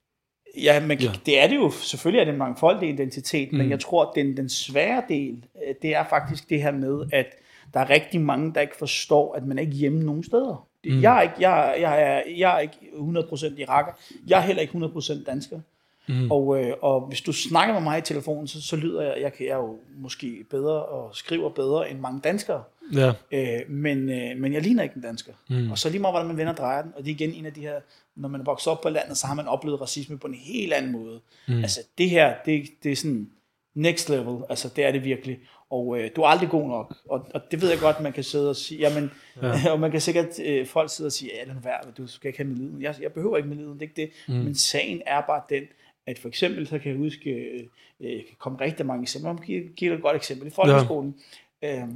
ja, 0.58 0.86
men 0.86 1.00
Ja. 1.00 1.06
ja. 1.06 1.12
det 1.26 1.40
er 1.40 1.48
det 1.48 1.56
jo, 1.56 1.72
selvfølgelig 1.72 2.20
er 2.20 2.26
det 2.26 2.32
en 2.32 2.38
mangfoldig 2.38 2.90
identitet, 2.90 3.52
mm. 3.52 3.58
men 3.58 3.70
jeg 3.70 3.80
tror, 3.80 4.06
at 4.06 4.12
den, 4.16 4.38
den 4.38 4.50
svære 4.50 5.04
del, 5.10 5.46
øh, 5.68 5.76
det 5.82 5.96
er 5.96 6.06
faktisk 6.10 6.50
det 6.50 6.62
her 6.62 6.72
med, 6.72 7.06
at 7.14 7.28
der 7.74 7.80
er 7.80 7.90
rigtig 7.90 8.22
mange, 8.22 8.54
der 8.54 8.62
ikke 8.62 8.78
forstår, 8.78 9.34
at 9.34 9.46
man 9.46 9.58
er 9.58 9.62
ikke 9.62 9.74
hjemme 9.74 10.04
nogen 10.04 10.24
steder. 10.24 10.68
Mm. 10.86 11.02
Jeg, 11.02 11.18
er 11.18 11.22
ikke, 11.22 11.36
jeg, 11.40 11.78
jeg, 11.80 12.02
er, 12.02 12.22
jeg 12.38 12.56
er 12.56 12.60
ikke 12.60 12.78
100% 12.94 13.60
iraker. 13.62 13.92
Jeg 14.28 14.40
er 14.40 14.44
heller 14.44 14.62
ikke 14.62 14.78
100% 14.78 15.24
dansker. 15.24 15.60
Mm. 16.08 16.32
Og, 16.32 16.64
øh, 16.64 16.74
og 16.82 17.02
hvis 17.02 17.22
du 17.22 17.34
snakker 17.34 17.74
med 17.74 17.82
mig 17.82 17.98
i 17.98 18.02
telefonen, 18.02 18.48
så, 18.48 18.62
så 18.62 18.76
lyder 18.76 19.02
jeg, 19.02 19.22
jeg, 19.22 19.34
kan, 19.34 19.46
jeg 19.46 19.52
er 19.52 19.58
jo 19.58 19.80
måske 19.96 20.46
bedre 20.50 20.86
og 20.86 21.16
skriver 21.16 21.50
bedre 21.50 21.92
end 21.92 22.00
mange 22.00 22.20
danskere. 22.24 22.64
Ja. 22.94 23.14
Øh, 23.32 23.70
men, 23.70 24.10
øh, 24.10 24.38
men 24.38 24.54
jeg 24.54 24.62
ligner 24.62 24.84
ikke 24.84 24.96
en 24.96 25.02
dansker. 25.02 25.34
Mm. 25.50 25.72
Og 25.72 25.78
så 25.78 25.90
lige 25.90 26.02
meget, 26.02 26.14
hvordan 26.14 26.28
man 26.28 26.38
vender 26.38 26.52
og 26.52 26.58
drejer 26.58 26.82
den, 26.82 26.92
og 26.98 27.06
det 27.06 27.12
er 27.12 27.16
igen 27.16 27.34
en 27.34 27.46
af 27.46 27.54
de 27.54 27.62
her, 27.62 27.80
når 28.16 28.30
man 28.30 28.42
er 28.42 28.46
vokset 28.46 28.72
op 28.72 28.82
på 28.82 28.90
landet, 28.90 29.18
så 29.18 29.28
har 29.28 29.36
man 29.36 29.48
oplevet 29.48 29.82
racisme 29.82 30.18
på 30.18 30.28
en 30.28 30.34
helt 30.34 30.74
anden 30.74 30.92
måde. 30.92 31.20
Mm. 31.48 31.58
Altså 31.58 31.80
det 31.98 32.10
her, 32.10 32.34
det, 32.46 32.70
det 32.84 32.92
er 32.92 32.96
sådan 32.96 33.30
next 33.76 34.10
level, 34.10 34.44
altså 34.50 34.70
det 34.76 34.84
er 34.86 34.92
det 34.92 35.04
virkelig. 35.04 35.40
Og 35.70 36.00
øh, 36.00 36.10
du 36.16 36.22
er 36.22 36.28
aldrig 36.28 36.50
god 36.50 36.68
nok. 36.68 36.96
Og, 37.10 37.28
og 37.34 37.42
det 37.52 37.62
ved 37.62 37.70
jeg 37.70 37.80
godt, 37.80 38.02
man 38.02 38.14
kan 38.14 38.24
sidde 38.24 38.50
og 38.50 38.56
sige, 38.56 38.80
jamen, 38.80 39.12
ja. 39.42 39.72
og 39.72 39.80
man 39.80 39.92
kan 39.92 40.02
sikkert, 40.02 40.40
øh, 40.46 40.68
folk 40.68 40.92
sidder 40.92 41.08
og 41.08 41.14
sige, 41.14 41.32
ja, 41.36 41.46
det 41.46 41.58
er 41.58 41.62
værd, 41.62 41.94
du 41.98 42.08
skal 42.08 42.28
ikke 42.28 42.40
have 42.40 42.48
med 42.48 42.58
liden. 42.58 42.82
Jeg, 42.82 42.96
jeg 43.02 43.12
behøver 43.12 43.38
ikke 43.38 43.50
med 43.50 43.58
liden, 43.58 43.74
det 43.74 43.80
er 43.80 43.82
ikke 43.82 44.02
det. 44.02 44.10
Mm. 44.28 44.34
Men 44.34 44.56
sagen 44.56 45.02
er 45.06 45.22
bare 45.22 45.42
den, 45.50 45.64
at 46.06 46.20
for 46.20 46.28
eksempel, 46.28 46.68
så 46.68 46.80
kan 46.80 46.92
jeg 46.92 46.98
huske, 46.98 47.30
øh, 47.30 47.68
øh, 48.00 48.26
kan 48.26 48.36
komme 48.40 48.62
rigtig 48.62 48.86
mange 48.86 49.02
eksempler. 49.02 49.36
Jeg 49.48 49.64
giver, 49.78 49.96
et 49.96 50.02
godt 50.02 50.16
eksempel. 50.16 50.48
I 50.48 50.52
folkeskolen, 50.52 51.16
ja. 51.62 51.82
øh, 51.82 51.88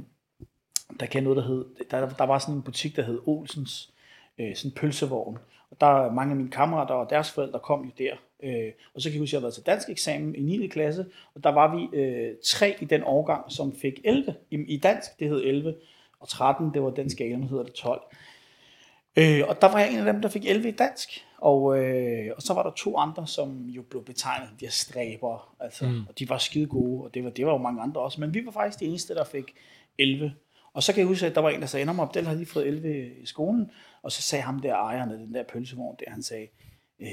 der 1.00 1.06
kan 1.06 1.22
noget, 1.22 1.36
der 1.36 1.46
hed, 1.46 1.64
der, 1.90 2.08
der 2.08 2.24
var 2.24 2.38
sådan 2.38 2.54
en 2.54 2.62
butik, 2.62 2.96
der 2.96 3.02
hed 3.02 3.20
Olsens, 3.26 3.92
øh, 4.38 4.56
sådan 4.56 4.70
en 4.70 4.74
pølsevogn. 4.74 5.38
Og 5.70 5.76
der 5.80 5.86
er 5.86 6.12
mange 6.12 6.30
af 6.30 6.36
mine 6.36 6.50
kammerater 6.50 6.94
og 6.94 7.10
deres 7.10 7.30
forældre 7.30 7.58
kom 7.58 7.84
jo 7.84 7.90
der. 7.98 8.14
Øh, 8.42 8.72
og 8.94 9.02
så 9.02 9.08
kan 9.08 9.14
jeg 9.14 9.20
huske, 9.20 9.30
at 9.30 9.32
jeg 9.32 9.42
været 9.42 9.54
til 9.54 9.66
dansk 9.66 9.88
eksamen 9.88 10.34
i 10.34 10.40
9. 10.40 10.66
klasse, 10.66 11.06
og 11.34 11.44
der 11.44 11.50
var 11.50 11.76
vi 11.76 11.96
øh, 11.96 12.34
tre 12.44 12.76
i 12.80 12.84
den 12.84 13.02
årgang, 13.04 13.52
som 13.52 13.76
fik 13.76 14.00
11 14.04 14.34
i, 14.50 14.56
i 14.56 14.76
dansk, 14.76 15.20
det 15.20 15.28
hed 15.28 15.44
11, 15.44 15.74
og 16.20 16.28
13, 16.28 16.74
det 16.74 16.82
var 16.82 16.90
den 16.90 17.10
skala, 17.10 17.36
nu 17.36 17.46
hedder 17.46 17.64
det 17.64 17.72
12. 17.72 18.02
Øh, 19.16 19.42
og 19.48 19.60
der 19.60 19.72
var 19.72 19.78
jeg 19.78 19.92
en 19.92 19.98
af 19.98 20.12
dem, 20.12 20.22
der 20.22 20.28
fik 20.28 20.46
11 20.46 20.68
i 20.68 20.72
dansk. 20.72 21.25
Og, 21.38 21.78
øh, 21.78 22.32
og 22.36 22.42
så 22.42 22.54
var 22.54 22.62
der 22.62 22.70
to 22.70 22.96
andre, 22.96 23.26
som 23.26 23.66
jo 23.66 23.82
blev 23.82 24.04
betegnet 24.04 24.48
de 24.60 24.64
her 24.64 24.72
stræber. 24.72 25.54
Altså, 25.60 25.88
mm. 25.88 26.06
Og 26.08 26.18
de 26.18 26.28
var 26.28 26.38
skide 26.38 26.66
gode, 26.66 27.04
og 27.04 27.14
det 27.14 27.24
var, 27.24 27.30
det 27.30 27.46
var 27.46 27.52
jo 27.52 27.58
mange 27.58 27.82
andre 27.82 28.00
også. 28.00 28.20
Men 28.20 28.34
vi 28.34 28.46
var 28.46 28.52
faktisk 28.52 28.80
de 28.80 28.84
eneste, 28.84 29.14
der 29.14 29.24
fik 29.24 29.44
11. 29.98 30.34
Og 30.72 30.82
så 30.82 30.92
kan 30.92 31.00
jeg 31.00 31.06
huske, 31.06 31.26
at 31.26 31.34
der 31.34 31.40
var 31.40 31.50
en, 31.50 31.60
der 31.60 31.66
sagde, 31.66 31.90
at 31.90 32.00
Abdel 32.00 32.26
har 32.26 32.34
lige 32.34 32.46
fået 32.46 32.66
11 32.66 33.16
i 33.22 33.26
skolen. 33.26 33.70
Og 34.02 34.12
så 34.12 34.22
sagde 34.22 34.42
ham 34.42 34.60
der 34.60 34.74
ejeren 34.74 35.10
af 35.10 35.18
den 35.18 35.34
der 35.34 35.42
pølsevogn 35.42 35.96
der, 35.98 36.10
han 36.10 36.22
sagde, 36.22 36.48
øh, 37.00 37.08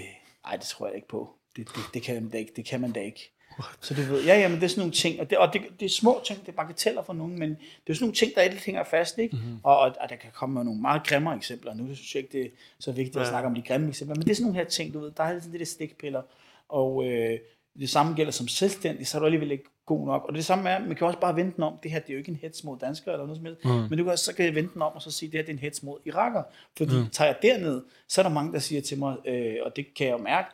nej, 0.46 0.56
det 0.56 0.66
tror 0.66 0.88
jeg 0.88 0.96
ikke 0.96 1.08
på. 1.08 1.36
Det, 1.56 1.68
det, 1.68 1.84
det, 1.94 2.04
kan 2.04 2.16
man 2.24 2.30
da 2.30 2.38
ikke. 2.38 2.54
Det 2.56 2.66
kan 2.66 2.82
man 2.82 2.92
da 2.92 3.00
ikke. 3.00 3.33
Så 3.82 3.94
du 3.94 4.02
ved, 4.02 4.24
ja, 4.26 4.40
ja, 4.40 4.48
men 4.48 4.58
det 4.58 4.64
er 4.64 4.68
sådan 4.68 4.82
nogle 4.82 4.94
ting, 4.94 5.20
og 5.20 5.30
det, 5.30 5.38
og 5.38 5.54
det, 5.54 5.62
det 5.80 5.86
er 5.86 5.90
små 5.90 6.22
ting, 6.26 6.40
det 6.40 6.48
er 6.48 6.52
bagateller 6.52 7.04
for 7.04 7.14
nogen, 7.14 7.40
men 7.40 7.50
det 7.50 7.58
er 7.58 7.90
jo 7.90 7.94
sådan 7.94 8.04
nogle 8.06 8.16
ting, 8.16 8.32
der 8.36 8.50
lidt 8.50 8.64
hænger 8.64 8.84
fast, 8.84 9.18
ikke? 9.18 9.36
Mm-hmm. 9.36 9.58
Og, 9.64 9.80
og, 9.80 9.96
og, 10.02 10.10
der 10.10 10.16
kan 10.16 10.30
komme 10.34 10.64
nogle 10.64 10.82
meget 10.82 11.08
grimmere 11.08 11.36
eksempler, 11.36 11.74
nu 11.74 11.96
synes 11.96 12.16
jeg 12.16 12.24
ikke, 12.24 12.38
det 12.38 12.46
er 12.46 12.50
så 12.80 12.92
vigtigt 12.92 13.16
at 13.18 13.22
Ja. 13.22 13.30
snakke 13.30 13.48
om 13.48 13.56
de 13.56 13.62
grimme 13.62 13.88
eksempler, 13.88 14.16
men 14.16 14.24
det 14.24 14.32
er 14.32 14.36
sådan 14.36 14.46
nogle 14.46 14.60
her 14.60 14.66
ting, 14.66 14.94
du 14.94 15.00
ved, 15.00 15.12
der 15.18 15.24
er 15.24 15.40
sådan 15.40 15.52
det 15.52 15.60
der 15.60 15.66
stikpiller, 15.66 16.22
og 16.70 17.06
øh, 17.06 17.40
det 17.80 17.90
samme 17.90 18.16
gælder 18.16 18.32
som 18.32 18.48
selvstændig, 18.48 19.08
så 19.08 19.18
er 19.18 19.20
du 19.20 19.26
alligevel 19.26 19.52
ikke 19.52 19.64
god 19.86 20.06
nok, 20.08 20.26
og 20.28 20.36
det 20.36 20.46
samme 20.46 20.70
er, 20.70 20.80
man 20.80 20.96
kan 20.96 21.08
også 21.08 21.20
bare 21.20 21.36
vente 21.36 21.56
den 21.56 21.64
om, 21.64 21.74
det 21.84 21.92
her, 21.92 22.00
det 22.00 22.10
er 22.10 22.14
jo 22.14 22.18
ikke 22.18 22.32
en 22.32 22.40
hets 22.42 22.64
mod 22.64 22.78
danskere 22.80 23.14
eller 23.14 23.26
noget 23.26 23.38
som 23.38 23.46
helst, 23.46 23.66
mm. 23.66 23.72
men 23.72 23.98
du 23.98 24.04
kan 24.04 24.12
også, 24.12 24.26
så 24.26 24.36
kan 24.36 24.46
jeg 24.46 24.56
vente 24.56 24.74
den 24.74 24.82
om, 24.82 24.92
og 24.94 25.02
så 25.02 25.12
sige, 25.12 25.32
det 25.32 25.38
her, 25.38 25.42
det 25.42 25.50
er 25.50 25.54
en 25.54 25.60
hets 25.60 25.84
mod 25.84 26.00
iraker, 26.06 26.44
fordi 26.78 26.96
mm. 26.96 27.10
tager 27.10 27.28
jeg 27.28 27.38
derned, 27.42 27.82
så 28.08 28.22
er 28.22 28.24
der 28.24 28.30
mange, 28.34 28.54
der 28.54 28.60
siger 28.60 28.82
til 28.82 28.98
mig, 29.00 29.16
øh, 29.26 29.56
og 29.66 29.76
det 29.76 29.94
kan 29.94 30.08
jeg 30.08 30.14
jo 30.14 30.18
mærke, 30.18 30.48
at 30.48 30.54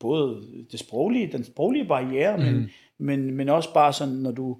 både 0.00 0.42
det 0.72 0.80
sproglige, 0.80 1.32
den 1.32 1.44
sproglige 1.44 1.84
barriere, 1.84 2.36
mm. 2.36 2.42
men, 2.42 2.70
men, 2.98 3.34
men 3.34 3.48
også 3.48 3.74
bare 3.74 3.92
sådan, 3.92 4.14
når 4.14 4.30
du, 4.30 4.56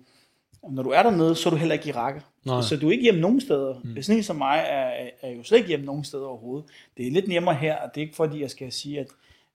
når 0.70 0.82
du 0.82 0.90
er 0.90 1.02
dernede, 1.02 1.34
så 1.34 1.48
er 1.48 1.50
du 1.50 1.56
heller 1.56 1.74
ikke 1.74 1.88
iraker. 1.88 2.20
Nej. 2.44 2.62
Så 2.62 2.76
du 2.76 2.88
er 2.88 2.92
ikke 2.92 3.02
hjemme 3.02 3.20
nogen 3.20 3.40
steder. 3.40 3.74
Mm. 3.84 4.02
Sådan 4.02 4.16
en 4.16 4.22
som 4.22 4.36
mig 4.36 4.64
er, 4.68 5.08
er 5.22 5.30
jo 5.30 5.42
slet 5.42 5.58
ikke 5.58 5.68
hjemme 5.68 5.86
nogen 5.86 6.04
steder 6.04 6.26
overhovedet. 6.26 6.70
Det 6.96 7.06
er 7.06 7.10
lidt 7.10 7.28
nemmere 7.28 7.54
her, 7.54 7.76
og 7.76 7.90
det 7.94 8.00
er 8.00 8.04
ikke 8.04 8.16
fordi, 8.16 8.40
jeg 8.40 8.50
skal 8.50 8.72
sige, 8.72 9.00
at 9.00 9.06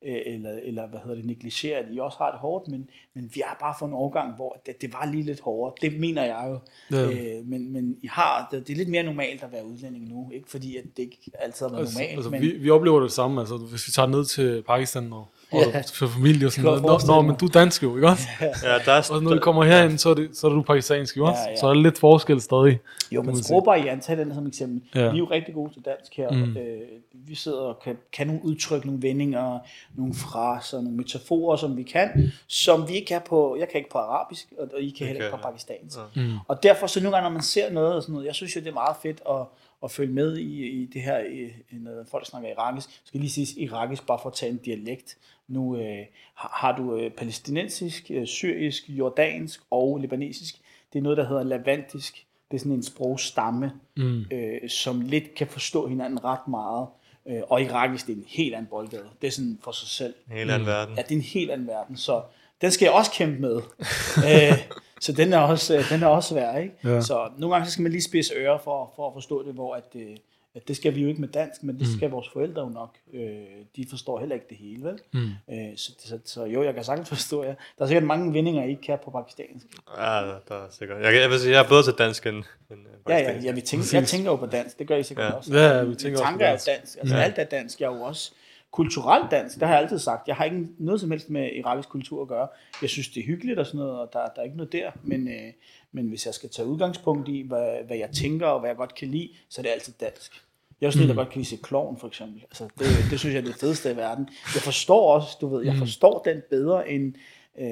øh, 0.06 0.22
eller, 0.26 0.52
eller 0.64 0.88
hvad 0.88 1.00
hedder 1.00 1.16
det, 1.16 1.26
negligere, 1.26 1.78
at 1.78 1.86
I 1.92 2.00
også 2.00 2.18
har 2.18 2.32
det 2.32 2.40
hårdt, 2.40 2.68
men, 2.68 2.90
men 3.14 3.32
vi 3.34 3.42
har 3.46 3.58
bare 3.62 3.76
fået 3.80 3.90
en 3.90 3.96
overgang, 3.96 4.36
hvor 4.36 4.62
det, 4.66 4.82
det 4.82 4.94
var 4.94 5.06
lige 5.12 5.24
lidt 5.24 5.40
hårdere. 5.40 5.76
Det 5.82 6.00
mener 6.00 6.24
jeg 6.24 6.46
jo. 6.50 6.60
Ja. 6.98 7.10
Øh, 7.10 7.46
men, 7.46 7.74
men 7.74 7.98
I 8.02 8.08
har, 8.08 8.48
det, 8.52 8.68
det 8.68 8.74
er 8.74 8.78
lidt 8.78 8.90
mere 8.90 9.04
normalt 9.04 9.44
at 9.44 9.52
være 9.52 9.66
udlænding 9.66 10.10
nu, 10.10 10.32
ikke 10.34 10.50
fordi 10.50 10.78
at 10.78 10.84
det 10.98 11.04
ikke 11.04 11.32
altid 11.40 11.66
har 11.66 11.72
været 11.72 11.82
Altså, 11.82 12.00
normalt, 12.00 12.16
altså, 12.16 12.30
men 12.30 12.42
vi, 12.42 12.48
vi 12.48 12.70
oplever 12.70 13.00
det 13.00 13.12
samme, 13.12 13.42
altså 13.42 13.58
hvis 13.58 13.88
vi 13.88 13.92
tager 13.92 14.08
ned 14.08 14.26
til 14.26 14.64
Pakistan 14.68 15.14
og, 15.14 15.28
og 15.54 15.60
Ja. 15.74 15.82
for 15.94 16.08
familie 16.08 16.48
og 16.48 16.52
sådan 16.52 16.66
noget. 16.66 16.82
Nå, 16.82 17.00
nå, 17.08 17.22
men 17.22 17.36
du 17.36 17.46
er 17.46 17.50
dansk 17.50 17.84
jo, 17.84 17.96
ikke 17.96 18.08
også? 18.08 18.28
Ja, 18.42 18.48
der 18.86 18.92
er, 18.92 19.10
Og 19.12 19.24
når 19.24 19.34
du 19.34 19.40
kommer 19.40 19.64
herind, 19.64 19.98
så 19.98 20.10
er, 20.10 20.14
det, 20.14 20.30
så 20.38 20.48
er 20.48 20.52
du 20.52 20.62
pakistansk, 20.62 21.18
ikke 21.18 21.28
også? 21.28 21.42
Ja, 21.46 21.50
ja. 21.52 21.56
Så 21.60 21.68
er 21.68 21.74
der 21.74 21.82
lidt 21.82 21.98
forskel 22.00 22.42
stadig. 22.42 22.80
Jo, 23.12 23.22
men 23.22 23.44
sprogbarrieren, 23.44 24.00
tag 24.00 24.18
den 24.18 24.34
som 24.34 24.48
eksempel. 24.48 24.82
Ja. 24.96 25.00
Vi 25.02 25.06
er 25.08 25.20
jo 25.20 25.26
rigtig 25.26 25.54
gode 25.54 25.74
til 25.74 25.82
dansk 25.86 26.16
her. 26.18 26.32
Mm. 26.32 26.58
Øh, 26.58 26.80
vi 27.14 27.36
sidder 27.36 27.58
og 27.62 27.80
kan, 27.84 27.98
kan 28.14 28.28
nogle 28.28 28.46
udtryk, 28.46 28.86
nogle 28.86 29.02
vendinger, 29.02 29.60
nogle 29.96 30.14
fraser, 30.14 30.82
nogle 30.82 30.98
metaforer, 30.98 31.58
som 31.58 31.78
vi 31.78 31.84
kan, 31.84 32.32
som 32.48 32.88
vi 32.90 32.94
ikke 32.94 33.08
kan 33.08 33.22
på, 33.30 33.56
jeg 33.60 33.68
kan 33.70 33.78
ikke 33.78 33.90
på 33.90 33.98
arabisk, 33.98 34.46
og, 34.60 34.68
og 34.74 34.82
I 34.82 34.90
kan 34.98 35.08
heller 35.08 35.24
ikke 35.26 35.38
på 35.38 35.42
pakistansk. 35.44 35.98
Ja. 36.16 36.22
Mm. 36.22 36.34
Og 36.48 36.64
derfor, 36.64 36.88
så 36.88 37.00
nogle 37.04 37.16
gange, 37.18 37.30
når 37.30 37.34
man 37.34 37.42
ser 37.44 37.72
noget 37.72 37.94
og 37.96 38.02
sådan 38.02 38.14
noget, 38.14 38.26
jeg 38.28 38.36
synes 38.36 38.56
jo, 38.56 38.62
det 38.62 38.68
er 38.68 38.74
meget 38.74 38.96
fedt 39.04 39.22
at, 39.30 39.36
at 39.84 39.92
følge 39.92 40.14
med 40.14 40.38
i, 40.38 40.68
i 40.68 40.86
det 40.86 41.02
her, 41.02 41.20
i, 41.20 41.52
når 41.72 42.06
folk 42.12 42.26
snakker 42.26 42.50
irakisk. 42.50 42.88
Jeg 42.90 43.02
skal 43.06 43.20
lige 43.20 43.32
sige 43.32 43.62
irakisk, 43.62 44.08
bare 44.08 44.20
for 44.22 44.30
at 44.30 44.36
tage 44.36 44.52
en 44.52 44.58
dialekt. 44.58 45.18
Nu 45.48 45.78
øh, 45.78 46.06
har, 46.34 46.52
har 46.54 46.78
du 46.78 46.98
øh, 46.98 47.12
palæstinensisk, 47.12 48.06
øh, 48.10 48.28
syrisk, 48.28 48.84
jordansk 48.90 49.62
og 49.72 49.98
libanesisk. 49.98 50.56
Det 50.94 51.00
er 51.00 51.04
noget, 51.04 51.18
der 51.18 51.28
hedder 51.28 51.44
lavantisk. 51.44 52.26
det 52.52 52.58
er 52.58 52.60
sådan 52.60 52.72
en 52.72 52.84
sprogstamme, 52.84 53.72
mm. 53.98 54.26
øh, 54.32 54.70
som 54.70 55.02
lidt 55.02 55.36
kan 55.36 55.48
forstå 55.48 55.88
hinanden 55.88 56.24
ret 56.24 56.48
meget. 56.48 56.88
Øh, 57.28 57.42
og 57.50 57.62
irakisk, 57.62 58.08
det 58.08 58.14
er 58.14 58.18
en 58.18 58.26
helt 58.28 58.56
anden 58.56 58.70
boldgade. 58.70 59.10
Det 59.22 59.28
er 59.28 59.32
sådan 59.32 59.60
for 59.64 59.72
sig 59.72 59.88
selv. 59.88 60.14
En 60.32 60.38
helt 60.38 60.52
anden 60.52 60.68
verden. 60.68 60.96
Ja, 60.96 61.02
det 61.02 61.12
er 61.12 61.16
en 61.16 61.22
helt 61.22 61.52
anden 61.52 61.68
verden, 61.68 61.98
så 61.98 62.22
den 62.62 62.72
skal 62.72 62.86
jeg 62.86 62.94
også 62.94 63.12
kæmpe 63.12 63.42
med. 63.42 63.56
øh, 64.30 64.58
så 65.04 65.12
den 65.12 65.34
er 65.34 65.38
også, 65.40 65.78
øh, 65.78 65.90
den 65.90 66.04
er 66.04 66.08
også 66.08 66.30
svær, 66.30 66.58
ikke? 66.58 66.76
Ja. 66.84 67.02
Så 67.02 67.30
nogle 67.38 67.56
gange 67.56 67.66
så 67.66 67.72
skal 67.72 67.84
man 67.84 67.92
lige 67.92 68.02
spidse 68.02 68.34
ører 68.34 68.58
for, 68.58 68.94
for 68.96 69.08
at 69.08 69.14
forstå 69.14 69.46
det, 69.46 69.54
hvor 69.54 69.76
at, 69.76 69.84
øh, 69.96 70.16
at 70.56 70.68
det 70.68 70.76
skal 70.76 70.96
vi 70.96 71.02
jo 71.02 71.08
ikke 71.08 71.22
med 71.22 71.28
dansk, 71.30 71.64
men 71.64 71.80
det 71.80 71.88
skal 71.88 72.10
vores 72.10 72.30
forældre 72.34 72.62
jo 72.62 72.70
nok. 72.70 72.96
Øh, 73.14 73.36
de 73.76 73.86
forstår 73.90 74.20
heller 74.20 74.36
ikke 74.36 74.46
det 74.50 74.58
hele, 74.58 74.84
vel? 74.84 75.00
Mm. 75.14 75.20
Øh, 75.54 75.78
så, 75.78 75.92
så, 76.00 76.20
så 76.26 76.46
jo, 76.46 76.64
jeg 76.64 76.74
kan 76.74 76.84
sagtens 76.84 77.10
forstå, 77.10 77.44
ja. 77.44 77.50
Der 77.50 77.84
er 77.84 77.86
sikkert 77.88 78.04
mange 78.04 78.34
vendinger, 78.34 78.64
I 78.64 78.70
ikke 78.70 78.82
kan 78.82 78.98
på 79.06 79.12
pakistansk. 79.12 79.66
Ja, 79.98 80.04
der 80.50 80.56
er 80.56 80.68
sikkert. 80.72 81.02
Jeg, 81.04 81.12
kan- 81.12 81.22
jeg 81.22 81.30
vil 81.30 81.40
sige, 81.40 81.52
jeg 81.56 81.64
er 81.64 81.68
bedre 81.70 81.84
til 81.84 81.94
dansk 81.98 82.26
end, 82.26 82.36
end 82.36 82.44
øh, 82.72 82.86
Ja, 83.10 83.18
ja, 83.18 83.24
pakistansk. 83.24 83.46
ja 83.48 83.52
vi 83.52 83.62
tænker, 83.62 83.86
jeg 83.94 84.08
tænker 84.08 84.32
jo 84.32 84.36
på 84.36 84.46
dansk, 84.46 84.80
det 84.80 84.88
gør 84.88 84.96
I 84.96 85.04
sikkert 85.04 85.26
Ja. 85.26 85.32
også. 85.32 85.54
Ja, 85.54 85.78
ja, 85.78 85.84
vi 85.84 85.96
tænker 85.96 86.20
også 86.20 86.24
på 86.24 86.30
tanker 86.30 86.46
er 86.46 86.50
dansk. 86.52 86.68
dansk, 86.68 86.98
altså 87.02 87.16
alt 87.16 87.38
er 87.38 87.44
dansk. 87.44 87.82
Jeg 87.82 87.92
er 87.92 87.96
jo 87.98 88.02
også 88.04 88.32
kulturelt 88.74 89.32
dansk, 89.32 89.60
det 89.60 89.68
har 89.68 89.76
jeg 89.76 89.84
altid 89.84 90.00
sagt. 90.00 90.28
Jeg 90.28 90.36
har 90.36 90.46
ikke 90.46 90.68
noget 90.78 91.02
som 91.02 91.12
helst 91.12 91.30
med 91.30 91.50
irakisk 91.56 91.90
kultur 91.90 92.22
at 92.22 92.28
gøre. 92.28 92.48
Jeg 92.82 92.90
synes, 92.90 93.08
det 93.08 93.20
er 93.22 93.26
hyggeligt 93.26 93.60
og 93.60 93.66
sådan 93.66 93.78
noget, 93.78 94.00
og 94.00 94.10
der, 94.14 94.20
der 94.20 94.42
er 94.42 94.44
ikke 94.44 94.58
noget 94.58 94.72
der. 94.72 94.92
Men, 95.04 95.28
øh, 95.28 95.54
men 95.92 96.08
hvis 96.08 96.26
jeg 96.26 96.34
skal 96.34 96.50
tage 96.50 96.68
udgangspunkt 96.68 97.30
i, 97.30 97.42
hvad, 97.48 97.86
hvad 97.88 97.98
jeg 97.98 98.10
tænker 98.10 98.48
og 98.48 98.60
hvad 98.60 98.70
jeg 98.70 98.78
godt 98.78 98.96
kan 98.96 99.08
lide, 99.08 99.30
så 99.50 99.62
er 99.62 99.64
det 99.64 99.70
altid 99.70 99.94
dansk. 100.00 100.44
Jeg 100.82 100.88
er 100.88 101.02
mm. 101.02 101.08
der 101.08 101.16
godt 101.16 101.30
kan 101.30 101.40
lide 101.40 101.50
se 101.50 101.58
klovn, 101.64 101.98
for 101.98 102.08
eksempel. 102.08 102.42
Altså, 102.42 102.64
det, 102.80 102.88
det 103.12 103.20
synes 103.20 103.36
jeg 103.36 103.42
er 103.42 103.46
det 103.46 103.56
fedeste 103.56 103.92
i 103.92 103.96
verden. 103.96 104.30
Jeg 104.56 104.62
forstår 104.62 105.14
også, 105.14 105.38
du 105.42 105.48
ved, 105.48 105.66
jeg 105.66 105.76
forstår 105.76 106.22
den 106.26 106.42
bedre 106.50 106.90
end, 106.90 107.14
øh, 107.60 107.66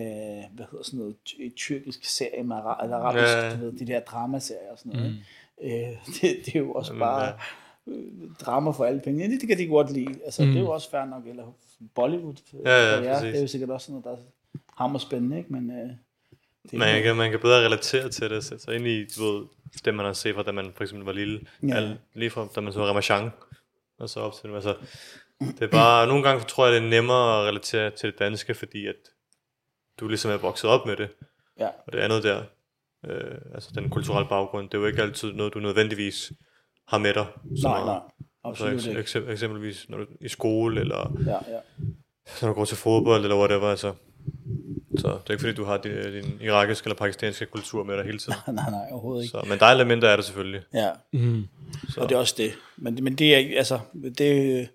hvad 0.56 0.66
hedder 0.72 0.84
sådan 0.84 1.00
noget, 1.00 1.16
ty- 1.26 1.50
tyrkisk 1.56 2.06
serie 2.06 2.44
med 2.44 2.56
eller 2.84 2.98
arabisk, 2.98 3.34
ja. 3.34 3.56
du 3.56 3.58
ved, 3.58 3.80
de 3.80 3.88
der 3.88 4.00
dramaserier 4.00 4.72
og 4.72 4.78
sådan 4.78 4.92
noget. 4.92 5.12
Mm. 5.12 5.68
Øh, 5.68 5.72
det, 6.22 6.46
det 6.46 6.56
er 6.56 6.60
jo 6.60 6.74
også 6.74 6.98
bare 6.98 7.26
ja. 7.26 7.32
Øh, 7.88 8.32
drama 8.40 8.72
for 8.72 8.86
alle 8.86 9.02
penge. 9.02 9.24
Ja, 9.24 9.30
det, 9.30 9.42
det 9.42 9.50
kan 9.50 9.58
de 9.58 9.68
godt 9.68 9.94
lide. 9.94 10.16
Altså, 10.26 10.44
mm. 10.44 10.48
det 10.48 10.58
er 10.58 10.62
jo 10.62 10.70
også 10.70 10.90
fair 10.92 11.06
nok. 11.06 11.28
Eller 11.28 11.56
Bollywood. 11.96 12.36
Ja, 12.66 12.96
ja, 12.96 13.14
præcis. 13.14 13.22
Det 13.22 13.38
er 13.38 13.42
jo 13.42 13.48
sikkert 13.48 13.70
også 13.70 13.86
sådan 13.86 14.02
noget, 14.02 14.20
der 14.20 14.24
er 14.24 14.28
hammer 14.78 15.00
spændende, 15.00 15.38
ikke? 15.38 15.54
Men, 15.54 15.72
øh, 15.72 15.90
det 16.72 16.80
Man 16.80 17.04
kan, 17.04 17.16
man 17.16 17.32
kan 17.32 17.40
bedre 17.40 17.66
relatere 17.66 18.10
til 18.10 18.30
det, 18.30 18.44
sætte 18.44 18.64
sig 18.64 18.76
ind 18.76 18.88
i, 18.88 19.06
du 19.06 19.24
ved, 19.24 19.46
det 19.86 19.94
man 19.94 20.06
har 20.06 20.14
set 20.14 20.36
fra, 20.36 20.44
da 20.44 20.52
man 20.52 20.72
for 20.76 20.84
eksempel 20.84 21.06
var 21.06 21.14
lille. 21.14 21.42
Ja. 21.64 21.68
Ja. 21.68 21.76
Al, 21.76 21.98
lige 22.14 22.30
fra, 22.30 22.48
da 22.56 22.62
man 22.62 22.74
så 22.74 22.86
Ramachan, 22.86 23.30
og 24.00 24.10
så 24.10 24.20
op 24.20 24.34
til 24.34 24.50
nu. 24.50 24.56
Altså, 24.56 24.76
det 25.40 25.62
er 25.62 25.68
bare, 25.68 26.08
nogle 26.08 26.24
gange 26.24 26.44
tror 26.44 26.66
jeg, 26.66 26.74
det 26.74 26.86
er 26.86 26.90
nemmere 26.90 27.42
at 27.42 27.48
relatere 27.48 27.90
til 27.90 28.12
det 28.12 28.20
danske, 28.20 28.54
fordi 28.54 28.88
at 28.88 28.96
du 30.00 30.08
ligesom 30.08 30.32
er 30.32 30.38
vokset 30.38 30.70
op 30.70 30.86
med 30.86 30.98
det. 30.98 31.10
Ja. 31.60 31.68
Og 31.68 31.94
det 31.94 32.00
andet 32.00 32.24
der, 32.24 32.44
øh, 33.06 33.38
altså 33.54 33.72
den 33.76 33.90
kulturelle 33.90 34.30
baggrund, 34.30 34.70
det 34.70 34.78
er 34.78 34.82
jo 34.82 34.88
ikke 34.88 35.02
altid 35.02 35.34
noget, 35.34 35.54
du 35.54 35.60
nødvendigvis 35.60 36.32
har 36.92 36.98
med 36.98 37.14
dig. 37.14 37.26
så 37.62 37.68
Nej, 37.68 37.84
meget. 37.84 37.86
nej. 37.86 38.00
Så 38.44 38.50
Absolut 38.50 38.82
eks- 38.82 38.90
ikke. 38.90 39.00
eksem- 39.02 39.30
eksempelvis 39.30 39.86
når 39.90 39.98
du 39.98 40.04
er 40.04 40.08
i 40.22 40.28
skole, 40.28 40.82
eller 40.82 41.14
Ja, 41.26 41.32
ja. 41.54 41.60
når 42.42 42.48
du 42.48 42.54
går 42.54 42.66
til 42.66 42.78
fodbold, 42.78 43.22
eller 43.24 43.38
whatever, 43.38 43.68
altså. 43.68 43.94
Så 44.98 45.08
det 45.08 45.28
er 45.28 45.32
ikke 45.32 45.42
fordi, 45.42 45.54
du 45.54 45.64
har 45.66 45.78
din, 45.78 45.92
din 46.14 46.38
irakiske 46.42 46.86
eller 46.86 46.96
pakistanske 46.96 47.46
kultur 47.46 47.84
med 47.84 47.98
dig 47.98 48.06
hele 48.06 48.18
tiden. 48.18 48.38
Nej, 48.56 48.70
nej, 48.72 48.88
overhovedet 48.92 49.24
ikke. 49.24 49.32
Så, 49.32 49.46
men 49.50 49.60
der 49.60 49.66
er 49.66 49.72
elementer 49.76 50.10
af 50.10 50.18
det 50.18 50.26
selvfølgelig. 50.26 50.62
Ja. 50.74 50.90
Mm. 51.14 51.44
Og 51.98 52.10
det 52.10 52.16
er 52.16 52.20
også 52.20 52.36
det. 52.38 52.52
Men, 52.78 53.04
men 53.04 53.16
det 53.16 53.36
er 53.36 53.58
altså, 53.58 53.80
det, 54.04 54.18
det 54.18 54.68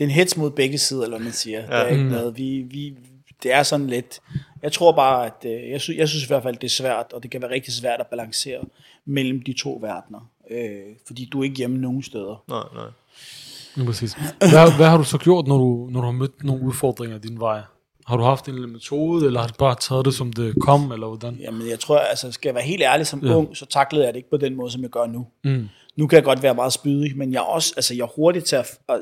er 0.00 0.04
en 0.04 0.10
hets 0.10 0.36
mod 0.36 0.50
begge 0.50 0.78
sider, 0.78 1.04
eller 1.04 1.18
man 1.18 1.32
siger. 1.32 1.60
Ja. 1.60 1.66
Det 1.66 1.72
er 1.74 1.86
ikke 1.86 2.04
noget, 2.04 2.36
vi, 2.38 2.66
vi, 2.70 2.96
det 3.42 3.52
er 3.52 3.62
sådan 3.62 3.86
lidt, 3.86 4.20
jeg 4.62 4.72
tror 4.72 4.92
bare, 4.92 5.26
at, 5.26 5.44
øh, 5.44 5.70
jeg, 5.70 5.80
synes, 5.80 5.98
jeg 5.98 6.08
synes 6.08 6.24
i 6.24 6.26
hvert 6.26 6.42
fald, 6.42 6.56
det 6.56 6.64
er 6.64 6.68
svært, 6.68 7.12
og 7.12 7.22
det 7.22 7.30
kan 7.30 7.42
være 7.42 7.50
rigtig 7.50 7.72
svært 7.72 8.00
at 8.00 8.06
balancere 8.06 8.60
mellem 9.04 9.42
de 9.42 9.52
to 9.52 9.78
verdener. 9.82 10.30
Øh, 10.50 10.96
fordi 11.06 11.28
du 11.32 11.40
er 11.40 11.44
ikke 11.44 11.56
hjemme 11.56 11.78
nogen 11.78 12.02
steder. 12.02 12.44
Nej, 12.48 12.64
nej. 12.74 12.90
Ja, 13.76 13.84
præcis. 13.84 14.12
Hvad, 14.38 14.76
hvad 14.76 14.86
har 14.86 14.96
du 14.96 15.04
så 15.04 15.18
gjort, 15.18 15.46
når 15.46 15.58
du, 15.58 15.88
når 15.90 16.00
du 16.00 16.06
har 16.06 16.12
mødt 16.12 16.44
nogle 16.44 16.62
udfordringer 16.62 17.16
i 17.16 17.20
din 17.20 17.40
vej? 17.40 17.60
Har 18.06 18.16
du 18.16 18.22
haft 18.22 18.48
en 18.48 18.54
lille 18.54 18.68
metode, 18.68 19.26
eller 19.26 19.40
har 19.40 19.48
du 19.48 19.54
bare 19.58 19.74
taget 19.80 20.04
det, 20.04 20.14
som 20.14 20.32
det 20.32 20.54
kom, 20.60 20.92
eller 20.92 21.06
hvordan? 21.06 21.34
Jamen, 21.34 21.68
jeg 21.68 21.80
tror, 21.80 21.98
altså, 21.98 22.32
skal 22.32 22.48
jeg 22.48 22.54
være 22.54 22.64
helt 22.64 22.82
ærlig 22.82 23.06
som 23.06 23.26
ja. 23.26 23.34
ung, 23.34 23.56
så 23.56 23.66
taklede 23.66 24.04
jeg 24.04 24.14
det 24.14 24.18
ikke 24.18 24.30
på 24.30 24.36
den 24.36 24.54
måde, 24.54 24.70
som 24.70 24.82
jeg 24.82 24.90
gør 24.90 25.06
nu. 25.06 25.26
Mm. 25.44 25.68
Nu 25.96 26.06
kan 26.06 26.16
jeg 26.16 26.24
godt 26.24 26.42
være 26.42 26.54
meget 26.54 26.72
spydig, 26.72 27.16
men 27.16 27.32
jeg 27.32 27.38
er 27.38 27.44
også, 27.44 27.72
altså 27.76 27.94
jeg 27.94 28.02
er 28.02 28.12
hurtig 28.16 28.44
til 28.44 28.56
at, 28.56 28.78
og 28.88 29.00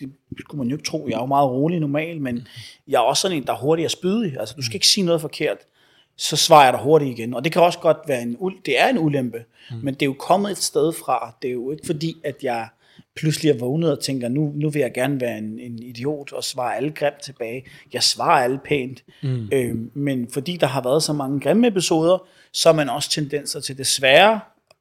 det 0.00 0.10
skulle 0.40 0.58
man 0.58 0.68
jo 0.68 0.76
ikke 0.76 0.86
tro, 0.88 1.06
jeg 1.08 1.14
er 1.14 1.20
jo 1.20 1.26
meget 1.26 1.50
rolig 1.50 1.80
normalt, 1.80 2.22
men 2.22 2.46
jeg 2.88 2.96
er 2.96 3.02
også 3.02 3.20
sådan 3.20 3.36
en, 3.36 3.46
der 3.46 3.52
er 3.52 3.56
hurtig 3.56 3.84
at 3.84 3.90
spydig. 3.90 4.36
Altså 4.40 4.54
du 4.54 4.62
skal 4.62 4.74
ikke 4.74 4.86
sige 4.86 5.04
noget 5.04 5.20
forkert, 5.20 5.56
så 6.18 6.36
svarer 6.36 6.64
jeg 6.64 6.72
dig 6.72 6.80
hurtigt 6.80 7.18
igen. 7.18 7.34
Og 7.34 7.44
det 7.44 7.52
kan 7.52 7.62
også 7.62 7.78
godt 7.78 7.98
være 8.06 8.22
en, 8.22 8.36
ul- 8.40 8.60
det 8.66 8.80
er 8.80 8.88
en 8.88 8.98
ulempe, 8.98 9.44
mm. 9.70 9.76
men 9.82 9.94
det 9.94 10.02
er 10.02 10.06
jo 10.06 10.16
kommet 10.18 10.50
et 10.50 10.58
sted 10.58 10.92
fra. 10.92 11.34
Det 11.42 11.48
er 11.48 11.52
jo 11.52 11.70
ikke 11.70 11.86
fordi, 11.86 12.16
at 12.24 12.36
jeg 12.42 12.68
pludselig 13.16 13.50
er 13.50 13.58
vågnet 13.58 13.92
og 13.92 14.00
tænker, 14.00 14.28
nu, 14.28 14.52
nu 14.54 14.70
vil 14.70 14.80
jeg 14.80 14.92
gerne 14.94 15.20
være 15.20 15.38
en, 15.38 15.58
en 15.58 15.82
idiot 15.82 16.32
og 16.32 16.44
svare 16.44 16.76
alle 16.76 16.90
grimt 16.90 17.22
tilbage. 17.22 17.64
Jeg 17.92 18.02
svarer 18.02 18.44
alle 18.44 18.58
pænt. 18.64 19.04
Mm. 19.22 19.48
Øh, 19.52 19.76
men 19.94 20.28
fordi 20.30 20.56
der 20.56 20.66
har 20.66 20.82
været 20.82 21.02
så 21.02 21.12
mange 21.12 21.40
grimme 21.40 21.66
episoder, 21.66 22.26
så 22.52 22.68
er 22.68 22.72
man 22.72 22.88
også 22.88 23.10
tendenser 23.10 23.60
til 23.60 23.78
det 23.78 23.86
svære, 23.86 24.40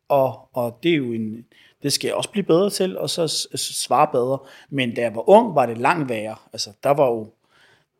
og, 0.09 0.49
og 0.53 0.79
det 0.83 0.91
er 0.91 0.95
jo 0.95 1.13
en, 1.13 1.45
det 1.83 1.93
skal 1.93 2.07
jeg 2.07 2.15
også 2.15 2.29
blive 2.29 2.43
bedre 2.43 2.69
til, 2.69 2.97
og 2.97 3.09
så 3.09 3.47
svare 3.55 4.07
bedre. 4.11 4.39
Men 4.69 4.95
da 4.95 5.01
jeg 5.01 5.15
var 5.15 5.29
ung, 5.29 5.55
var 5.55 5.65
det 5.65 5.77
langt 5.77 6.09
værre. 6.09 6.35
Altså, 6.53 6.69
der 6.83 6.89
var 6.89 7.05
jo, 7.05 7.29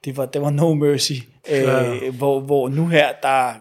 det 0.05 0.17
var, 0.17 0.25
det 0.25 0.41
var 0.41 0.49
no 0.49 0.73
mercy. 0.73 1.11
Ja. 1.49 1.93
Øh, 1.93 2.15
hvor, 2.15 2.39
hvor 2.39 2.69
nu 2.69 2.87
her, 2.87 3.07
der 3.23 3.53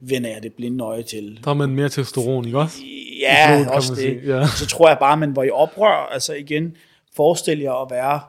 vender 0.00 0.30
jeg 0.30 0.42
det 0.42 0.52
blinde 0.54 0.84
øje 0.84 1.02
til. 1.02 1.40
Der 1.44 1.50
er 1.50 1.54
man 1.54 1.70
mere 1.70 1.88
testosteron, 1.88 2.44
ikke 2.46 2.58
også? 2.58 2.78
Ja, 3.20 3.46
blodet, 3.48 3.68
også 3.70 3.94
det. 3.94 3.98
sige, 4.02 4.20
ja. 4.38 4.46
Så 4.46 4.66
tror 4.66 4.88
jeg 4.88 4.96
bare, 5.00 5.16
man 5.16 5.36
var 5.36 5.42
i 5.42 5.50
oprør. 5.50 6.08
Altså 6.12 6.34
igen, 6.34 6.76
forestil 7.16 7.58
jer 7.58 7.72
at 7.82 7.90
være 7.90 8.20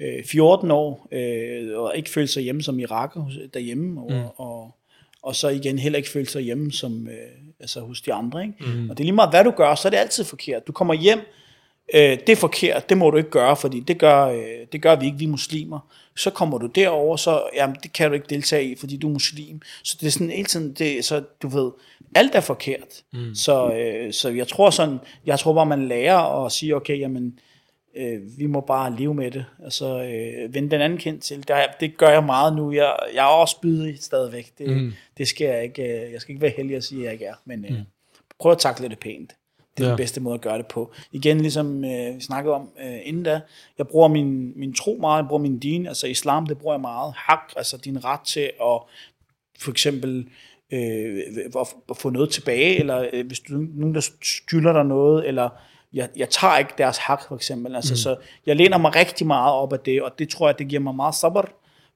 øh, 0.00 0.24
14 0.24 0.70
år, 0.70 1.08
øh, 1.12 1.78
og 1.78 1.96
ikke 1.96 2.10
føle 2.10 2.26
sig 2.28 2.42
hjemme 2.42 2.62
som 2.62 2.78
iraker 2.78 3.20
hos- 3.20 3.38
derhjemme, 3.54 4.00
og, 4.00 4.12
mm. 4.12 4.22
og, 4.36 4.74
og 5.22 5.34
så 5.36 5.48
igen 5.48 5.78
heller 5.78 5.96
ikke 5.96 6.10
føle 6.10 6.26
sig 6.28 6.42
hjemme 6.42 6.72
som, 6.72 7.08
øh, 7.08 7.14
altså 7.60 7.80
hos 7.80 8.00
de 8.00 8.12
andre. 8.12 8.42
Ikke? 8.42 8.54
Mm. 8.60 8.90
Og 8.90 8.98
det 8.98 9.02
er 9.02 9.04
lige 9.04 9.12
meget, 9.14 9.30
hvad 9.30 9.44
du 9.44 9.50
gør, 9.50 9.74
så 9.74 9.88
er 9.88 9.90
det 9.90 9.96
altid 9.96 10.24
forkert. 10.24 10.66
Du 10.66 10.72
kommer 10.72 10.94
hjem, 10.94 11.20
øh, 11.94 12.18
det 12.26 12.28
er 12.28 12.36
forkert, 12.36 12.88
det 12.88 12.98
må 12.98 13.10
du 13.10 13.16
ikke 13.16 13.30
gøre, 13.30 13.56
fordi 13.56 13.80
det 13.80 13.98
gør, 13.98 14.26
øh, 14.26 14.66
det 14.72 14.82
gør 14.82 14.96
vi 14.96 15.06
ikke, 15.06 15.18
vi 15.18 15.24
er 15.24 15.28
muslimer. 15.28 15.78
Så 16.16 16.30
kommer 16.30 16.58
du 16.58 16.66
derover, 16.66 17.16
så 17.16 17.42
jamen, 17.54 17.76
det 17.82 17.92
kan 17.92 18.08
du 18.08 18.14
ikke 18.14 18.26
deltage 18.30 18.64
i, 18.64 18.76
fordi 18.76 18.96
du 18.96 19.08
er 19.08 19.12
muslim. 19.12 19.60
Så 19.82 19.96
det 20.00 20.06
er 20.06 20.10
sådan 20.10 20.30
hele 20.30 20.44
tiden, 20.44 20.72
det, 20.72 21.04
så 21.04 21.22
du 21.42 21.48
ved, 21.48 21.70
alt 22.14 22.34
er 22.34 22.40
forkert. 22.40 23.02
Mm. 23.12 23.34
Så, 23.34 23.72
øh, 23.74 24.12
så 24.12 24.28
jeg 24.28 24.48
tror 24.48 24.70
sådan, 24.70 24.98
jeg 25.26 25.38
tror 25.38 25.54
bare, 25.54 25.66
man 25.66 25.88
lærer 25.88 26.44
at 26.44 26.52
sige, 26.52 26.76
okay, 26.76 26.98
jamen, 26.98 27.38
øh, 27.96 28.38
vi 28.38 28.46
må 28.46 28.60
bare 28.60 28.96
leve 28.96 29.14
med 29.14 29.30
det. 29.30 29.44
Altså, 29.64 30.02
øh, 30.02 30.54
vende 30.54 30.70
den 30.70 30.80
anden 30.80 30.98
kendt 30.98 31.22
til. 31.22 31.48
Der, 31.48 31.66
det 31.80 31.96
gør 31.96 32.08
jeg 32.08 32.24
meget 32.24 32.56
nu. 32.56 32.72
Jeg, 32.72 32.96
jeg 33.14 33.24
er 33.24 33.28
også 33.28 33.60
bydig 33.60 34.02
stadigvæk. 34.02 34.52
Det, 34.58 34.68
mm. 34.68 34.92
det 35.18 35.28
skal 35.28 35.46
jeg 35.46 35.64
ikke, 35.64 35.82
øh, 35.82 36.12
jeg 36.12 36.20
skal 36.20 36.32
ikke 36.32 36.42
være 36.42 36.52
heldig 36.56 36.76
at 36.76 36.84
sige, 36.84 37.00
at 37.00 37.04
jeg 37.04 37.12
ikke 37.12 37.24
er. 37.24 37.34
Men 37.44 37.64
øh, 37.64 37.70
mm. 37.70 37.84
prøv 38.38 38.52
at 38.52 38.58
takle 38.58 38.88
det 38.88 38.98
pænt. 38.98 39.32
Det 39.76 39.82
er 39.82 39.86
Ja. 39.86 39.90
den 39.90 39.96
bedste 39.96 40.20
måde 40.20 40.34
at 40.34 40.40
gøre 40.40 40.58
det 40.58 40.66
på. 40.66 40.92
Igen, 41.12 41.40
ligesom 41.40 41.84
øh, 41.84 42.16
vi 42.16 42.20
snakkede 42.20 42.54
om 42.54 42.68
øh, 42.84 42.96
inden 43.04 43.22
da, 43.22 43.40
jeg 43.78 43.88
bruger 43.88 44.08
min, 44.08 44.52
min 44.58 44.74
tro 44.74 44.98
meget, 45.00 45.22
jeg 45.22 45.28
bruger 45.28 45.42
min 45.42 45.58
din, 45.58 45.86
altså 45.86 46.06
islam, 46.06 46.46
det 46.46 46.58
bruger 46.58 46.74
jeg 46.74 46.80
meget. 46.80 47.12
Hak, 47.16 47.52
altså 47.56 47.76
din 47.76 48.04
ret 48.04 48.20
til 48.20 48.40
at 48.40 48.80
for 49.60 49.70
eksempel 49.70 50.26
øh, 50.72 51.20
at 51.90 51.96
få 51.96 52.10
noget 52.10 52.30
tilbage, 52.30 52.78
eller 52.78 53.08
øh, 53.12 53.26
hvis 53.26 53.40
du 53.40 53.52
nogen, 53.74 53.94
der 53.94 54.08
skylder 54.22 54.72
dig 54.72 54.84
noget, 54.84 55.28
eller 55.28 55.48
jeg, 55.92 56.08
jeg 56.16 56.28
tager 56.30 56.58
ikke 56.58 56.74
deres 56.78 56.98
hak, 56.98 57.22
for 57.28 57.34
eksempel. 57.36 57.74
Altså, 57.76 57.92
mm. 57.92 57.96
Så 57.96 58.16
jeg 58.46 58.56
læner 58.56 58.78
mig 58.78 58.96
rigtig 58.96 59.26
meget 59.26 59.52
op 59.54 59.72
af 59.72 59.78
det, 59.80 60.02
og 60.02 60.18
det 60.18 60.28
tror 60.28 60.48
jeg, 60.48 60.58
det 60.58 60.68
giver 60.68 60.80
mig 60.82 60.94
meget 60.94 61.14
sabr. 61.14 61.48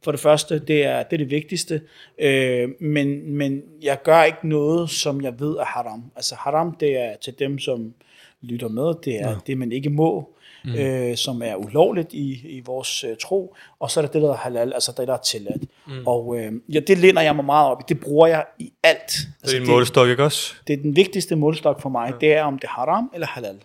For 0.02 0.10
det 0.10 0.20
første, 0.20 0.58
det 0.58 0.84
er 0.84 1.02
det, 1.02 1.12
er 1.12 1.16
det 1.16 1.30
vigtigste. 1.30 1.80
Øh, 2.18 2.68
men, 2.80 3.32
men 3.32 3.62
jeg 3.82 4.02
gør 4.02 4.22
ikke 4.22 4.48
noget, 4.48 4.90
som 4.90 5.20
jeg 5.20 5.40
ved 5.40 5.56
er 5.56 5.64
haram. 5.64 6.04
Altså 6.16 6.34
haram, 6.34 6.76
det 6.80 6.98
er 6.98 7.16
til 7.22 7.38
dem, 7.38 7.58
som 7.58 7.94
lytter 8.42 8.68
med. 8.68 8.94
Det 9.04 9.20
er 9.20 9.30
ja. 9.30 9.36
det, 9.46 9.58
man 9.58 9.72
ikke 9.72 9.90
må, 9.90 10.28
mm. 10.64 10.74
øh, 10.74 11.16
som 11.16 11.42
er 11.42 11.54
ulovligt 11.54 12.12
i, 12.12 12.40
i 12.56 12.62
vores 12.64 13.04
øh, 13.04 13.16
tro. 13.22 13.56
Og 13.80 13.90
så 13.90 14.00
er 14.00 14.04
der 14.04 14.12
det, 14.12 14.22
der 14.22 14.30
er 14.32 14.36
halal, 14.36 14.72
altså 14.72 14.92
det, 14.96 15.08
der 15.08 15.14
er 15.14 15.18
tilladt. 15.18 15.62
Mm. 15.86 16.06
Og 16.06 16.38
øh, 16.38 16.52
ja, 16.68 16.80
det 16.80 16.98
læner 16.98 17.22
jeg 17.22 17.36
mig 17.36 17.44
meget 17.44 17.70
op 17.70 17.80
i. 17.80 17.84
Det 17.88 18.00
bruger 18.00 18.26
jeg 18.26 18.44
i 18.58 18.72
alt. 18.82 19.08
Det 19.08 19.28
Altså, 19.42 19.56
er 19.56 19.60
din 19.60 19.68
målestok, 19.68 20.08
ikke 20.08 20.24
også? 20.24 20.54
det 20.66 20.72
er 20.72 20.76
den 20.76 20.96
vigtigste 20.96 21.36
målstok 21.36 21.82
for 21.82 21.88
mig, 21.88 22.12
det 22.20 22.32
er 22.32 22.42
om 22.42 22.58
det 22.58 22.64
er 22.64 22.72
haram 22.72 23.10
eller 23.14 23.26
halal. 23.26 23.56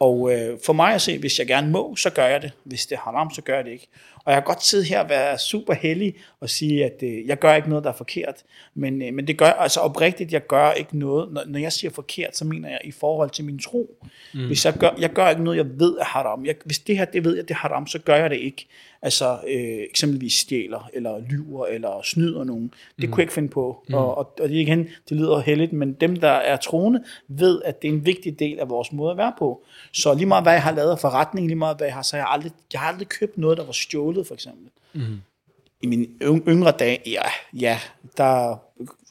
Og 0.00 0.32
øh, 0.32 0.58
for 0.66 0.72
mig 0.72 0.94
at 0.94 1.02
se, 1.02 1.18
hvis 1.18 1.38
jeg 1.38 1.46
gerne 1.46 1.70
må, 1.70 1.96
så 1.96 2.10
gør 2.10 2.26
jeg 2.26 2.42
det. 2.42 2.52
Hvis 2.64 2.86
det 2.86 2.94
er 2.94 3.00
haram, 3.00 3.30
så 3.34 3.42
gør 3.42 3.54
jeg 3.56 3.64
det 3.64 3.70
ikke. 3.70 3.88
Og 4.28 4.34
jeg 4.34 4.42
kan 4.42 4.46
godt 4.46 4.64
sidde 4.64 4.84
her 4.84 5.00
og 5.00 5.08
være 5.08 5.38
super 5.38 5.74
heldig 5.74 6.14
og 6.40 6.50
sige, 6.50 6.84
at 6.84 7.02
øh, 7.02 7.26
jeg 7.26 7.38
gør 7.38 7.54
ikke 7.54 7.68
noget, 7.68 7.84
der 7.84 7.90
er 7.90 7.96
forkert. 7.96 8.34
Men, 8.74 9.02
øh, 9.02 9.14
men 9.14 9.26
det 9.26 9.38
gør, 9.38 9.46
altså 9.46 9.80
oprigtigt, 9.80 10.32
jeg 10.32 10.46
gør 10.46 10.70
ikke 10.70 10.98
noget. 10.98 11.32
Når, 11.32 11.42
når 11.46 11.58
jeg 11.58 11.72
siger 11.72 11.90
forkert, 11.90 12.36
så 12.36 12.44
mener 12.44 12.68
jeg 12.68 12.80
i 12.84 12.90
forhold 12.90 13.30
til 13.30 13.44
min 13.44 13.58
tro. 13.58 14.04
Mm. 14.34 14.46
Hvis 14.46 14.64
jeg 14.64 14.74
gør, 14.74 14.90
jeg 14.98 15.10
gør 15.10 15.28
ikke 15.28 15.44
noget, 15.44 15.56
jeg 15.56 15.80
ved 15.80 15.98
er 15.98 16.04
haram. 16.04 16.44
Jeg, 16.44 16.54
hvis 16.64 16.78
det 16.78 16.98
her, 16.98 17.04
det 17.04 17.24
ved 17.24 17.36
jeg, 17.36 17.48
det 17.48 17.50
er 17.54 17.58
haram, 17.58 17.86
så 17.86 17.98
gør 17.98 18.16
jeg 18.16 18.30
det 18.30 18.36
ikke. 18.36 18.66
Altså 19.02 19.38
øh, 19.48 19.78
eksempelvis 19.90 20.34
stjæler, 20.34 20.90
eller 20.92 21.18
lyver, 21.30 21.66
eller 21.66 22.00
snyder 22.04 22.44
nogen. 22.44 22.72
Det 23.00 23.08
mm. 23.08 23.12
kunne 23.12 23.20
jeg 23.20 23.24
ikke 23.24 23.32
finde 23.32 23.48
på. 23.48 23.84
Mm. 23.88 23.94
Og, 23.94 24.18
og, 24.18 24.34
og 24.40 24.48
det, 24.48 24.54
igen, 24.54 24.88
det 25.08 25.16
lyder 25.16 25.40
heldigt, 25.40 25.72
men 25.72 25.92
dem, 25.92 26.16
der 26.16 26.28
er 26.28 26.56
troende, 26.56 27.04
ved, 27.28 27.62
at 27.64 27.82
det 27.82 27.88
er 27.88 27.92
en 27.92 28.06
vigtig 28.06 28.38
del 28.38 28.58
af 28.58 28.68
vores 28.68 28.92
måde 28.92 29.10
at 29.10 29.16
være 29.16 29.32
på. 29.38 29.64
Så 29.92 30.14
lige 30.14 30.26
meget, 30.26 30.44
hvad 30.44 30.52
jeg 30.52 30.62
har 30.62 30.72
lavet 30.72 30.90
af 30.90 30.98
forretning, 30.98 31.46
lige 31.46 31.56
meget, 31.56 31.76
hvad 31.76 31.86
jeg 31.86 31.94
har, 31.94 32.02
så 32.02 32.16
har 32.16 32.22
jeg 32.22 32.30
aldrig, 32.30 32.52
jeg 32.72 32.80
har 32.80 32.88
aldrig 32.88 33.08
købt 33.08 33.38
noget, 33.38 33.58
der 33.58 33.64
var 33.64 33.72
stjålet, 33.72 34.17
for 34.24 34.34
eksempel. 34.34 34.70
Mm. 34.92 35.20
I 35.82 35.86
mine 35.86 36.06
yngre 36.48 36.70
dage, 36.70 36.98
ja, 37.06 37.22
ja, 37.60 37.78
der, 38.16 38.56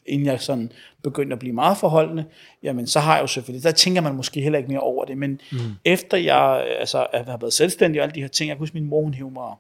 inden 0.06 0.28
jeg 0.28 0.42
sådan 0.42 0.72
begyndte 1.04 1.34
at 1.34 1.40
blive 1.40 1.54
meget 1.54 1.78
forholdende, 1.78 2.26
jamen 2.64 2.88
så 2.88 3.00
har 3.00 3.16
jeg 3.16 3.22
jo 3.22 3.28
selvfølgelig, 3.28 3.64
der 3.64 3.72
tænker 3.72 4.02
man 4.02 4.16
måske 4.16 4.42
heller 4.42 4.60
ikke 4.60 4.70
mere 4.70 4.80
over 4.80 5.06
det, 5.06 5.18
men 5.18 5.42
mm. 5.52 5.58
efter 5.86 6.18
jeg 6.18 6.68
altså, 6.80 7.08
har 7.14 7.38
været 7.38 7.54
selvstændig 7.54 8.02
og 8.02 8.04
alle 8.04 8.16
de 8.16 8.22
her 8.22 8.28
ting, 8.28 8.48
jeg 8.48 8.56
kan 8.56 8.62
huske, 8.62 8.74
min 8.74 8.90
mor, 8.90 9.02
hun 9.02 9.14
hævde 9.14 9.34
mig 9.34 9.56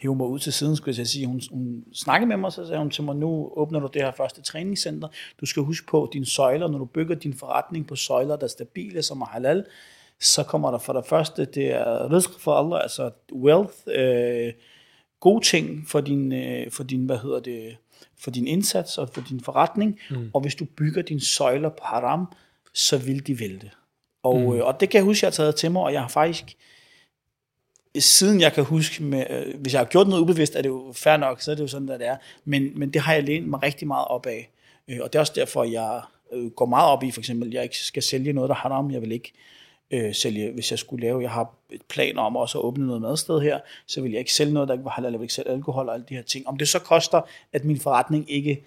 hæve 0.00 0.16
mig 0.16 0.26
ud 0.26 0.38
til 0.38 0.52
siden, 0.52 0.76
skulle 0.76 0.98
jeg 0.98 1.06
sige. 1.06 1.26
Hun, 1.26 1.40
hun 1.50 1.84
snakkede 1.94 2.28
med 2.28 2.36
mig, 2.36 2.52
så 2.52 2.66
sagde 2.66 2.78
hun 2.78 2.90
til 2.90 3.04
mig, 3.04 3.16
nu 3.16 3.52
åbner 3.56 3.80
du 3.80 3.88
det 3.94 4.02
her 4.02 4.12
første 4.16 4.42
træningscenter. 4.42 5.08
Du 5.40 5.46
skal 5.46 5.62
huske 5.62 5.86
på 5.86 6.10
dine 6.12 6.26
søjler, 6.26 6.68
når 6.68 6.78
du 6.78 6.84
bygger 6.84 7.14
din 7.14 7.34
forretning 7.34 7.86
på 7.86 7.96
søjler, 7.96 8.36
der 8.36 8.44
er 8.44 8.48
stabile, 8.48 9.02
som 9.02 9.20
er 9.20 9.26
halal, 9.26 9.64
så 10.20 10.42
kommer 10.42 10.70
der 10.70 10.78
for 10.78 10.92
det 10.92 11.06
første, 11.06 11.44
det 11.44 11.66
er 11.66 12.12
rizq 12.12 12.30
for 12.38 12.54
Allah, 12.54 12.82
altså 12.82 13.10
wealth, 13.32 13.74
øh, 13.86 14.52
gode 15.20 15.44
ting 15.44 15.88
for 15.88 16.00
din, 16.00 16.32
øh, 16.32 16.70
for 16.70 16.84
din, 16.84 17.06
hvad 17.06 17.18
hedder 17.18 17.40
det, 17.40 17.76
for 18.18 18.30
din 18.30 18.46
indsats 18.46 18.98
og 18.98 19.08
for 19.08 19.20
din 19.28 19.40
forretning, 19.40 20.00
mm. 20.10 20.30
og 20.34 20.40
hvis 20.40 20.54
du 20.54 20.64
bygger 20.64 21.02
dine 21.02 21.20
søjler 21.20 21.68
på 21.68 21.84
haram, 21.84 22.32
så 22.74 22.98
vil 22.98 23.26
de 23.26 23.40
vælte. 23.40 23.70
Og, 24.22 24.40
mm. 24.40 24.52
øh, 24.52 24.66
og 24.66 24.80
det 24.80 24.90
kan 24.90 24.98
jeg 24.98 25.04
huske, 25.04 25.24
jeg 25.24 25.28
har 25.28 25.32
taget 25.34 25.56
til 25.56 25.70
mig, 25.70 25.82
og 25.82 25.92
jeg 25.92 26.00
har 26.00 26.08
faktisk, 26.08 26.56
siden 27.98 28.40
jeg 28.40 28.52
kan 28.52 28.64
huske, 28.64 29.02
med, 29.02 29.24
øh, 29.30 29.60
hvis 29.60 29.72
jeg 29.72 29.80
har 29.80 29.86
gjort 29.86 30.08
noget 30.08 30.22
ubevidst, 30.22 30.56
er 30.56 30.62
det 30.62 30.68
jo 30.68 30.92
fair 30.96 31.16
nok, 31.16 31.40
så 31.40 31.50
er 31.50 31.54
det 31.54 31.62
jo 31.62 31.68
sådan, 31.68 31.88
der 31.88 31.98
det 31.98 32.06
er. 32.06 32.16
Men, 32.44 32.78
men 32.78 32.92
det 32.92 33.00
har 33.02 33.14
jeg 33.14 33.24
lænet 33.24 33.48
mig 33.48 33.62
rigtig 33.62 33.88
meget 33.88 34.08
op 34.08 34.26
af. 34.26 34.50
Øh, 34.88 34.98
og 35.00 35.12
det 35.12 35.14
er 35.18 35.20
også 35.20 35.32
derfor, 35.36 35.64
jeg 35.64 36.02
øh, 36.32 36.50
går 36.50 36.66
meget 36.66 36.90
op 36.90 37.02
i, 37.02 37.10
for 37.10 37.20
eksempel, 37.20 37.50
jeg 37.50 37.62
ikke 37.62 37.78
skal 37.78 38.02
sælge 38.02 38.32
noget, 38.32 38.48
der 38.48 38.54
har 38.54 38.70
om. 38.70 38.90
Jeg 38.90 39.00
vil 39.00 39.12
ikke 39.12 39.32
øh, 39.34 39.59
sælge, 40.12 40.52
hvis 40.52 40.70
jeg 40.70 40.78
skulle 40.78 41.02
lave, 41.06 41.22
jeg 41.22 41.30
har 41.30 41.54
et 41.70 41.82
planer 41.88 42.22
om 42.22 42.36
også 42.36 42.58
at 42.58 42.64
åbne 42.64 42.86
noget 42.86 43.02
madsted 43.02 43.40
her, 43.40 43.60
så 43.86 44.00
vil 44.00 44.10
jeg 44.10 44.18
ikke 44.18 44.32
sælge 44.32 44.52
noget, 44.52 44.68
der 44.68 44.74
ikke 44.74 44.84
var 44.84 44.90
halal, 44.90 45.10
jeg 45.12 45.20
vil 45.20 45.24
ikke 45.24 45.34
sælge 45.34 45.50
alkohol 45.50 45.88
og 45.88 45.94
alle 45.94 46.06
de 46.08 46.14
her 46.14 46.22
ting. 46.22 46.48
Om 46.48 46.56
det 46.58 46.68
så 46.68 46.78
koster, 46.78 47.20
at 47.52 47.64
min 47.64 47.80
forretning 47.80 48.30
ikke 48.30 48.62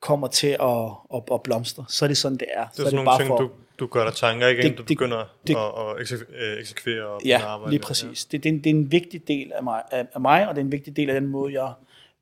kommer 0.00 0.26
til 0.28 0.46
at, 0.46 0.84
at, 1.14 1.22
at 1.32 1.42
blomstre, 1.42 1.84
så 1.88 2.04
er 2.04 2.06
det 2.06 2.16
sådan, 2.16 2.38
det 2.38 2.48
er. 2.54 2.64
Det 2.64 2.68
er 2.70 2.72
så 2.72 2.76
sådan 2.76 2.86
er 2.86 2.90
det 2.90 2.94
nogle 2.94 3.06
bare 3.10 3.18
ting, 3.18 3.28
for, 3.28 3.36
du, 3.38 3.50
du 3.78 3.86
gør 3.86 4.04
dig 4.04 4.14
tanker 4.14 4.48
igen, 4.48 4.62
Det- 4.64 4.72
du 4.78 4.82
det- 4.82 4.86
begynder 4.88 5.24
det- 5.46 5.56
at, 5.56 6.12
at 6.12 6.52
øh, 6.52 6.60
eksekvere 6.60 7.06
og 7.06 7.20
Ja, 7.24 7.40
arbejde. 7.44 7.70
lige 7.70 7.80
præcis. 7.82 8.24
Det, 8.24 8.42
det, 8.44 8.48
er 8.48 8.52
en, 8.54 8.58
det 8.64 8.70
er 8.70 8.74
en 8.74 8.92
vigtig 8.92 9.28
del 9.28 9.52
af 9.52 9.62
mig, 9.62 9.82
af, 9.90 10.06
af 10.14 10.20
mig, 10.20 10.48
og 10.48 10.54
det 10.54 10.60
er 10.60 10.64
en 10.64 10.72
vigtig 10.72 10.96
del 10.96 11.10
af 11.10 11.20
den 11.20 11.30
måde, 11.30 11.62
jeg 11.62 11.72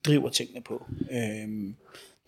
driver 0.06 0.28
tingene 0.28 0.60
på. 0.60 0.86
Øhm, 1.12 1.74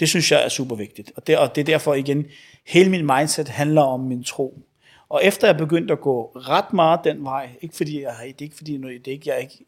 det 0.00 0.09
synes 0.09 0.33
jeg 0.33 0.44
er 0.44 0.48
super 0.48 0.77
vigtigt. 0.77 1.12
Og 1.16 1.27
det, 1.27 1.38
og 1.38 1.55
det 1.55 1.61
er 1.61 1.64
derfor 1.64 1.94
igen, 1.94 2.27
hele 2.66 2.90
min 2.90 3.07
mindset 3.07 3.48
handler 3.48 3.83
om 3.83 4.00
min 4.00 4.24
tro. 4.24 4.59
Og 5.14 5.24
efter 5.24 5.48
jeg 5.48 5.57
begyndte 5.57 5.92
at 5.92 6.00
gå 6.00 6.33
ret 6.37 6.72
meget 6.72 7.00
den 7.05 7.24
vej, 7.24 7.50
ikke 7.62 7.77
fordi 7.77 8.03
jeg 8.03 8.12
har, 8.12 8.24
det 8.24 8.31
er 8.31 8.42
ikke 8.42 8.57
fordi 8.57 8.77
noget, 8.77 9.05
det 9.05 9.11
er 9.11 9.12
ikke, 9.12 9.29
jeg 9.29 9.35
har 9.35 9.40
ikke 9.40 9.64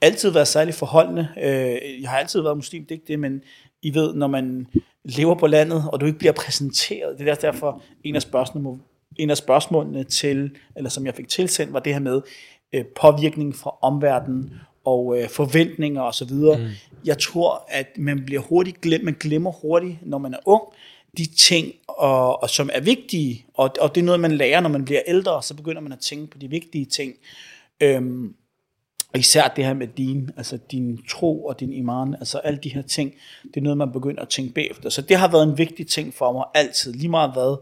altid 0.00 0.30
været 0.30 0.48
særlig 0.48 0.74
forholdende. 0.74 1.28
Øh, 1.42 2.02
jeg 2.02 2.10
har 2.10 2.18
altid 2.18 2.40
været 2.40 2.56
muslim, 2.56 2.82
det 2.82 2.90
er 2.90 2.94
ikke 2.94 3.08
det, 3.08 3.18
men 3.18 3.42
I 3.82 3.94
ved, 3.94 4.14
når 4.14 4.26
man 4.26 4.66
lever 5.04 5.34
på 5.34 5.46
landet, 5.46 5.84
og 5.92 6.00
du 6.00 6.06
ikke 6.06 6.18
bliver 6.18 6.32
præsenteret, 6.32 7.18
det 7.18 7.28
er 7.28 7.34
derfor 7.34 7.82
en 8.04 8.16
af 8.16 8.22
spørgsmålene, 8.22 8.82
en 9.16 9.30
af 9.30 9.36
spørgsmålene 9.36 10.04
til, 10.04 10.50
eller 10.76 10.90
som 10.90 11.06
jeg 11.06 11.14
fik 11.14 11.28
tilsendt, 11.28 11.72
var 11.72 11.80
det 11.80 11.92
her 11.92 12.00
med 12.00 12.20
øh, 12.72 12.84
påvirkning 13.00 13.56
fra 13.56 13.74
omverdenen 13.82 14.52
og 14.84 15.18
øh, 15.18 15.28
forventninger 15.28 16.02
osv. 16.02 16.32
Mm. 16.32 16.68
Jeg 17.04 17.18
tror, 17.18 17.64
at 17.68 17.86
man 17.98 18.24
bliver 18.24 18.42
hurtigt 18.42 18.80
glemt, 18.80 19.04
man 19.04 19.16
glemmer 19.20 19.52
hurtigt, 19.52 19.98
når 20.02 20.18
man 20.18 20.34
er 20.34 20.38
ung, 20.46 20.62
de 21.18 21.26
ting, 21.26 21.72
og, 21.88 22.42
og 22.42 22.50
som 22.50 22.70
er 22.72 22.80
vigtige, 22.80 23.46
og, 23.54 23.70
og 23.80 23.94
det 23.94 24.00
er 24.00 24.04
noget, 24.04 24.20
man 24.20 24.32
lærer, 24.32 24.60
når 24.60 24.68
man 24.68 24.84
bliver 24.84 25.00
ældre, 25.06 25.42
så 25.42 25.54
begynder 25.54 25.80
man 25.80 25.92
at 25.92 25.98
tænke 25.98 26.26
på 26.26 26.38
de 26.38 26.50
vigtige 26.50 26.84
ting. 26.84 27.14
Øhm, 27.80 28.34
og 29.12 29.20
især 29.20 29.48
det 29.48 29.64
her 29.64 29.74
med 29.74 29.86
din, 29.86 30.30
altså 30.36 30.58
din 30.70 31.00
tro 31.08 31.44
og 31.44 31.60
din 31.60 31.72
iman, 31.72 32.14
altså 32.14 32.38
alle 32.38 32.58
de 32.62 32.68
her 32.68 32.82
ting, 32.82 33.14
det 33.42 33.56
er 33.56 33.60
noget, 33.60 33.78
man 33.78 33.92
begynder 33.92 34.22
at 34.22 34.28
tænke 34.28 34.54
bagefter. 34.54 34.90
Så 34.90 35.02
det 35.02 35.16
har 35.16 35.28
været 35.28 35.42
en 35.42 35.58
vigtig 35.58 35.86
ting 35.86 36.14
for 36.14 36.32
mig 36.32 36.44
altid, 36.54 36.92
lige 36.92 37.08
meget 37.08 37.32
hvad, 37.32 37.56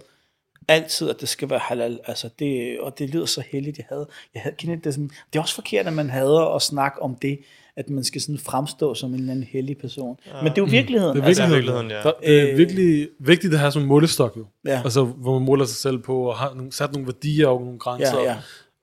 altid, 0.68 1.10
at 1.10 1.20
det 1.20 1.28
skal 1.28 1.50
være 1.50 1.58
halal. 1.58 2.00
Altså 2.06 2.28
det, 2.38 2.80
og 2.80 2.98
det 2.98 3.10
lyder 3.10 3.26
så 3.26 3.42
heldigt, 3.52 3.78
jeg 3.78 3.86
havde. 3.88 4.08
Jeg 4.34 4.42
havde 4.42 4.56
kendt 4.56 4.84
det, 4.84 4.94
sådan, 4.94 5.10
det 5.32 5.38
er 5.38 5.42
også 5.42 5.54
forkert, 5.54 5.86
at 5.86 5.92
man 5.92 6.10
hader 6.10 6.54
at 6.54 6.62
snakke 6.62 7.02
om 7.02 7.14
det, 7.14 7.38
at 7.76 7.90
man 7.90 8.04
skal 8.04 8.20
sådan 8.20 8.38
fremstå 8.38 8.94
som 8.94 9.10
en 9.10 9.20
eller 9.20 9.32
anden 9.32 9.46
hellig 9.52 9.78
person. 9.78 10.16
Men 10.42 10.44
det 10.52 10.58
er 10.58 10.62
jo 10.62 10.68
virkeligheden. 10.70 11.16
Det 11.16 11.22
er 11.22 11.26
altså, 11.26 11.46
virkeligheden, 11.46 11.88
virkeligheden, 11.88 11.90
ja. 11.90 12.30
Der, 12.30 12.40
det 12.42 12.48
er 12.48 12.52
Øh, 12.52 12.58
virkelig 12.58 13.08
vigtigt 13.18 13.54
at 13.54 13.60
have 13.60 13.72
som 13.72 13.82
målestok 13.82 14.36
jo. 14.36 14.46
Ja. 14.66 14.80
Altså, 14.84 15.04
hvor 15.04 15.38
man 15.38 15.46
måler 15.46 15.64
sig 15.64 15.76
selv 15.76 15.98
på, 15.98 16.22
og 16.22 16.36
har 16.36 16.54
nogle, 16.54 16.72
sat 16.72 16.92
nogle 16.92 17.06
værdier 17.06 17.48
og 17.48 17.60
nogle 17.60 17.78
grænser. 17.78 18.18
Ja, 18.20 18.24
ja. 18.24 18.36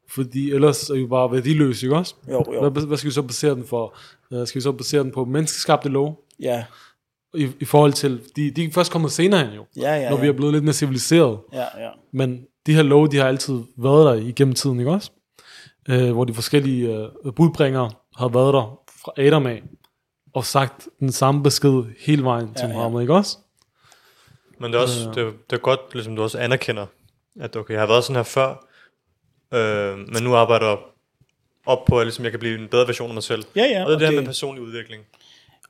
Fordi 0.10 0.52
ellers 0.52 0.90
er 0.90 0.94
vi 0.94 1.06
bare 1.06 1.32
værdiløse, 1.32 1.86
ikke 1.86 1.96
også? 1.96 2.16
Jo, 2.30 2.44
jo. 2.54 2.70
Hvad, 2.70 2.86
hvad 2.86 2.98
skal 2.98 3.08
vi 3.08 3.14
så 3.14 3.22
basere 3.22 3.56
den 3.56 3.66
for? 3.66 3.98
Uh, 4.32 4.48
skal 4.48 4.60
vi 4.60 4.64
så 4.64 4.72
basere 4.72 5.04
den 5.04 5.12
på 5.12 5.26
menneskeskabte 5.26 5.90
lov? 5.90 6.24
Ja, 6.40 6.64
I, 7.36 7.48
I 7.60 7.66
forhold 7.66 7.94
til, 7.94 8.22
de, 8.36 8.52
de 8.52 8.64
er 8.64 8.72
først 8.72 8.92
kommet 8.92 9.12
senere 9.12 9.46
hen 9.46 9.54
jo, 9.56 9.66
ja, 9.78 9.96
ja. 9.96 10.10
når 10.10 10.18
vi 10.18 10.26
ja. 10.26 10.32
er 10.32 10.36
blevet 10.36 10.54
lidt 10.54 10.64
mere 10.64 10.74
civiliseret. 10.74 11.38
ja, 11.54 11.60
ja. 11.60 11.90
Men 12.14 12.42
de 12.66 12.74
her 12.74 12.84
love, 12.84 13.08
de 13.08 13.18
har 13.18 13.28
altid 13.28 13.60
været 13.78 14.06
der 14.06 14.28
igennem 14.28 14.54
tiden, 14.54 14.80
ikke 14.80 14.92
også? 14.92 15.12
Uh, 15.90 16.12
hvor 16.12 16.24
de 16.26 16.34
forskellige 16.34 17.10
uh, 17.26 17.34
budbringere 17.34 17.92
har 18.16 18.28
været 18.28 18.54
der 18.54 18.80
fra 19.04 19.12
Adam 19.18 19.46
af, 19.48 19.64
og 20.34 20.46
sagt 20.46 20.88
den 21.00 21.12
samme 21.12 21.44
besked 21.44 21.84
hele 22.00 22.24
vejen 22.24 22.48
til 22.54 22.64
Ja, 22.64 22.68
ja. 22.68 22.74
Muhammed, 22.74 23.02
ikke 23.02 23.14
også? 23.14 23.38
Men 24.60 24.72
det 24.72 24.78
er 24.78 24.82
også 24.82 25.10
det, 25.16 25.24
er- 25.24 25.32
det 25.50 25.54
er 25.56 25.58
godt, 25.58 25.80
ligesom 25.94 26.16
du 26.16 26.22
også 26.22 26.38
anerkender, 26.38 26.86
at 27.40 27.56
okay, 27.56 27.74
jeg 27.74 27.82
har 27.82 27.88
været 27.88 28.04
sådan 28.04 28.16
her 28.16 28.24
før, 28.24 28.50
øh, 29.54 29.98
men 29.98 30.24
nu 30.24 30.36
arbejder 30.36 30.68
jeg 30.68 30.78
op 31.66 31.86
på, 31.86 32.00
at 32.00 32.06
ligesom, 32.08 32.24
jeg 32.24 32.32
kan 32.32 32.40
blive 32.40 32.60
en 32.60 32.68
bedre 32.68 32.88
version 32.88 33.08
af 33.10 33.14
mig 33.14 33.24
selv. 33.24 33.44
Ja, 33.56 33.64
ja, 33.66 33.84
og 33.86 33.90
det 33.90 33.92
er 33.92 33.94
og 33.96 34.00
det 34.00 34.08
her 34.08 34.12
det- 34.16 34.20
med 34.24 34.26
personlig 34.28 34.64
udvikling. 34.64 35.04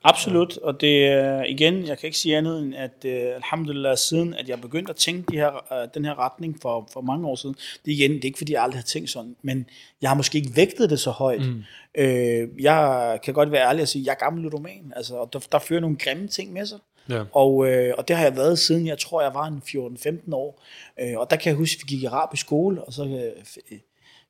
Absolut, 0.04 0.56
og 0.56 0.80
det 0.80 1.06
er 1.06 1.44
igen, 1.44 1.86
jeg 1.86 1.98
kan 1.98 2.06
ikke 2.06 2.18
sige 2.18 2.36
andet 2.36 2.62
end, 2.62 2.74
at 2.74 3.04
uh, 3.04 3.34
alhamdulillah, 3.34 3.96
siden 3.96 4.34
at 4.34 4.48
jeg 4.48 4.60
begyndte 4.60 4.90
at 4.90 4.96
tænke 4.96 5.32
de 5.32 5.36
her, 5.36 5.82
uh, 5.82 5.88
den 5.94 6.04
her 6.04 6.18
retning 6.18 6.58
for, 6.62 6.88
for 6.92 7.00
mange 7.00 7.28
år 7.28 7.36
siden, 7.36 7.54
det 7.84 7.92
igen, 7.92 8.10
det 8.10 8.20
er 8.20 8.24
ikke 8.24 8.38
fordi, 8.38 8.52
jeg 8.52 8.62
aldrig 8.62 8.78
har 8.78 8.84
tænkt 8.84 9.10
sådan, 9.10 9.36
men 9.42 9.66
jeg 10.02 10.10
har 10.10 10.14
måske 10.14 10.38
ikke 10.38 10.56
vægtet 10.56 10.90
det 10.90 11.00
så 11.00 11.10
højt. 11.10 11.40
Mm. 11.40 11.64
Uh, 11.98 12.62
jeg 12.62 13.18
kan 13.24 13.34
godt 13.34 13.52
være 13.52 13.68
ærlig 13.68 13.82
og 13.82 13.88
sige, 13.88 14.04
jeg 14.04 14.10
er 14.10 14.24
gammel 14.24 14.42
ludoman, 14.42 14.92
altså, 14.96 15.14
og 15.14 15.32
der, 15.32 15.38
der 15.52 15.58
fører 15.58 15.80
nogle 15.80 15.96
grimme 15.96 16.28
ting 16.28 16.52
med 16.52 16.66
sig. 16.66 16.78
Ja. 17.08 17.24
Og, 17.32 17.68
øh, 17.68 17.94
og 17.98 18.08
det 18.08 18.16
har 18.16 18.24
jeg 18.24 18.36
været 18.36 18.58
siden, 18.58 18.86
jeg 18.86 18.98
tror, 18.98 19.22
jeg 19.22 19.34
var 19.34 19.46
en 19.46 19.62
14-15 20.28 20.34
år. 20.34 20.62
Øh, 21.00 21.18
og 21.18 21.30
der 21.30 21.36
kan 21.36 21.50
jeg 21.50 21.56
huske, 21.56 21.78
at 21.78 21.82
vi 21.82 21.94
gik 21.94 22.02
i 22.02 22.06
arabisk 22.06 22.46
skole, 22.46 22.84
og 22.84 22.92
så 22.92 23.04
øh, 23.04 23.76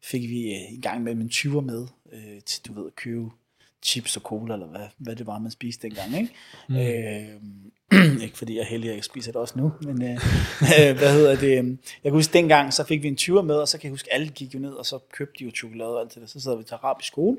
fik 0.02 0.22
vi 0.22 0.54
øh, 0.54 0.72
en 0.72 0.80
gang 0.80 1.02
med 1.02 1.12
en 1.12 1.30
20'er 1.32 1.60
med, 1.60 1.86
øh, 2.12 2.40
til, 2.46 2.66
du 2.66 2.72
ved, 2.72 2.86
at 2.86 2.96
købe 2.96 3.30
chips 3.82 4.16
og 4.16 4.22
cola, 4.22 4.54
eller 4.54 4.66
hvad, 4.66 4.80
hvad 4.98 5.16
det 5.16 5.26
var, 5.26 5.38
man 5.38 5.50
spiste 5.50 5.88
dengang, 5.88 6.16
ikke? 6.20 6.32
Mm. 6.68 6.76
Øh, 6.76 8.22
ikke 8.24 8.38
fordi 8.38 8.54
jeg 8.56 8.60
er 8.62 8.66
heldig, 8.66 8.90
at 8.90 8.96
jeg 8.96 9.04
spiser 9.04 9.32
det 9.32 9.40
også 9.40 9.54
nu, 9.58 9.72
men 9.80 10.02
øh, 10.02 10.10
øh, 10.80 10.96
hvad 10.98 11.12
hedder 11.12 11.36
det? 11.36 11.54
Jeg 11.54 11.76
kan 12.04 12.12
huske, 12.12 12.32
dengang, 12.32 12.74
så 12.74 12.84
fik 12.84 13.02
vi 13.02 13.08
en 13.08 13.16
20'er 13.20 13.42
med, 13.42 13.54
og 13.56 13.68
så 13.68 13.78
kan 13.78 13.84
jeg 13.84 13.92
huske, 13.92 14.12
alle 14.12 14.28
gik 14.28 14.54
jo 14.54 14.58
ned, 14.58 14.72
og 14.72 14.86
så 14.86 14.98
købte 15.12 15.38
de 15.38 15.44
jo 15.44 15.50
chokolade 15.56 15.94
og 15.94 16.00
alt 16.00 16.14
det 16.14 16.20
der. 16.22 16.26
Så 16.28 16.40
sad 16.40 16.56
vi 16.56 16.62
til 16.64 16.74
arabisk 16.74 17.06
skole, 17.08 17.36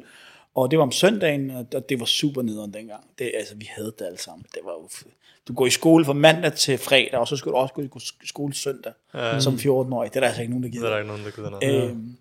og 0.56 0.72
det 0.72 0.80
var 0.80 0.84
om 0.86 0.92
søndagen, 0.92 1.52
og 1.52 1.90
det 1.90 2.00
var 2.00 2.06
super 2.06 2.42
nederen 2.42 2.74
dengang. 2.74 3.04
Det, 3.20 3.32
altså, 3.38 3.56
vi 3.56 3.70
havde 3.76 3.94
det 4.00 4.06
alle 4.06 4.20
sammen. 4.20 4.46
Det 4.52 4.60
var 4.66 4.72
jo, 4.72 4.86
f- 4.92 5.18
du 5.48 5.54
går 5.54 5.66
i 5.66 5.70
skole 5.70 6.06
fra 6.06 6.14
mandag 6.14 6.54
til 6.54 6.78
fredag, 6.78 7.20
og 7.20 7.28
så 7.28 7.36
skulle 7.38 7.52
du 7.54 7.58
også 7.58 7.74
gå 7.74 7.82
i 8.22 8.28
skole 8.28 8.54
søndag, 8.54 8.94
ja. 9.14 9.40
som 9.40 9.54
14-årig. 9.56 10.10
Det 10.10 10.16
er 10.16 10.20
der 10.20 10.28
altså 10.28 10.42
ikke 10.42 10.54
nogen, 10.54 10.64
der 10.64 10.70
Det 10.70 10.76
er 10.78 10.80
gider. 10.80 10.90
der 10.90 10.98
ikke 10.98 11.08
nogen, 11.08 11.26
der 11.26 11.32
gider 11.32 11.50
noget. 11.50 11.90
Øhm, 11.90 12.16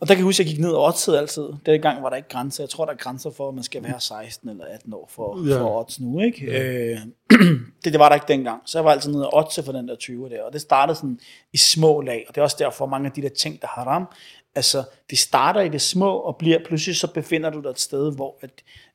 og 0.00 0.08
der 0.08 0.14
kan 0.14 0.18
jeg 0.18 0.24
huske, 0.24 0.40
at 0.42 0.46
jeg 0.46 0.54
gik 0.54 0.60
ned 0.64 0.70
og 0.72 0.84
oddsede 0.84 1.18
altid. 1.18 1.48
Den 1.66 1.80
gang 1.80 2.02
var 2.02 2.08
der 2.08 2.16
ikke 2.16 2.28
grænser. 2.28 2.62
Jeg 2.64 2.70
tror, 2.70 2.84
der 2.84 2.92
er 2.92 2.96
grænser 2.96 3.30
for, 3.30 3.48
at 3.48 3.54
man 3.54 3.64
skal 3.64 3.82
være 3.82 4.00
16 4.00 4.48
eller 4.50 4.64
18 4.64 4.94
år 4.94 5.08
for, 5.12 5.48
Ja. 5.48 5.60
for 5.60 5.80
odds 5.80 6.00
nu. 6.00 6.20
Ikke? 6.20 6.46
Ja. 6.46 6.62
Øh, 6.72 6.98
det, 7.84 7.92
det 7.92 7.98
var 7.98 8.08
der 8.08 8.14
ikke 8.14 8.28
dengang. 8.28 8.62
Så 8.66 8.78
jeg 8.78 8.84
var 8.84 8.90
altid 8.90 9.12
nede 9.12 9.30
og 9.30 9.36
oddse 9.38 9.62
for 9.62 9.72
den 9.72 9.88
der 9.88 9.96
20 9.96 10.28
der. 10.28 10.42
Og 10.42 10.52
det 10.52 10.60
startede 10.60 10.96
sådan 10.96 11.18
i 11.52 11.56
små 11.56 12.00
lag. 12.00 12.24
Og 12.28 12.34
det 12.34 12.40
er 12.40 12.44
også 12.44 12.56
derfor, 12.58 12.86
mange 12.86 13.06
af 13.06 13.12
de 13.12 13.22
der 13.22 13.28
ting, 13.28 13.60
der 13.62 13.66
har 13.68 13.84
haram, 13.84 14.06
altså 14.54 14.84
det 15.10 15.18
starter 15.18 15.60
i 15.60 15.68
det 15.68 15.80
små, 15.80 16.16
og 16.16 16.36
bliver 16.36 16.58
pludselig 16.64 16.96
så 16.96 17.12
befinder 17.12 17.50
du 17.50 17.60
dig 17.60 17.68
et 17.68 17.80
sted, 17.80 18.14
hvor 18.14 18.38
at, 18.40 18.50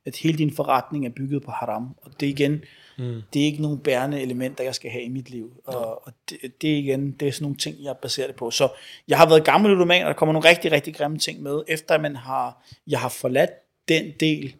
at 0.06 0.16
hele 0.16 0.38
din 0.38 0.54
forretning 0.56 1.06
er 1.06 1.10
bygget 1.10 1.42
på 1.42 1.50
haram. 1.50 1.94
Og 2.02 2.20
det 2.20 2.26
igen, 2.26 2.52
mm. 2.98 3.22
det 3.32 3.42
er 3.42 3.46
ikke 3.46 3.62
nogle 3.62 3.78
bærende 3.78 4.22
elementer, 4.22 4.64
jeg 4.64 4.74
skal 4.74 4.90
have 4.90 5.04
i 5.04 5.08
mit 5.08 5.30
liv. 5.30 5.52
Og, 5.64 6.06
og 6.06 6.12
det, 6.30 6.38
det, 6.42 6.68
igen, 6.68 7.12
det 7.12 7.28
er 7.28 7.32
sådan 7.32 7.44
nogle 7.44 7.56
ting, 7.56 7.76
jeg 7.82 7.96
baserer 8.02 8.26
det 8.26 8.36
på. 8.36 8.50
Så 8.50 8.68
jeg 9.08 9.18
har 9.18 9.28
været 9.28 9.44
gammel 9.44 9.70
ludoman, 9.70 10.02
og 10.02 10.08
der 10.08 10.14
kommer 10.14 10.32
nogle 10.32 10.48
rigtig, 10.48 10.72
rigtig 10.72 10.94
grimme 10.94 11.18
ting 11.18 11.42
med, 11.42 11.62
efter 11.68 11.98
man 11.98 12.16
har, 12.16 12.66
jeg 12.86 13.00
har 13.00 13.08
forladt 13.08 13.50
den 13.88 14.12
del, 14.20 14.54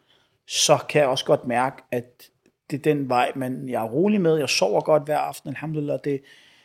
så 0.49 0.79
kan 0.89 1.01
jeg 1.01 1.09
også 1.09 1.25
godt 1.25 1.47
mærke, 1.47 1.83
at 1.93 2.23
det 2.71 2.79
er 2.79 2.83
den 2.95 3.09
vej, 3.09 3.33
men 3.37 3.69
jeg 3.69 3.85
er 3.85 3.89
rolig 3.89 4.21
med. 4.21 4.37
Jeg 4.37 4.49
sover 4.49 4.81
godt 4.81 5.05
hver 5.05 5.19
aften, 5.19 5.49
alhamdulillah. 5.49 5.99
Det, 6.05 6.21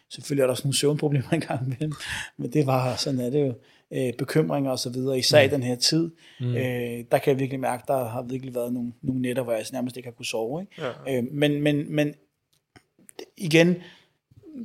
selvfølgelig 0.10 0.42
er 0.42 0.48
der 0.48 0.52
også 0.52 0.64
nogle 0.64 0.78
søvnproblemer 0.78 1.32
engang 1.34 1.66
imellem, 1.66 1.94
men 2.38 2.54
det 2.54 2.68
var 2.68 2.96
sådan, 2.96 3.20
er 3.20 3.30
det 3.30 3.48
jo 3.48 3.54
øh, 3.94 4.14
bekymringer 4.18 4.72
og 4.72 4.80
så 4.80 4.90
videre, 4.90 5.20
især 5.20 5.42
mm. 5.42 5.50
i 5.50 5.54
den 5.56 5.64
her 5.64 5.76
tid. 5.76 6.12
Mm. 6.40 6.56
Øh, 6.56 7.04
der 7.12 7.18
kan 7.18 7.32
jeg 7.32 7.40
virkelig 7.40 7.60
mærke, 7.60 7.84
der 7.88 8.10
har 8.10 8.22
virkelig 8.22 8.56
været 8.56 8.74
nogle, 8.74 8.92
nogle 9.02 9.22
nætter, 9.22 9.44
hvor 9.44 9.54
jeg 9.54 9.66
nærmest 9.74 9.98
ikke 9.98 10.08
har 10.08 10.14
kunne 10.14 10.26
sove. 10.26 10.62
Ikke? 10.62 10.92
Ja. 11.08 11.18
Øh, 11.18 11.24
men, 11.32 11.62
men, 11.62 11.96
men 11.96 12.16
igen, 13.38 13.76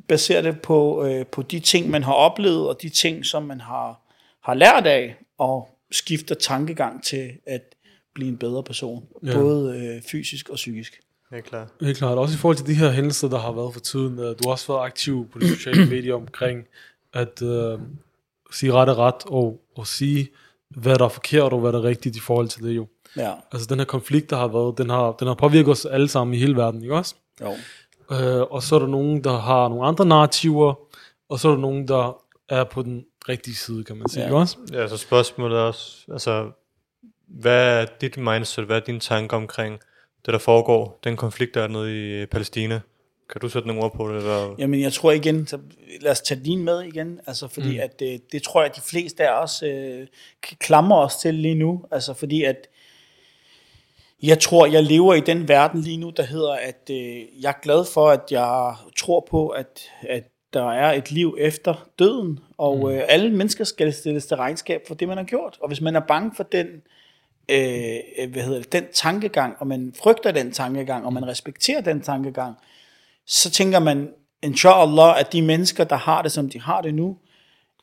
baserer 0.09 0.43
det 0.43 0.61
på, 0.61 1.05
øh, 1.05 1.27
på 1.27 1.43
de 1.43 1.61
ting, 1.61 1.91
man 1.91 2.03
har 2.03 2.13
oplevet, 2.13 2.69
og 2.69 2.83
de 2.83 2.89
ting, 2.89 3.27
som 3.27 3.43
man 3.43 3.61
har, 3.61 4.01
har 4.43 4.55
lært 4.55 4.87
af, 4.87 5.17
og 5.39 5.69
skifter 5.91 6.35
tankegang 6.35 7.05
til 7.05 7.33
at 7.47 7.63
blive 8.15 8.29
en 8.29 8.37
bedre 8.37 8.63
person, 8.63 9.05
ja. 9.27 9.33
både 9.33 9.79
øh, 9.79 10.03
fysisk 10.03 10.49
og 10.49 10.57
psykisk. 10.57 11.01
Helt 11.33 11.45
klart. 11.45 11.69
Helt 11.81 11.99
klart. 11.99 12.19
Også 12.19 12.35
i 12.35 12.39
forhold 12.39 12.57
til 12.57 12.67
de 12.67 12.75
her 12.75 12.91
hændelser, 12.91 13.29
der 13.29 13.39
har 13.39 13.53
været 13.53 13.73
for 13.73 13.81
tiden. 13.81 14.17
Du 14.17 14.37
har 14.45 14.51
også 14.51 14.73
været 14.73 14.85
aktiv 14.85 15.29
på 15.33 15.39
de 15.39 15.49
sociale 15.49 15.87
medier 15.95 16.15
omkring 16.15 16.67
at 17.13 17.43
øh, 17.43 17.79
sige 18.59 18.73
ret 18.73 18.89
og 18.89 18.99
ret, 18.99 19.27
og, 19.27 19.61
og 19.77 19.87
sige, 19.87 20.29
hvad 20.71 20.97
der 20.99 21.05
er 21.05 21.09
forkert, 21.09 21.53
og 21.53 21.61
hvad 21.61 21.73
der 21.73 21.79
er 21.79 21.85
rigtigt 21.85 22.17
i 22.17 22.21
forhold 22.21 22.49
til 22.49 22.63
det 22.63 22.77
jo. 22.77 22.87
Ja. 23.17 23.33
Altså 23.53 23.67
den 23.67 23.79
her 23.79 23.87
konflikt, 23.87 24.31
der 24.31 24.37
har 24.37 24.49
været, 24.49 24.79
den 24.79 24.91
har, 24.91 25.13
den 25.13 25.27
har 25.29 25.35
påvirket 25.35 25.73
os 25.73 25.85
alle 25.85 26.09
sammen 26.09 26.35
i 26.35 26.39
hele 26.39 26.57
verden, 26.57 26.83
ikke 26.83 26.95
også? 26.95 27.15
Jo. 27.41 27.55
Øh, 28.11 28.43
og 28.43 28.63
så 28.63 28.75
er 28.75 28.79
der 28.79 28.87
nogen, 28.87 29.25
der 29.25 29.39
har 29.39 29.69
nogle 29.69 29.87
andre 29.87 30.07
narrativer, 30.07 30.75
og 31.29 31.41
så 31.41 31.49
er 31.49 31.53
der 31.53 31.61
nogen, 31.61 31.89
der 31.89 32.17
er 32.49 32.65
på 32.65 32.83
den 32.83 33.05
rigtige 33.29 33.55
side, 33.55 33.85
kan 33.85 33.97
man 33.97 34.09
sige, 34.09 34.21
ja. 34.21 34.27
ikke 34.27 34.37
også? 34.37 34.57
Ja, 34.73 34.89
så 34.89 34.97
spørgsmålet 34.97 35.59
er 35.59 35.63
også, 35.63 36.05
altså, 36.13 36.51
hvad 37.29 37.83
er 37.83 37.87
dit 38.01 38.17
mindset, 38.17 38.65
hvad 38.65 38.77
er 38.77 38.81
dine 38.81 39.01
tanker 39.01 39.37
omkring 39.37 39.79
det, 40.27 40.33
der 40.33 40.39
foregår, 40.39 41.01
den 41.05 41.17
konflikt, 41.17 41.55
der 41.55 41.63
er 41.63 41.69
nede 41.69 42.23
i 42.23 42.27
Palæstina? 42.27 42.81
Kan 43.31 43.41
du 43.41 43.49
sætte 43.49 43.69
nogle 43.69 43.83
ord 43.83 43.93
på 43.93 44.09
det? 44.09 44.17
Eller? 44.17 44.55
Jamen, 44.59 44.81
jeg 44.81 44.93
tror 44.93 45.13
igen, 45.13 45.47
så 45.47 45.59
lad 46.01 46.11
os 46.11 46.21
tage 46.21 46.41
din 46.45 46.65
med 46.65 46.83
igen, 46.83 47.21
altså 47.27 47.49
fordi 47.49 47.73
mm. 47.73 47.83
at 47.83 48.01
det, 48.01 48.33
det 48.33 48.43
tror 48.43 48.61
jeg, 48.61 48.71
at 48.71 48.77
de 48.77 48.81
fleste 48.81 49.29
af 49.29 49.43
os 49.43 49.63
øh, 49.63 50.07
klamrer 50.43 50.99
os 50.99 51.17
til 51.17 51.35
lige 51.35 51.55
nu, 51.55 51.85
altså 51.91 52.15
fordi 52.15 52.45
at 52.45 52.69
jeg 54.23 54.39
tror, 54.39 54.67
jeg 54.67 54.83
lever 54.83 55.15
i 55.15 55.21
den 55.21 55.49
verden 55.49 55.81
lige 55.81 55.97
nu, 55.97 56.11
der 56.11 56.23
hedder, 56.23 56.53
at 56.53 56.91
øh, 56.91 57.43
jeg 57.43 57.49
er 57.49 57.61
glad 57.63 57.85
for, 57.95 58.09
at 58.09 58.23
jeg 58.31 58.75
tror 58.97 59.27
på, 59.31 59.49
at, 59.49 59.91
at 60.09 60.25
der 60.53 60.73
er 60.73 60.93
et 60.93 61.11
liv 61.11 61.37
efter 61.39 61.89
døden, 61.99 62.39
og 62.59 62.79
mm. 62.79 62.91
øh, 62.91 63.03
alle 63.09 63.31
mennesker 63.31 63.65
skal 63.65 63.93
stilles 63.93 64.27
til 64.27 64.37
regnskab 64.37 64.81
for 64.87 64.95
det, 64.95 65.09
man 65.09 65.17
har 65.17 65.25
gjort. 65.25 65.59
Og 65.61 65.69
hvis 65.69 65.81
man 65.81 65.97
er 65.97 66.01
bange 66.01 66.33
for 66.37 66.43
den, 66.43 66.67
øh, 67.49 67.97
øh 68.19 68.33
hvad 68.33 68.43
hedder 68.43 68.59
det, 68.59 68.73
den 68.73 68.85
tankegang, 68.93 69.57
og 69.59 69.67
man 69.67 69.95
frygter 70.03 70.33
den 70.33 70.53
tankegang, 70.53 71.07
og 71.07 71.13
man 71.13 71.27
respekterer 71.27 71.81
den 71.81 72.01
tankegang, 72.01 72.57
så 73.27 73.51
tænker 73.51 73.79
man, 73.79 74.09
inshallah, 74.43 75.21
at 75.21 75.33
de 75.33 75.43
mennesker, 75.43 75.85
der 75.85 75.97
har 75.97 76.23
det, 76.23 76.33
som 76.33 76.51
de 76.51 76.61
har 76.61 76.81
det 76.81 76.95
nu, 76.95 77.17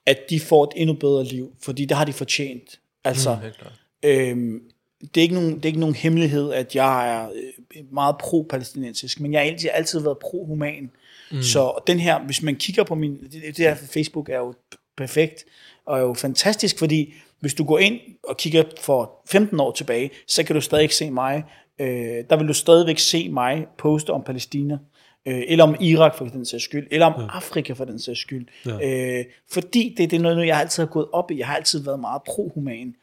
at 0.06 0.20
de 0.30 0.40
får 0.40 0.64
et 0.64 0.70
endnu 0.76 0.96
bedre 0.96 1.24
liv, 1.24 1.54
fordi 1.62 1.86
det 1.86 1.98
har 1.98 2.06
de 2.06 2.14
fortjent. 2.14 2.80
Altså, 3.04 3.38
mm, 3.44 4.10
øhm, 4.10 4.62
det, 5.02 5.18
er 5.18 5.22
ikke 5.22 5.36
nogen, 5.36 5.56
det 5.56 5.66
er 5.66 5.68
ikke 5.68 5.80
nogen 5.80 5.96
hemmelighed, 5.96 6.54
at 6.54 6.76
jeg 6.76 7.16
er 7.16 7.30
øh, 7.76 7.84
meget 7.92 8.16
pro-palæstinensisk, 8.18 9.20
men 9.20 9.34
jeg 9.34 9.42
har 9.42 9.48
altid, 9.48 9.70
altid 9.74 10.00
været 10.00 10.18
pro-human. 10.18 10.92
Mm. 11.32 11.42
Så 11.42 11.82
den 11.88 12.00
her, 12.00 12.20
hvis 12.20 12.42
man 12.42 12.56
kigger 12.56 12.84
på 12.84 12.96
min, 12.96 13.18
det, 13.24 13.32
det 13.32 13.58
her 13.58 13.76
Facebook 13.76 14.30
er 14.30 14.38
jo 14.38 14.54
perfekt, 14.98 15.46
og 15.86 15.98
er 15.98 16.02
jo 16.02 16.14
fantastisk, 16.14 16.80
fordi 16.80 17.14
hvis 17.40 17.54
du 17.54 17.64
går 17.64 17.80
ind 17.80 18.00
og 18.24 18.38
kigger 18.38 18.64
for 18.82 19.22
15 19.30 19.60
år 19.60 19.72
tilbage, 19.72 20.12
så 20.28 20.44
kan 20.44 20.56
du 20.56 20.62
stadig 20.62 20.84
ikke 20.84 20.96
se 20.96 21.12
mig. 21.12 21.44
Øh, 21.80 22.24
der 22.30 22.38
vil 22.38 22.48
du 22.48 22.54
stadigvæk 22.54 23.00
se 23.00 23.30
mig 23.30 23.68
poste 23.78 24.10
om 24.10 24.24
Palæstina 24.24 24.78
øh, 25.26 25.44
eller 25.48 25.64
om 25.64 25.76
Irak 25.80 26.16
for 26.18 26.26
den 26.26 26.46
sags 26.46 26.64
skyld, 26.64 26.88
eller 26.92 27.06
om 27.06 27.22
ja. 27.22 27.28
Afrika 27.30 27.74
for 27.74 27.86
den 27.86 28.00
sags 28.00 28.20
skyld. 28.20 28.48
Ja. 28.66 29.20
Øh, 29.20 29.26
fordi 29.52 29.96
det, 29.98 30.12
det 30.12 30.18
er 30.18 30.22
noget, 30.22 30.48
jeg 30.48 30.60
altid 30.60 30.84
har 30.84 30.88
gået 30.88 31.08
op 31.14 31.32
i. 31.32 31.38
Jeg 31.38 31.48
har 31.48 31.56
altid 31.56 31.84
været 31.84 32.00
meget 32.00 32.22
pro-human. 32.22 32.96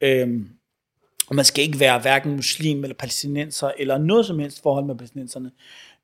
Øh, 0.00 0.40
og 1.28 1.34
man 1.34 1.44
skal 1.44 1.64
ikke 1.64 1.80
være 1.80 1.98
hverken 1.98 2.36
muslim 2.36 2.84
eller 2.84 2.94
palæstinenser, 2.94 3.70
eller 3.78 3.98
noget 3.98 4.26
som 4.26 4.38
helst 4.38 4.62
forhold 4.62 4.84
med 4.84 4.94
palæstinenserne. 4.94 5.50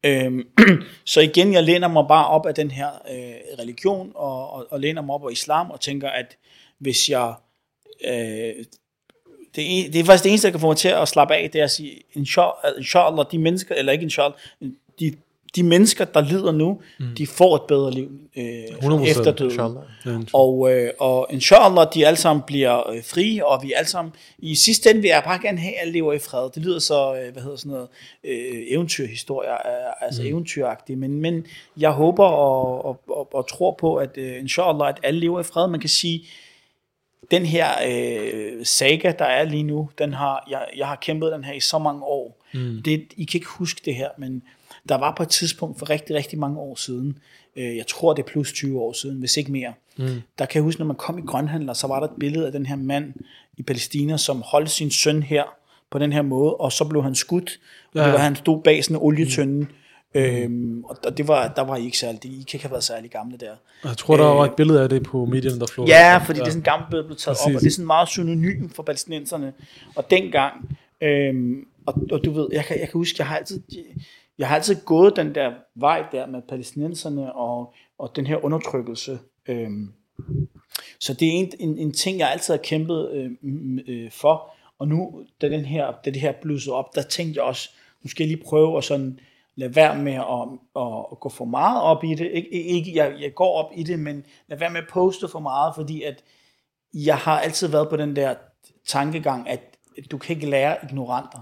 Øhm, 0.05 0.49
så 1.05 1.21
igen, 1.21 1.53
jeg 1.53 1.63
læner 1.63 1.89
mig 1.89 2.05
bare 2.09 2.27
op 2.27 2.47
af 2.47 2.55
den 2.55 2.71
her 2.71 2.89
øh, 2.89 3.59
religion, 3.59 4.13
og, 4.15 4.51
og, 4.51 4.67
og 4.71 4.81
læner 4.81 5.03
mig 5.03 5.15
op 5.15 5.27
af 5.27 5.33
islam, 5.33 5.71
og 5.71 5.81
tænker, 5.81 6.09
at 6.09 6.37
hvis 6.79 7.11
jeg... 7.11 7.35
Øh, 8.05 8.65
det, 9.57 9.93
det 9.93 9.97
er 9.97 10.05
faktisk 10.05 10.25
det 10.25 10.31
eneste, 10.31 10.47
der 10.47 10.53
kan 10.53 10.61
få 10.61 10.67
mig 10.67 10.77
til 10.77 10.89
at 10.89 11.09
slappe 11.09 11.35
af, 11.35 11.51
det 11.51 11.61
er 11.61 11.65
at 11.65 11.71
sige, 11.71 12.03
inshallah, 12.13 12.53
inshallah 12.79 13.27
de 13.33 13.39
mennesker, 13.39 13.75
eller 13.75 13.93
ikke 13.93 14.03
inshallah, 14.03 14.33
de 15.01 15.15
de 15.57 15.63
mennesker, 15.63 16.05
der 16.05 16.21
lider 16.21 16.53
nu, 16.53 16.81
mm. 16.99 17.15
de 17.19 17.27
får 17.27 17.57
et 17.57 17.63
bedre 17.63 17.91
liv 17.91 18.11
øh, 18.37 19.07
efter 19.07 19.33
døden. 19.33 19.51
Inshallah. 19.51 19.83
Og, 20.33 20.73
øh, 20.73 20.91
og 20.99 21.27
inshallah, 21.31 21.87
de 21.95 22.07
alle 22.07 22.17
sammen 22.17 22.43
bliver 22.47 22.91
øh, 22.91 23.05
frie, 23.05 23.47
og 23.47 23.63
vi 23.63 23.73
alle 23.73 23.89
sammen, 23.89 24.15
i 24.39 24.55
sidste 24.55 24.91
ende 24.91 25.01
vil 25.03 25.09
jeg 25.09 25.23
bare 25.25 25.39
gerne 25.43 25.59
have, 25.59 25.75
at 25.75 25.81
alle 25.81 25.93
lever 25.93 26.13
i 26.13 26.19
fred. 26.19 26.51
Det 26.55 26.63
lyder 26.63 26.79
så, 26.79 27.15
øh, 27.15 27.33
hvad 27.33 27.43
hedder 27.43 27.57
sådan 27.57 27.73
noget, 27.73 27.89
øh, 28.25 28.63
eventyrhistorie, 28.69 29.51
øh, 29.51 29.93
altså 30.01 30.23
mm. 30.23 30.29
eventyragtigt, 30.29 30.99
men, 30.99 31.21
men 31.21 31.47
jeg 31.77 31.91
håber 31.91 32.25
og, 32.25 32.85
og, 32.85 33.01
og, 33.09 33.35
og 33.35 33.49
tror 33.49 33.77
på, 33.81 33.97
at 33.97 34.11
øh, 34.17 34.39
inshallah, 34.39 34.89
at 34.89 35.01
alle 35.03 35.21
lever 35.21 35.41
i 35.41 35.43
fred. 35.43 35.69
Man 35.69 35.81
kan 35.81 35.89
sige, 35.89 36.25
den 37.31 37.47
her 37.47 37.69
øh, 37.89 38.67
saga, 38.67 39.13
der 39.19 39.25
er 39.25 39.45
lige 39.45 39.63
nu, 39.63 39.91
den 39.99 40.13
har, 40.13 40.47
jeg, 40.51 40.67
jeg 40.77 40.87
har 40.87 40.97
kæmpet 40.97 41.33
den 41.33 41.45
her 41.45 41.53
i 41.53 41.61
så 41.61 41.79
mange 41.79 42.05
år. 42.05 42.45
Mm. 42.55 42.83
Det, 42.85 43.07
I 43.17 43.25
kan 43.25 43.39
ikke 43.39 43.49
huske 43.49 43.81
det 43.85 43.95
her, 43.95 44.09
men 44.19 44.43
der 44.89 44.99
var 44.99 45.15
på 45.17 45.23
et 45.23 45.29
tidspunkt 45.29 45.79
for 45.79 45.91
rigtig, 45.91 46.17
rigtig 46.17 46.39
mange 46.39 46.59
år 46.59 46.75
siden, 46.75 47.19
øh, 47.57 47.77
jeg 47.77 47.87
tror 47.87 48.15
det 48.15 48.23
er 48.23 48.27
plus 48.27 48.53
20 48.53 48.81
år 48.81 48.93
siden, 48.93 49.19
hvis 49.19 49.37
ikke 49.37 49.53
mere, 49.53 49.73
mm. 49.99 50.23
der 50.39 50.47
kan 50.47 50.59
jeg 50.59 50.63
huske, 50.63 50.81
når 50.81 50.87
man 50.87 50.97
kom 50.97 51.19
i 51.19 51.23
grønhandler, 51.23 51.73
så 51.73 51.87
var 51.87 52.01
der 52.01 52.07
et 52.07 52.15
billede 52.21 52.47
af 52.47 52.53
den 52.53 52.67
her 52.67 52.77
mand 52.77 53.15
i 53.57 53.63
Palæstina, 53.63 54.17
som 54.17 54.43
holdt 54.47 54.71
sin 54.71 54.91
søn 54.91 55.23
her 55.23 55.45
på 55.91 55.99
den 55.99 56.13
her 56.13 56.23
måde, 56.23 56.55
og 56.55 56.73
så 56.73 56.85
blev 56.85 57.03
han 57.03 57.15
skudt, 57.15 57.61
og 57.95 58.01
ja. 58.01 58.11
var, 58.11 58.19
han 58.19 58.37
stod 58.37 58.63
bag 58.63 58.85
sådan 58.85 58.97
en 58.97 59.03
olietønde, 59.03 59.61
mm. 59.61 59.67
Øhm, 60.15 60.85
og 60.85 61.19
det 61.19 61.29
var, 61.29 61.49
der 61.49 61.63
var 61.63 61.77
I 61.77 61.85
ikke 61.85 61.99
særlig, 61.99 62.25
I 62.25 62.29
kan 62.29 62.41
ikke 62.41 62.63
have 62.63 62.71
været 62.71 62.85
særlig 62.85 63.11
gamle 63.11 63.37
der. 63.37 63.53
Jeg 63.85 63.97
tror, 63.97 64.17
der 64.17 64.31
øh, 64.31 64.37
var 64.37 64.45
et 64.45 64.55
billede 64.55 64.83
af 64.83 64.89
det 64.89 65.03
på 65.03 65.25
medierne, 65.25 65.61
der 65.61 65.67
flog. 65.67 65.89
Ja, 65.89 66.19
fordi 66.27 66.39
ja. 66.39 66.45
det 66.45 66.49
er 66.49 66.53
sådan 66.53 66.61
et 66.61 66.65
gammelt 66.65 66.91
billede, 66.91 67.07
blev 67.07 67.17
taget 67.17 67.37
Præcis. 67.37 67.47
op, 67.47 67.55
og 67.55 67.61
det 67.61 67.67
er 67.67 67.71
sådan 67.71 67.87
meget 67.87 68.09
synonym 68.09 68.69
for 68.69 68.83
palæstinenserne. 68.83 69.53
Og 69.95 70.11
dengang, 70.11 70.79
øhm, 71.01 71.67
og, 71.87 71.95
og 72.13 72.25
du 72.25 72.31
ved, 72.31 72.49
jeg 72.53 72.65
kan, 72.65 72.81
jeg 72.81 72.89
kan 72.89 72.99
huske, 72.99 73.17
jeg 73.19 73.27
har 73.27 73.37
altid, 73.37 73.61
jeg 74.39 74.49
har 74.49 74.55
altid 74.55 74.85
gået 74.85 75.17
den 75.17 75.35
der 75.35 75.53
vej 75.75 76.05
der 76.13 76.27
med 76.27 76.43
palæstinenserne 76.49 77.33
og, 77.33 77.75
og 77.99 78.17
den 78.17 78.27
her 78.27 78.45
undertrykkelse. 78.45 79.19
Øhm, 79.49 79.93
så 81.01 81.15
det 81.15 81.29
er 81.29 81.33
en, 81.33 81.53
en, 81.59 81.79
en 81.79 81.93
ting, 81.93 82.19
jeg 82.19 82.31
altid 82.33 82.55
har 82.55 82.63
kæmpet 82.63 83.11
øh, 83.13 83.31
øh, 83.87 84.11
for. 84.11 84.55
Og 84.79 84.89
nu, 84.89 85.25
da, 85.41 85.49
den 85.49 85.65
her, 85.65 85.93
da 86.05 86.11
det 86.11 86.21
her 86.21 86.33
blussede 86.43 86.75
op, 86.77 86.95
der 86.95 87.03
tænkte 87.03 87.39
jeg 87.39 87.45
også, 87.45 87.71
nu 88.03 88.09
skal 88.09 88.25
jeg 88.25 88.37
lige 88.37 88.45
prøve 88.45 88.79
at 88.79 88.85
sådan 88.85 89.19
lade 89.55 89.77
være 89.77 89.99
med 89.99 90.13
at, 90.13 90.49
at, 90.83 91.07
at 91.13 91.21
gå 91.21 91.29
for 91.29 91.45
meget 91.45 91.83
op 91.83 92.05
i 92.05 92.15
det. 92.15 92.31
Ikke, 92.31 92.51
ikke, 92.51 92.95
jeg, 92.95 93.17
jeg 93.21 93.35
går 93.35 93.53
op 93.65 93.71
i 93.75 93.83
det, 93.83 93.99
men 93.99 94.25
lad 94.47 94.59
være 94.59 94.71
med 94.71 94.81
at 94.81 94.89
poste 94.91 95.29
for 95.29 95.39
meget, 95.39 95.75
fordi 95.75 96.03
at 96.03 96.25
jeg 96.95 97.17
har 97.17 97.41
altid 97.41 97.69
været 97.69 97.89
på 97.89 97.97
den 97.97 98.17
der 98.17 98.35
tankegang, 98.87 99.49
at 99.49 99.61
du 100.11 100.19
kan 100.19 100.37
ikke 100.37 100.51
lære 100.51 100.77
ignoranter. 100.83 101.39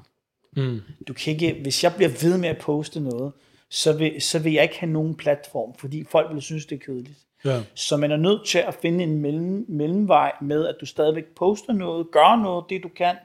Mm. 0.56 0.80
Du 1.08 1.12
kan 1.12 1.32
ikke, 1.32 1.58
hvis 1.62 1.84
jeg 1.84 1.92
bliver 1.96 2.10
ved 2.22 2.38
med 2.38 2.48
at 2.48 2.58
poste 2.58 3.00
noget, 3.00 3.32
så 3.68 3.92
vil, 3.92 4.22
så 4.22 4.38
vil 4.38 4.52
jeg 4.52 4.62
ikke 4.62 4.80
have 4.80 4.92
nogen 4.92 5.14
platform, 5.14 5.74
fordi 5.78 6.04
folk 6.04 6.34
vil 6.34 6.42
synes, 6.42 6.66
det 6.66 6.76
er 6.76 6.84
kedeligt. 6.84 7.18
Ja. 7.44 7.62
Så 7.74 7.96
man 7.96 8.10
er 8.10 8.16
nødt 8.16 8.46
til 8.46 8.58
at 8.58 8.74
finde 8.74 9.04
en 9.04 9.18
mellem, 9.18 9.64
mellemvej 9.68 10.32
med, 10.40 10.66
at 10.66 10.76
du 10.80 10.86
stadigvæk 10.86 11.24
poster 11.36 11.72
noget, 11.72 12.10
gør 12.12 12.42
noget, 12.42 12.64
det 12.68 12.82
du 12.82 12.88
kan, 12.88 13.16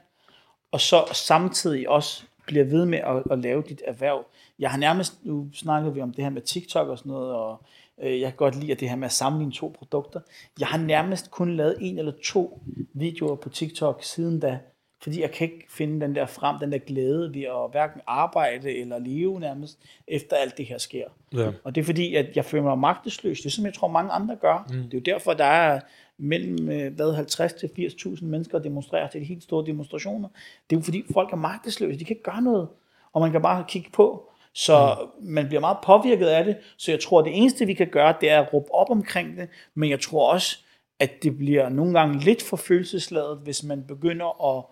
og 0.72 0.80
så 0.80 1.04
samtidig 1.12 1.88
også 1.88 2.22
bliver 2.46 2.64
ved 2.64 2.84
med 2.84 2.98
at, 2.98 3.22
at 3.30 3.38
lave 3.38 3.62
dit 3.68 3.82
erhverv. 3.84 4.26
Jeg 4.58 4.70
har 4.70 4.78
nærmest, 4.78 5.24
nu 5.24 5.48
snakkede 5.54 5.94
vi 5.94 6.00
om 6.00 6.12
det 6.12 6.24
her 6.24 6.30
med 6.30 6.42
TikTok 6.42 6.88
og 6.88 6.98
sådan 6.98 7.12
noget, 7.12 7.32
og 7.32 7.62
øh, 8.02 8.20
jeg 8.20 8.30
kan 8.30 8.36
godt 8.36 8.54
lide 8.54 8.72
at 8.72 8.80
det 8.80 8.88
her 8.88 8.96
med 8.96 9.06
at 9.06 9.12
sammenligne 9.12 9.52
to 9.52 9.74
produkter. 9.78 10.20
Jeg 10.60 10.68
har 10.68 10.78
nærmest 10.78 11.30
kun 11.30 11.56
lavet 11.56 11.76
en 11.80 11.98
eller 11.98 12.12
to 12.24 12.62
videoer 12.92 13.34
på 13.34 13.48
TikTok 13.48 14.04
siden 14.04 14.40
da, 14.40 14.58
fordi 15.02 15.20
jeg 15.20 15.30
kan 15.30 15.52
ikke 15.52 15.66
finde 15.68 16.00
den 16.00 16.14
der 16.14 16.26
frem, 16.26 16.58
den 16.58 16.72
der 16.72 16.78
glæde 16.78 17.34
ved 17.34 17.42
at 17.42 17.70
hverken 17.70 18.00
arbejde 18.06 18.76
eller 18.76 18.98
leve 18.98 19.40
nærmest, 19.40 19.78
efter 20.08 20.36
alt 20.36 20.58
det 20.58 20.66
her 20.66 20.78
sker. 20.78 21.04
Ja. 21.34 21.50
Og 21.64 21.74
det 21.74 21.80
er 21.80 21.84
fordi, 21.84 22.14
at 22.14 22.36
jeg 22.36 22.44
føler 22.44 22.64
mig 22.64 22.78
magtesløs. 22.78 23.40
Det 23.40 23.46
er 23.46 23.50
som 23.50 23.64
jeg 23.64 23.74
tror, 23.74 23.88
mange 23.88 24.10
andre 24.10 24.36
gør. 24.36 24.66
Mm. 24.70 24.82
Det 24.82 24.94
er 24.94 24.98
jo 24.98 25.14
derfor, 25.14 25.34
der 25.34 25.44
er 25.44 25.80
mellem 26.18 26.68
øh, 26.68 26.94
hvad, 26.94 27.14
50 27.14 27.52
til 27.52 27.66
80.000 27.66 28.24
mennesker, 28.24 28.58
der 28.58 28.62
demonstrerer 28.62 29.08
til 29.08 29.20
de 29.20 29.26
helt 29.26 29.42
store 29.42 29.66
demonstrationer. 29.66 30.28
Det 30.70 30.76
er 30.76 30.80
jo 30.80 30.84
fordi, 30.84 31.04
folk 31.12 31.32
er 31.32 31.36
magtesløse. 31.36 31.98
De 31.98 32.04
kan 32.04 32.16
ikke 32.16 32.30
gøre 32.30 32.42
noget. 32.42 32.68
Og 33.12 33.20
man 33.20 33.32
kan 33.32 33.42
bare 33.42 33.64
kigge 33.68 33.90
på. 33.90 34.30
Så 34.52 34.96
mm. 35.20 35.26
man 35.26 35.46
bliver 35.46 35.60
meget 35.60 35.78
påvirket 35.84 36.26
af 36.26 36.44
det. 36.44 36.56
Så 36.76 36.90
jeg 36.90 37.00
tror, 37.00 37.18
at 37.18 37.24
det 37.24 37.36
eneste, 37.36 37.66
vi 37.66 37.74
kan 37.74 37.88
gøre, 37.88 38.14
det 38.20 38.30
er 38.30 38.40
at 38.40 38.52
råbe 38.52 38.74
op 38.74 38.90
omkring 38.90 39.36
det. 39.36 39.48
Men 39.74 39.90
jeg 39.90 40.00
tror 40.00 40.32
også, 40.32 40.58
at 41.00 41.22
det 41.22 41.38
bliver 41.38 41.68
nogle 41.68 41.98
gange 41.98 42.18
lidt 42.18 42.42
for 42.42 42.56
følelsesladet, 42.56 43.38
hvis 43.38 43.62
man 43.62 43.84
begynder 43.88 44.56
at 44.56 44.64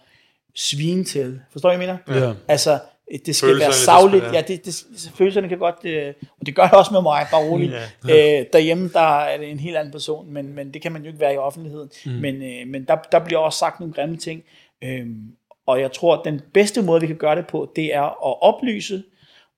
svine 0.54 1.04
til. 1.04 1.40
Forstår 1.52 1.70
du, 1.70 1.76
hvad 1.76 1.86
jeg 1.86 1.98
mener? 2.06 2.26
Ja. 2.26 2.32
Altså, 2.48 2.78
det 3.26 3.36
skal 3.36 3.46
Følelserne, 3.46 3.60
være 3.60 3.72
savligt. 3.72 4.24
Ja, 4.24 4.40
det, 4.40 4.64
det, 4.64 4.86
følelserne 5.14 5.48
kan 5.48 5.58
godt, 5.58 5.84
øh, 5.84 6.14
og 6.40 6.46
det 6.46 6.54
gør 6.54 6.62
det 6.62 6.72
også 6.72 6.92
med 6.92 7.02
mig, 7.02 7.26
bare 7.30 7.42
roligt. 7.42 7.72
Ja. 8.08 8.40
Øh, 8.40 8.46
derhjemme, 8.52 8.90
der 8.92 9.20
er 9.20 9.38
det 9.38 9.50
en 9.50 9.60
helt 9.60 9.76
anden 9.76 9.92
person, 9.92 10.32
men, 10.32 10.54
men 10.54 10.74
det 10.74 10.82
kan 10.82 10.92
man 10.92 11.02
jo 11.02 11.08
ikke 11.08 11.20
være 11.20 11.34
i 11.34 11.36
offentligheden. 11.36 11.90
Mm. 12.06 12.12
Men, 12.12 12.42
øh, 12.42 12.66
men 12.66 12.84
der, 12.84 12.96
der 13.12 13.18
bliver 13.18 13.40
også 13.40 13.58
sagt 13.58 13.80
nogle 13.80 13.94
grimme 13.94 14.16
ting. 14.16 14.42
Øhm, 14.84 15.22
og 15.66 15.80
jeg 15.80 15.92
tror, 15.92 16.16
at 16.16 16.20
den 16.24 16.40
bedste 16.54 16.82
måde, 16.82 17.00
vi 17.00 17.06
kan 17.06 17.16
gøre 17.16 17.36
det 17.36 17.46
på, 17.46 17.72
det 17.76 17.94
er 17.94 18.02
at 18.02 18.42
oplyse, 18.42 19.02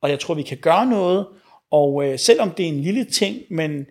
og 0.03 0.11
jeg 0.11 0.18
tror, 0.18 0.34
vi 0.34 0.42
kan 0.42 0.59
gøre 0.59 0.86
noget. 0.86 1.26
Og 1.70 2.05
øh, 2.05 2.18
selvom 2.18 2.51
det 2.51 2.64
er 2.64 2.68
en 2.68 2.80
lille 2.80 3.05
ting, 3.05 3.36
men 3.51 3.86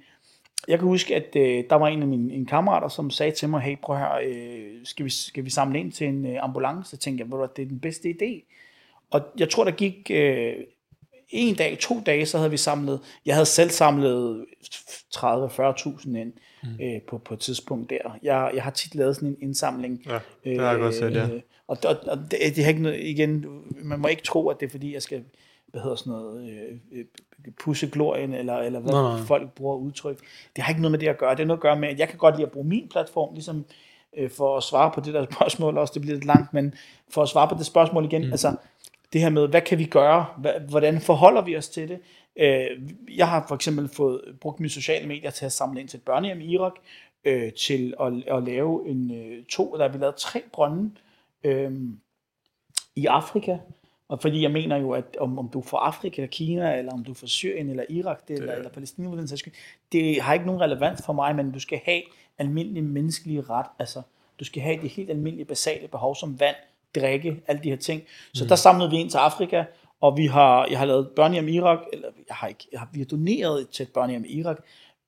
jeg 0.68 0.80
kan 0.80 0.88
huske, 0.88 1.16
at 1.16 1.36
øh, 1.36 1.63
der 1.70 1.76
var 1.76 1.88
en 1.88 2.01
af 2.01 2.07
mine 2.07 2.34
en 2.34 2.45
kammerater, 2.45 2.88
som 2.88 3.09
sagde 3.09 3.32
til 3.32 3.49
mig, 3.49 3.61
hey, 3.61 3.78
prøv 3.82 3.97
her, 3.97 4.20
øh, 4.24 4.72
skal, 4.84 5.05
vi, 5.05 5.09
skal 5.09 5.45
vi 5.45 5.49
samle 5.49 5.80
ind 5.80 5.91
til 5.91 6.07
en 6.07 6.26
øh, 6.26 6.43
ambulance? 6.43 6.89
Så 6.89 6.97
tænkte 6.97 7.22
jeg, 7.22 7.28
hvad, 7.28 7.47
det 7.55 7.61
er 7.61 7.68
den 7.68 7.80
bedste 7.80 8.09
idé. 8.09 8.51
Og 9.11 9.22
jeg 9.38 9.49
tror, 9.49 9.63
der 9.63 9.72
gik 9.72 10.11
øh, 10.11 10.53
en 11.30 11.55
dag, 11.55 11.78
to 11.80 12.01
dage, 12.05 12.26
så 12.26 12.38
havde 12.38 12.51
vi 12.51 12.57
samlet, 12.57 12.99
jeg 13.26 13.36
havde 13.36 13.45
selv 13.45 13.70
samlet 13.70 14.45
30-40.000 15.16 16.18
ind 16.18 16.34
mm. 16.63 16.70
øh, 16.82 17.01
på, 17.01 17.18
på 17.18 17.34
et 17.34 17.39
tidspunkt 17.39 17.89
der. 17.89 18.18
Jeg, 18.24 18.51
jeg 18.55 18.63
har 18.63 18.72
tit 18.72 18.95
lavet 18.95 19.16
sådan 19.16 19.30
en 19.30 19.38
indsamling. 19.41 20.01
Ja, 20.05 20.20
det 20.43 20.59
har 20.59 20.72
jeg 20.72 20.80
godt 20.80 20.95
set, 20.95 21.16
ja. 21.16 21.28
Øh, 21.28 21.41
og, 21.68 21.78
og, 21.86 21.95
og 22.07 22.18
det, 22.32 22.39
det 22.55 22.63
har 22.63 22.70
ikke 22.70 22.82
noget, 22.82 22.99
igen, 23.03 23.45
man 23.84 23.99
må 23.99 24.07
ikke 24.07 24.24
tro, 24.24 24.49
at 24.49 24.59
det 24.59 24.66
er 24.66 24.70
fordi, 24.70 24.93
jeg 24.93 25.01
skal, 25.01 25.24
hvad 25.68 25.82
hedder 25.82 25.95
sådan 25.95 26.13
noget, 26.13 26.49
øh, 26.49 26.78
øh, 26.91 27.05
pusse 27.63 27.88
glorien, 27.88 28.34
eller, 28.34 28.57
eller 28.57 28.80
hvad 28.80 28.91
Nej, 28.91 29.22
folk 29.22 29.51
bruger 29.53 29.76
udtryk. 29.76 30.20
Det 30.55 30.63
har 30.63 30.72
ikke 30.72 30.82
noget 30.82 30.91
med 30.91 30.99
det 30.99 31.07
at 31.07 31.18
gøre. 31.18 31.32
Det 31.32 31.39
har 31.39 31.45
noget 31.45 31.57
at 31.57 31.61
gøre 31.61 31.80
med, 31.80 31.89
at 31.89 31.99
jeg 31.99 32.09
kan 32.09 32.18
godt 32.18 32.36
lide 32.36 32.45
at 32.45 32.51
bruge 32.51 32.68
min 32.68 32.89
platform, 32.89 33.34
ligesom 33.34 33.66
øh, 34.18 34.30
for 34.30 34.57
at 34.57 34.63
svare 34.63 34.91
på 34.91 35.01
det 35.01 35.13
der 35.13 35.26
spørgsmål, 35.34 35.78
også 35.78 35.93
det 35.93 36.01
bliver 36.01 36.16
lidt 36.16 36.26
langt, 36.26 36.53
men 36.53 36.74
for 37.09 37.22
at 37.22 37.30
svare 37.30 37.47
på 37.47 37.55
det 37.55 37.66
spørgsmål 37.66 38.05
igen, 38.05 38.26
mm. 38.26 38.32
altså 38.32 38.55
det 39.13 39.22
her 39.22 39.30
med, 39.30 39.47
hvad 39.47 39.61
kan 39.61 39.80
vi 39.80 39.86
gøre? 39.86 40.26
Hvordan 40.70 41.01
forholder 41.01 41.41
vi 41.41 41.57
os 41.57 41.70
til 41.70 41.89
det? 41.89 41.99
Øh, 42.38 42.68
jeg 43.18 43.30
har 43.30 43.45
for 43.47 43.55
eksempel 43.55 43.88
fået 43.88 44.22
brugt 44.41 44.59
mine 44.59 44.70
sociale 44.70 45.07
medier 45.07 45.32
til 45.32 45.45
at 45.45 45.51
samle 45.51 45.82
ind 45.82 45.88
til 45.88 45.97
et 45.97 46.03
børnehjem 46.03 46.41
i 46.41 46.45
Irak, 46.45 46.74
øh, 47.26 47.53
til 47.53 47.93
at, 47.99 48.13
at 48.28 48.43
lave 48.43 48.89
en 48.89 49.11
øh, 49.11 49.43
to, 49.45 49.76
der 49.78 49.82
har 49.82 49.89
vi 49.89 49.97
lavet 49.97 50.16
tre 50.16 50.41
brønde 50.53 50.91
øh, 51.46 51.72
i 52.96 53.06
Afrika. 53.06 53.58
Og 54.08 54.22
fordi 54.22 54.41
jeg 54.41 54.52
mener 54.52 54.78
jo, 54.78 54.91
at 54.91 55.18
om, 55.20 55.39
om 55.39 55.50
du 55.50 55.60
er 55.60 55.64
fra 55.64 55.78
Afrika, 55.78 56.26
Kina, 56.26 56.78
eller 56.78 56.93
om 56.93 57.04
du 57.04 57.12
er 57.12 57.16
fra 57.16 57.28
Syrien, 57.28 57.70
eller 57.70 57.84
Irak, 57.89 58.28
det, 58.28 58.38
eller, 58.39 58.54
eller 58.54 58.70
Palæstina, 58.70 59.18
den 59.18 59.28
sags 59.28 59.43
det 59.91 60.22
har 60.22 60.34
ikke 60.34 60.46
nogen 60.46 60.62
relevans 60.62 61.02
for 61.06 61.14
mig, 61.14 61.36
men 61.36 61.52
du 61.52 61.60
skal 61.60 61.82
have 61.86 62.02
almindelig 62.38 62.84
menneskelig 62.84 63.50
ret. 63.50 63.66
Altså, 63.80 64.02
du 64.39 64.46
skal 64.46 64.62
have 64.62 64.82
de 64.82 64.88
helt 64.88 65.10
almindelige 65.10 65.46
basale 65.46 65.88
behov 65.88 66.16
som 66.16 66.39
vand, 66.39 66.56
drikke, 66.96 67.43
alle 67.48 67.64
de 67.64 67.70
her 67.70 67.78
ting. 67.78 68.04
Så 68.34 68.43
mm. 68.43 68.48
der 68.48 68.56
samlede 68.56 68.89
vi 68.89 68.98
ind 68.98 69.10
til 69.10 69.18
Afrika, 69.18 69.64
og 70.02 70.18
vi 70.18 70.26
har, 70.26 70.68
jeg 70.70 70.80
har 70.80 70.86
lavet 70.86 71.10
børnehjem 71.16 71.48
i 71.48 71.52
Irak, 71.52 71.80
eller 71.93 72.08
jeg 72.28 72.36
har 72.36 72.48
ikke, 72.48 72.68
jeg 72.72 72.80
har, 72.80 72.89
vi 72.93 73.00
har 73.00 73.06
doneret 73.06 73.70
til 73.70 73.84
et 73.84 73.93
børnehjem 73.93 74.26
i 74.26 74.39
Irak, 74.39 74.58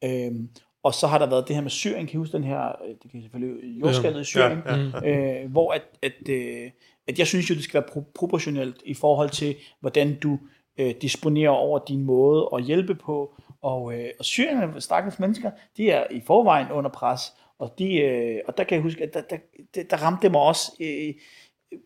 øhm, 0.04 0.50
og 0.88 0.94
så 0.94 1.08
har 1.08 1.18
der 1.18 1.30
været 1.30 1.48
det 1.48 1.56
her 1.56 1.64
med 1.64 1.70
Syrien, 1.70 2.08
kan 2.08 2.14
I 2.14 2.18
huske 2.18 2.38
den 2.38 2.44
her, 2.44 2.68
øh, 2.68 2.96
det 3.04 3.12
kan 3.12 3.22
selvfølgelig 3.22 3.80
jordskaldet 3.82 4.22
i 4.22 4.24
Syrien, 4.24 4.60
Ja, 4.66 5.10
ja, 5.10 5.44
øh, 5.44 5.52
hvor 5.52 5.72
at, 5.72 5.82
at, 6.02 6.30
øh, 6.30 6.72
at 7.08 7.20
jeg 7.20 7.28
synes 7.28 7.50
jo, 7.50 7.56
det 7.56 7.64
skal 7.64 7.82
være 7.82 7.90
pro- 7.90 8.12
proportionelt 8.16 8.82
i 8.86 8.94
forhold 8.94 9.30
til, 9.30 9.56
hvordan 9.80 10.20
du 10.20 10.40
øh, 10.78 10.94
disponerer 11.02 11.50
over 11.50 11.80
din 11.88 12.04
måde 12.04 12.50
at 12.56 12.64
hjælpe 12.64 12.96
på. 12.96 13.36
Og, 13.62 13.94
øh, 13.94 14.10
og 14.20 14.26
Syrien, 14.26 14.82
stakkels 14.82 15.20
mennesker, 15.20 15.52
de 15.78 15.92
er 15.92 16.04
i 16.12 16.22
forvejen 16.28 16.72
under 16.72 16.90
pres, 16.90 17.22
og, 17.60 17.74
de, 17.80 17.96
øh, 17.96 18.40
og 18.48 18.58
der 18.58 18.64
kan 18.64 18.76
jeg 18.76 18.82
huske, 18.82 19.04
at 19.04 19.14
der, 19.14 19.22
der, 19.22 19.38
der, 19.76 19.84
der 19.84 19.98
ramte 19.98 20.22
det 20.22 20.32
mig 20.32 20.42
også 20.42 20.72
øh, 20.80 21.14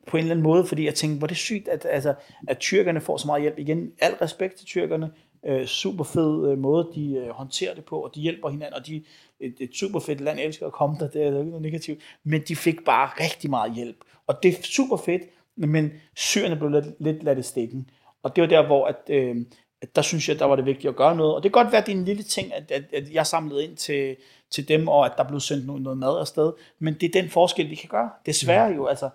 på 0.08 0.18
en 0.18 0.22
eller 0.22 0.32
anden 0.32 0.44
måde, 0.44 0.66
fordi 0.66 0.86
jeg 0.86 0.96
tænkte, 0.96 1.18
hvor 1.18 1.26
er 1.26 1.30
det 1.30 1.38
sygt, 1.38 1.68
at, 1.68 1.86
altså, 1.90 2.14
at 2.48 2.58
tyrkerne 2.58 3.02
får 3.02 3.18
så 3.18 3.28
meget 3.28 3.42
hjælp. 3.42 3.60
Igen, 3.60 3.92
al 4.02 4.14
respekt 4.14 4.56
til 4.56 4.66
tyrkerne, 4.66 5.12
øh, 5.46 5.66
super 5.66 6.04
fed 6.04 6.52
øh, 6.52 6.58
måde, 6.58 6.90
de 6.96 7.14
øh, 7.14 7.30
håndterer 7.30 7.76
det 7.76 7.86
på, 7.86 8.00
og 8.00 8.16
de 8.16 8.22
hjælper 8.22 8.50
hinanden, 8.50 8.74
og 8.74 8.88
de 8.88 9.04
et, 9.40 9.56
et 9.60 9.76
super 9.76 10.00
fedt 10.00 10.22
land, 10.22 10.40
elsker 10.40 10.66
at 10.66 10.74
komme 10.74 10.98
der, 11.00 11.08
det 11.08 11.22
er 11.22 11.26
ikke 11.26 11.44
noget 11.44 11.62
negativt, 11.62 12.00
men 12.24 12.42
de 12.48 12.56
fik 12.56 12.86
bare 12.86 13.10
rigtig 13.20 13.50
meget 13.50 13.76
hjælp, 13.76 13.98
og 14.28 14.44
det 14.44 14.50
er 14.58 14.62
super 14.64 14.98
fedt, 14.98 15.22
men 15.56 15.92
syrerne 16.16 16.56
blev 16.56 16.70
lidt, 16.70 16.86
lidt 17.00 17.24
ladt 17.24 17.40
i 17.40 17.42
stikken, 17.42 17.90
og 18.24 18.36
det 18.36 18.42
var 18.42 18.48
der, 18.48 18.66
hvor 18.66 18.86
at, 18.86 18.96
øh, 19.10 19.36
at 19.82 19.96
der 19.96 20.02
synes 20.02 20.30
jeg, 20.30 20.40
der 20.40 20.46
var 20.46 20.56
det 20.56 20.66
vigtigt 20.66 20.90
at 20.90 20.96
gøre 20.96 21.16
noget, 21.16 21.36
og 21.36 21.44
det 21.44 21.54
kan 21.54 21.64
godt 21.64 21.72
være, 21.72 21.82
at 21.82 21.88
det 21.88 21.94
er 21.94 21.98
en 21.98 22.06
lille 22.06 22.24
ting, 22.24 22.54
at, 22.54 22.72
at, 22.72 22.84
at 22.94 23.14
jeg 23.14 23.28
samlede 23.28 23.64
ind 23.64 23.76
til, 23.78 24.16
til 24.50 24.68
dem, 24.68 24.88
og 24.88 25.06
at 25.06 25.12
der 25.18 25.24
blev 25.24 25.40
sendt 25.40 25.66
noget, 25.66 25.82
noget 25.82 25.98
mad 25.98 26.20
afsted, 26.20 26.54
men 26.80 26.94
det 26.94 27.16
er 27.16 27.22
den 27.22 27.30
forskel, 27.30 27.70
vi 27.70 27.76
kan 27.76 27.90
gøre, 27.90 28.10
desværre 28.26 28.76
jo, 28.76 28.86
altså, 28.86 29.10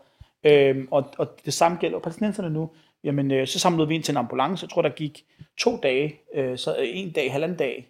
Øhm, 0.47 0.89
og, 0.91 1.05
og 1.19 1.29
det 1.45 1.55
samme 1.55 1.79
gælder 1.79 1.99
palæstinenserne 1.99 2.51
nu. 2.51 2.71
Jamen, 3.07 3.31
øh, 3.31 3.47
så 3.47 3.59
samlede 3.59 3.89
vi 3.89 3.95
ind 3.95 4.03
til 4.03 4.13
en 4.13 4.17
ambulance. 4.17 4.65
Jeg 4.65 4.71
tror, 4.71 4.83
der 4.83 4.89
gik 4.89 5.25
to 5.57 5.77
dage, 5.83 6.21
øh, 6.35 6.59
så 6.59 6.77
øh, 6.79 6.87
en 6.89 7.11
dag, 7.11 7.33
halvanden 7.33 7.59
dag, 7.59 7.89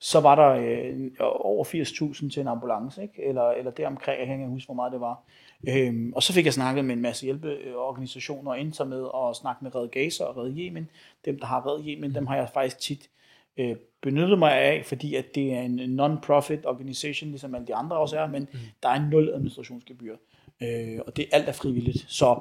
så 0.00 0.20
var 0.20 0.34
der 0.34 0.50
øh, 0.50 1.10
over 1.20 1.64
80.000 1.64 2.30
til 2.30 2.40
en 2.40 2.48
ambulance, 2.48 3.02
ikke? 3.02 3.24
Eller, 3.24 3.50
eller 3.50 3.70
deromkring, 3.70 4.18
jeg 4.18 4.26
kan 4.26 4.40
ikke 4.40 4.48
huske, 4.48 4.66
hvor 4.66 4.74
meget 4.74 4.92
det 4.92 5.00
var. 5.00 5.22
Øhm, 5.68 6.12
og 6.16 6.22
så 6.22 6.32
fik 6.32 6.44
jeg 6.44 6.52
snakket 6.52 6.84
med 6.84 6.94
en 6.94 7.02
masse 7.02 7.24
hjælpeorganisationer, 7.24 8.50
og 8.50 8.60
endte 8.60 8.84
med 8.84 9.06
at 9.14 9.36
snakke 9.36 9.64
med 9.64 9.74
Red 9.74 9.88
Gaza 9.88 10.24
og 10.24 10.36
Red 10.36 10.52
Yemen. 10.56 10.90
Dem, 11.24 11.38
der 11.38 11.46
har 11.46 11.66
Red 11.66 11.84
Yemen, 11.86 12.14
dem 12.14 12.26
har 12.26 12.36
jeg 12.36 12.48
faktisk 12.54 12.78
tit 12.78 13.10
øh, 13.56 13.76
benyttet 14.02 14.38
mig 14.38 14.52
af, 14.52 14.84
fordi 14.84 15.14
at 15.14 15.34
det 15.34 15.54
er 15.54 15.60
en 15.62 16.00
non-profit 16.00 16.66
organisation, 16.66 17.30
ligesom 17.30 17.54
alle 17.54 17.66
de 17.66 17.74
andre 17.74 17.96
også 17.96 18.18
er, 18.18 18.26
men 18.26 18.48
mm. 18.52 18.58
der 18.82 18.88
er 18.88 19.08
nul 19.10 19.28
administrationsgebyr. 19.28 20.16
Øh, 20.62 20.98
og 21.06 21.16
det 21.16 21.26
alt 21.32 21.48
er 21.48 21.52
frivilligt. 21.52 22.04
Så 22.08 22.40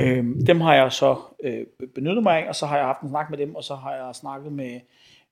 øh, 0.00 0.24
dem 0.46 0.60
har 0.60 0.74
jeg 0.74 0.92
så 0.92 1.16
øh, 1.42 1.66
benyttet 1.94 2.22
mig 2.22 2.44
af, 2.44 2.48
og 2.48 2.54
så 2.54 2.66
har 2.66 2.76
jeg 2.76 2.86
haft 2.86 3.00
en 3.00 3.08
snak 3.08 3.30
med 3.30 3.38
dem, 3.38 3.54
og 3.54 3.64
så 3.64 3.74
har 3.74 3.94
jeg 3.94 4.14
snakket 4.14 4.52
med 4.52 4.80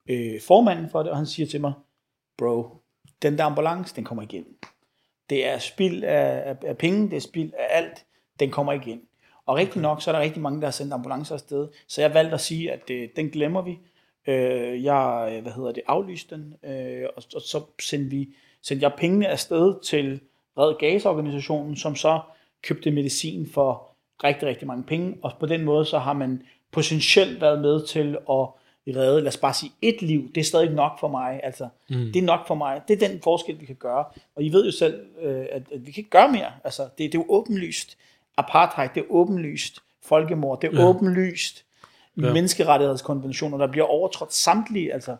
øh, 0.09 0.41
formanden 0.41 0.89
for 0.89 1.03
det, 1.03 1.11
og 1.11 1.17
han 1.17 1.25
siger 1.25 1.47
til 1.47 1.61
mig, 1.61 1.73
bro, 2.37 2.67
den 3.21 3.37
der 3.37 3.43
ambulance, 3.43 3.95
den 3.95 4.03
kommer 4.03 4.23
igen. 4.23 4.45
Det 5.29 5.47
er 5.47 5.57
spild 5.57 6.03
af, 6.03 6.49
af, 6.49 6.55
af 6.65 6.77
penge, 6.77 7.09
det 7.09 7.15
er 7.15 7.21
spild 7.21 7.53
af 7.53 7.67
alt, 7.77 8.05
den 8.39 8.51
kommer 8.51 8.73
igen. 8.73 9.01
Og 9.45 9.55
rigtig 9.55 9.81
nok, 9.81 10.01
så 10.01 10.11
er 10.11 10.15
der 10.15 10.21
rigtig 10.21 10.41
mange, 10.41 10.61
der 10.61 10.67
har 10.67 10.71
sendt 10.71 10.93
ambulancer 10.93 11.33
afsted, 11.35 11.67
så 11.87 12.01
jeg 12.01 12.13
valgte 12.13 12.33
at 12.33 12.41
sige, 12.41 12.71
at 12.71 12.89
øh, 12.89 13.09
den 13.15 13.29
glemmer 13.29 13.61
vi. 13.61 13.79
Øh, 14.27 14.83
jeg, 14.83 15.31
øh, 15.33 15.41
hvad 15.41 15.51
hedder 15.51 15.71
det, 15.71 15.83
aflyste 15.87 16.35
den, 16.35 16.71
øh, 16.71 17.05
og, 17.17 17.23
og 17.35 17.41
så 17.41 17.61
sendte, 17.81 18.09
vi, 18.09 18.29
sendte 18.61 18.83
jeg 18.83 18.93
pengene 18.97 19.27
afsted 19.27 19.83
til 19.83 20.19
Red 20.57 20.75
Gaza-organisationen, 20.79 21.75
som 21.75 21.95
så 21.95 22.19
købte 22.63 22.91
medicin 22.91 23.49
for 23.53 23.88
rigtig, 24.23 24.47
rigtig 24.47 24.67
mange 24.67 24.83
penge, 24.83 25.17
og 25.21 25.31
på 25.39 25.45
den 25.45 25.63
måde 25.63 25.85
så 25.85 25.99
har 25.99 26.13
man 26.13 26.41
potentielt 26.71 27.41
været 27.41 27.61
med 27.61 27.85
til 27.85 28.17
at 28.29 28.47
redde, 28.95 29.21
lad 29.21 29.27
os 29.27 29.37
bare 29.37 29.53
sige, 29.53 29.71
et 29.81 30.01
liv, 30.01 30.31
det 30.35 30.41
er 30.41 30.45
stadig 30.45 30.71
nok 30.71 30.99
for 30.99 31.07
mig, 31.07 31.39
altså, 31.43 31.67
mm. 31.89 31.95
det 31.95 32.15
er 32.15 32.23
nok 32.23 32.47
for 32.47 32.55
mig, 32.55 32.81
det 32.87 33.03
er 33.03 33.07
den 33.07 33.21
forskel, 33.21 33.61
vi 33.61 33.65
kan 33.65 33.75
gøre, 33.75 34.05
og 34.35 34.43
I 34.43 34.49
ved 34.49 34.65
jo 34.65 34.71
selv, 34.71 35.05
øh, 35.21 35.45
at, 35.51 35.63
at 35.71 35.85
vi 35.85 35.91
kan 35.91 36.01
ikke 36.01 36.09
gøre 36.09 36.31
mere, 36.31 36.51
altså, 36.63 36.83
det, 36.83 36.97
det 36.97 37.15
er 37.15 37.19
jo 37.19 37.25
åbenlyst, 37.29 37.97
apartheid, 38.37 38.89
det 38.95 39.01
er 39.01 39.05
åbenlyst, 39.09 39.79
folkemord, 40.03 40.61
det 40.61 40.73
er 40.73 40.81
ja. 40.81 40.87
åbenlyst, 40.87 41.65
ja. 42.17 42.33
menneskerettighedskonventioner, 42.33 43.57
der 43.57 43.67
bliver 43.67 43.85
overtrådt 43.85 44.33
samtlige, 44.33 44.93
altså, 44.93 45.15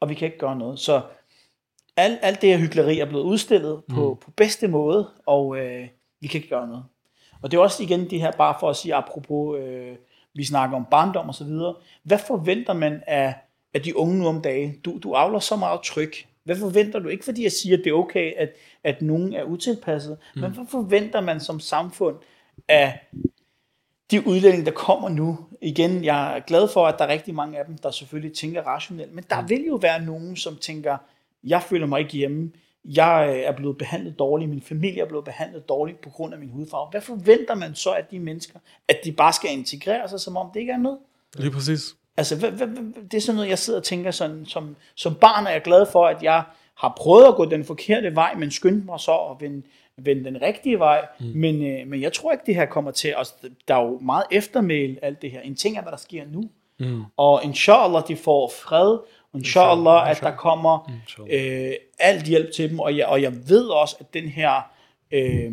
og 0.00 0.08
vi 0.08 0.14
kan 0.14 0.26
ikke 0.26 0.38
gøre 0.38 0.56
noget, 0.56 0.78
så 0.78 1.02
alt, 1.96 2.18
alt 2.22 2.42
det 2.42 2.50
her 2.50 2.58
hyggeleri 2.58 2.98
er 2.98 3.04
blevet 3.04 3.24
udstillet 3.24 3.82
på, 3.88 4.14
mm. 4.14 4.20
på 4.20 4.30
bedste 4.30 4.68
måde, 4.68 5.10
og 5.26 5.58
øh, 5.58 5.88
vi 6.20 6.26
kan 6.26 6.38
ikke 6.38 6.48
gøre 6.48 6.66
noget. 6.66 6.84
Og 7.42 7.50
det 7.50 7.56
er 7.56 7.60
også 7.60 7.82
igen 7.82 8.10
det 8.10 8.20
her, 8.20 8.32
bare 8.32 8.56
for 8.60 8.70
at 8.70 8.76
sige, 8.76 8.94
apropos, 8.94 9.58
øh, 9.60 9.96
vi 10.34 10.44
snakker 10.44 10.76
om 10.76 10.86
barndom 10.90 11.28
og 11.28 11.34
så 11.34 11.44
videre. 11.44 11.74
Hvad 12.02 12.18
forventer 12.18 12.72
man 12.72 13.02
af, 13.06 13.34
af 13.74 13.82
de 13.82 13.96
unge 13.96 14.18
nu 14.18 14.26
om 14.26 14.42
dagen? 14.42 14.80
Du, 14.84 14.98
du 15.02 15.14
avler 15.14 15.38
så 15.38 15.56
meget 15.56 15.80
tryk. 15.82 16.26
Hvad 16.44 16.56
forventer 16.56 16.98
du? 16.98 17.08
Ikke 17.08 17.24
fordi 17.24 17.42
jeg 17.42 17.52
siger, 17.52 17.76
at 17.76 17.84
det 17.84 17.90
er 17.90 17.94
okay, 17.94 18.32
at, 18.36 18.50
at 18.84 19.02
nogen 19.02 19.34
er 19.34 19.44
utilpasset, 19.44 20.18
mm. 20.34 20.40
men 20.40 20.50
hvad 20.50 20.64
forventer 20.68 21.20
man 21.20 21.40
som 21.40 21.60
samfund 21.60 22.16
af 22.68 22.98
de 24.10 24.26
udlændinge, 24.26 24.66
der 24.66 24.72
kommer 24.72 25.08
nu? 25.08 25.38
Igen, 25.62 26.04
jeg 26.04 26.36
er 26.36 26.40
glad 26.40 26.68
for, 26.68 26.86
at 26.86 26.94
der 26.98 27.04
er 27.04 27.08
rigtig 27.08 27.34
mange 27.34 27.58
af 27.58 27.64
dem, 27.64 27.78
der 27.78 27.90
selvfølgelig 27.90 28.36
tænker 28.36 28.62
rationelt, 28.62 29.14
men 29.14 29.24
der 29.30 29.46
vil 29.46 29.64
jo 29.66 29.74
være 29.74 30.04
nogen, 30.04 30.36
som 30.36 30.56
tænker, 30.56 30.96
jeg 31.44 31.62
føler 31.62 31.86
mig 31.86 32.00
ikke 32.00 32.16
hjemme, 32.16 32.52
jeg 32.84 33.26
øh, 33.30 33.40
er 33.40 33.52
blevet 33.52 33.78
behandlet 33.78 34.18
dårligt, 34.18 34.50
min 34.50 34.62
familie 34.62 35.02
er 35.02 35.08
blevet 35.08 35.24
behandlet 35.24 35.68
dårligt 35.68 36.00
på 36.00 36.10
grund 36.10 36.34
af 36.34 36.40
min 36.40 36.50
hudfarve. 36.50 36.90
Hvad 36.90 37.00
forventer 37.00 37.54
man 37.54 37.74
så 37.74 37.90
af 37.90 38.04
de 38.10 38.18
mennesker? 38.18 38.58
At 38.88 39.00
de 39.04 39.12
bare 39.12 39.32
skal 39.32 39.50
integrere 39.52 40.08
sig, 40.08 40.20
som 40.20 40.36
om 40.36 40.50
det 40.54 40.60
ikke 40.60 40.72
er 40.72 40.78
noget? 40.78 40.98
Lige 41.36 41.50
præcis. 41.50 41.94
Altså, 42.16 42.36
hvad, 42.36 42.50
hvad, 42.50 42.68
det 43.10 43.14
er 43.14 43.20
sådan 43.20 43.36
noget, 43.36 43.50
jeg 43.50 43.58
sidder 43.58 43.78
og 43.78 43.84
tænker 43.84 44.10
sådan, 44.10 44.46
som, 44.46 44.76
som 44.94 45.14
barn 45.14 45.46
er 45.46 45.50
jeg 45.50 45.62
glad 45.62 45.86
for, 45.92 46.06
at 46.06 46.22
jeg 46.22 46.42
har 46.74 46.94
prøvet 46.96 47.26
at 47.28 47.34
gå 47.34 47.44
den 47.44 47.64
forkerte 47.64 48.14
vej, 48.14 48.34
men 48.34 48.50
skyndte 48.50 48.86
mig 48.86 49.00
så 49.00 49.12
at 49.12 49.36
vende, 49.40 49.62
vende 49.96 50.24
den 50.24 50.42
rigtige 50.42 50.78
vej. 50.78 51.06
Mm. 51.20 51.26
Men, 51.34 51.66
øh, 51.66 51.86
men 51.86 52.02
jeg 52.02 52.12
tror 52.12 52.32
ikke, 52.32 52.44
det 52.46 52.54
her 52.54 52.66
kommer 52.66 52.90
til 52.90 53.16
os. 53.16 53.34
Der 53.68 53.74
er 53.74 53.84
jo 53.84 53.98
meget 53.98 54.24
eftermæl, 54.30 54.98
alt 55.02 55.22
det 55.22 55.30
her. 55.30 55.40
En 55.40 55.54
ting 55.54 55.76
er, 55.76 55.82
hvad 55.82 55.92
der 55.92 55.98
sker 55.98 56.24
nu. 56.32 56.50
Mm. 56.80 57.02
Og 57.16 57.44
inshallah, 57.44 58.02
de 58.08 58.16
får 58.16 58.52
fred, 58.62 58.98
inshallah, 59.34 60.10
at 60.10 60.20
der 60.20 60.36
kommer 60.36 60.92
øh, 61.30 61.72
alt 61.98 62.24
hjælp 62.24 62.52
til 62.52 62.70
dem, 62.70 62.80
og 62.80 62.96
jeg, 62.96 63.06
og 63.06 63.22
jeg 63.22 63.48
ved 63.48 63.66
også, 63.66 63.96
at 64.00 64.14
den 64.14 64.28
her 64.28 64.70
øh, 65.10 65.52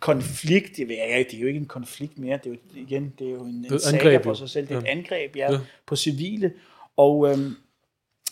konflikt, 0.00 0.76
det, 0.76 0.88
ved 0.88 0.96
jeg 0.96 1.18
ikke, 1.18 1.30
det 1.30 1.36
er 1.36 1.40
jo 1.40 1.46
ikke 1.46 1.60
en 1.60 1.66
konflikt 1.66 2.18
mere, 2.18 2.36
det 2.36 2.46
er 2.46 2.50
jo, 2.50 2.56
igen, 2.74 3.14
det 3.18 3.26
er 3.26 3.30
jo 3.30 3.40
en, 3.44 3.66
er 3.68 3.72
en 3.72 3.78
saga 3.80 4.18
jo. 4.26 4.34
sig 4.34 4.50
selv, 4.50 4.68
det 4.68 4.74
er 4.74 4.78
et 4.78 4.86
angreb, 4.86 5.36
ja, 5.36 5.52
Ja. 5.52 5.58
på 5.86 5.96
civile, 5.96 6.52
og 6.96 7.30
øhm, 7.30 7.56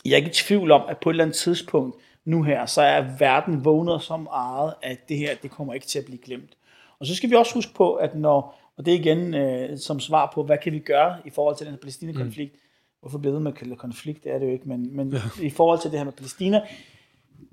jeg 0.05 0.13
er 0.13 0.17
ikke 0.17 0.29
i 0.29 0.33
tvivl 0.33 0.71
om, 0.71 0.83
at 0.89 0.99
på 0.99 1.11
et 1.11 1.13
eller 1.13 1.25
andet 1.25 1.37
tidspunkt, 1.37 1.97
nu 2.25 2.43
her, 2.43 2.67
så 2.67 2.83
er 2.83 3.05
verden 3.19 3.65
vågnet 3.65 4.03
så 4.03 4.17
meget, 4.17 4.75
at 4.83 5.09
det 5.09 5.19
her, 5.19 5.35
det 5.43 5.51
kommer 5.51 5.75
ikke 5.75 5.87
til 5.87 5.99
at 5.99 6.05
blive 6.05 6.19
glemt. 6.19 6.57
Og 6.99 7.07
så 7.07 7.15
skal 7.15 7.31
vi 7.31 7.35
også 7.35 7.55
huske 7.55 7.75
på, 7.75 7.95
at 7.95 8.15
når, 8.15 8.59
og 8.77 8.87
det 8.87 8.95
er 8.95 8.99
igen 8.99 9.35
øh, 9.35 9.79
som 9.79 10.01
svar 10.01 10.31
på, 10.35 10.43
hvad 10.43 10.59
kan 10.63 10.73
vi 10.73 10.79
gøre 10.79 11.17
i 11.25 11.31
forhold 11.31 11.57
til 11.57 11.67
den 11.67 11.75
her 11.75 11.79
Palæstina-konflikt, 11.81 12.53
mm. 12.53 12.59
Hvorfor 13.03 13.19
bliver 13.19 13.33
det 13.33 13.43
med 13.43 13.53
at 13.53 13.59
kalde 13.59 13.77
konflikt, 13.77 14.25
det 14.25 14.33
er 14.33 14.39
det 14.39 14.47
jo 14.47 14.53
ikke, 14.53 14.69
men, 14.69 14.97
men 14.97 15.13
ja. 15.13 15.21
i 15.43 15.51
forhold 15.51 15.81
til 15.81 15.91
det 15.91 15.99
her 15.99 16.05
med 16.05 16.13
Palæstina, 16.13 16.61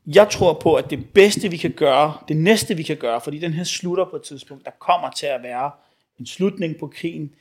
jeg 0.07 0.29
tror 0.29 0.53
på, 0.53 0.75
at 0.75 0.89
det 0.89 1.09
bedste 1.13 1.51
vi 1.51 1.57
kan 1.57 1.71
gøre, 1.71 2.17
det 2.27 2.37
næste 2.37 2.77
vi 2.77 2.83
kan 2.83 2.97
gøre, 2.97 3.21
fordi 3.21 3.39
den 3.39 3.53
her 3.53 3.63
slutter 3.63 4.05
på 4.05 4.15
et 4.15 4.21
tidspunkt, 4.21 4.65
der 4.65 4.71
kommer 4.79 5.11
til 5.11 5.25
at 5.25 5.43
være 5.43 5.71
en 6.19 6.25
slutning 6.25 6.77
på 6.79 6.87
krigen, 6.87 7.33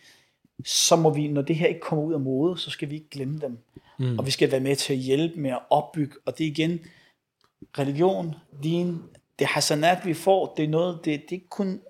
så 0.65 0.97
må 0.97 1.11
vi, 1.11 1.29
når 1.29 1.43
det 1.43 1.57
her 1.57 1.67
ikke 1.67 1.81
kommer 1.81 2.05
ud 2.05 2.15
af 2.15 2.21
mode, 2.21 2.59
så 2.59 2.71
skal 2.71 2.91
vi 2.91 2.95
ikke 2.95 3.11
glemme 3.11 3.39
dem. 3.39 3.59
Mm. 3.99 4.19
Og 4.19 4.27
vi 4.27 4.31
skal 4.31 4.53
være 4.53 4.61
med 4.61 4.77
til 4.77 4.93
at 4.93 4.99
hjælpe 4.99 5.41
med 5.41 5.51
at 5.51 5.61
opbygge, 5.71 6.15
og 6.27 6.39
det 6.39 6.47
er 6.47 6.51
igen, 6.51 6.81
religion, 7.79 8.35
din, 8.63 9.03
det 9.39 9.47
hasanat 9.47 10.07
vi 10.07 10.15
får, 10.15 10.55
det 10.57 10.65
er 10.65 10.69
noget, 10.69 10.97
det, 10.97 11.05
det 11.05 11.13
er 11.13 11.33
ikke 11.33 11.49
kun 11.49 11.81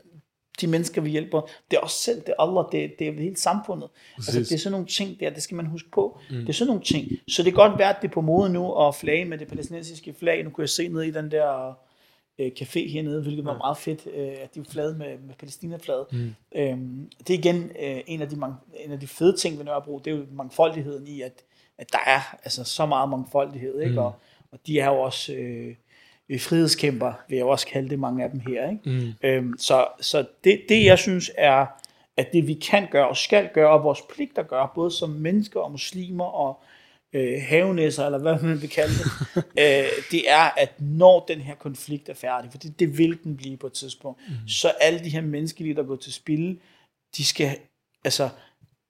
de 0.61 0.66
mennesker, 0.66 1.00
vi 1.00 1.11
hjælper, 1.11 1.40
det 1.70 1.76
er 1.76 1.80
os 1.80 1.92
selv, 1.92 2.20
det 2.20 2.34
er 2.38 2.42
Allah, 2.42 2.64
det, 2.72 2.98
det 2.98 3.09
er 3.09 3.12
hele 3.12 3.36
samfundet. 3.36 3.88
Altså, 4.16 4.38
det 4.38 4.52
er 4.52 4.59
sådan 4.59 4.72
nogle 4.72 4.86
ting 4.86 5.20
der, 5.20 5.30
det 5.30 5.42
skal 5.42 5.54
man 5.54 5.66
huske 5.66 5.90
på. 5.90 6.18
Mm. 6.30 6.36
Det 6.36 6.48
er 6.48 6.52
sådan 6.52 6.66
nogle 6.66 6.82
ting. 6.82 7.09
Så 7.28 7.42
det 7.42 7.52
kan 7.52 7.68
godt 7.68 7.78
være, 7.78 7.96
at 7.96 8.02
det 8.02 8.09
er 8.09 8.12
på 8.12 8.20
mode 8.20 8.50
nu 8.50 8.86
at 8.86 8.94
flage 8.94 9.24
med 9.24 9.38
det 9.38 9.48
palæstinensiske 9.48 10.14
flag. 10.18 10.44
Nu 10.44 10.50
kunne 10.50 10.62
jeg 10.62 10.68
se 10.68 10.88
ned 10.88 11.02
i 11.02 11.11
den 11.11 11.30
der 11.30 11.74
øh, 12.38 12.52
café 12.61 12.90
hernede, 12.90 13.22
hvilket 13.22 13.44
var 13.44 13.59
meget 13.59 13.76
fedt, 13.76 14.06
øh, 14.14 14.36
at 14.42 14.54
de 14.54 14.64
flade 14.70 14.98
med, 14.98 15.18
med 15.26 15.34
Palæstina-flaget. 15.38 16.06
Mm. 16.12 16.34
Øhm, 16.56 17.11
det 17.18 17.34
er 17.34 17.38
igen 17.38 17.70
øh, 17.82 18.00
en, 18.06 18.22
af 18.22 18.28
de 18.28 18.36
mange, 18.36 18.56
en 18.84 18.92
af 18.92 19.00
de 19.00 19.06
fede 19.06 19.36
ting 19.36 19.59
ved 19.59 19.64
Nørrebro, 19.64 19.98
det 19.98 20.12
er 20.12 20.16
jo 20.16 20.24
mangfoldigheden 20.32 21.06
i, 21.09 21.20
at, 21.20 21.44
at 21.78 21.92
der 21.92 21.98
er 22.06 22.36
altså, 22.44 22.64
så 22.64 22.86
meget 22.86 23.09
mangfoldighed, 23.09 23.80
ikke? 23.80 23.92
Mm. 23.92 23.98
Og, 23.98 24.14
og 24.52 24.59
de 24.66 24.80
er 24.80 24.86
jo 24.86 25.00
også 25.00 25.32
øh, 25.32 25.74
frihedskæmper, 26.36 27.12
vil 27.28 27.36
jeg 27.36 27.44
også 27.44 27.66
kalde 27.66 27.90
det, 27.90 27.98
mange 27.98 28.24
af 28.24 28.30
dem 28.30 28.40
her. 28.40 28.70
Ikke? 28.70 28.90
Mm. 28.90 29.12
Øhm, 29.22 29.58
så 29.58 29.86
så 30.00 30.24
det, 30.44 30.60
det, 30.68 30.84
jeg 30.84 30.98
synes 30.98 31.30
er, 31.38 31.66
at 32.16 32.32
det 32.32 32.46
vi 32.46 32.54
kan 32.54 32.86
gøre 32.90 33.08
og 33.08 33.16
skal 33.16 33.50
gøre, 33.54 33.70
og 33.70 33.84
vores 33.84 34.00
pligt 34.14 34.38
at 34.38 34.48
gøre, 34.48 34.68
både 34.74 34.90
som 34.90 35.10
mennesker 35.10 35.60
og 35.60 35.72
muslimer 35.72 36.24
og 36.24 36.62
øh, 37.12 37.42
havenæsser, 37.42 38.06
eller 38.06 38.18
hvad 38.18 38.40
man 38.42 38.62
vil 38.62 38.70
kalde 38.70 38.94
det, 38.94 39.04
øh, 39.36 39.88
det 40.10 40.30
er, 40.30 40.60
at 40.60 40.80
når 40.80 41.24
den 41.28 41.40
her 41.40 41.54
konflikt 41.54 42.08
er 42.08 42.14
færdig, 42.14 42.50
for 42.50 42.58
det, 42.58 42.80
det 42.80 42.98
vil 42.98 43.18
den 43.24 43.36
blive 43.36 43.56
på 43.56 43.66
et 43.66 43.72
tidspunkt, 43.72 44.20
mm. 44.28 44.48
så 44.48 44.68
alle 44.80 44.98
de 44.98 45.10
her 45.10 45.20
menneskeliv, 45.20 45.76
der 45.76 45.82
går 45.82 45.96
til 45.96 46.12
spil, 46.12 46.60
de 47.16 47.24
skal, 47.24 47.58
altså, 48.04 48.28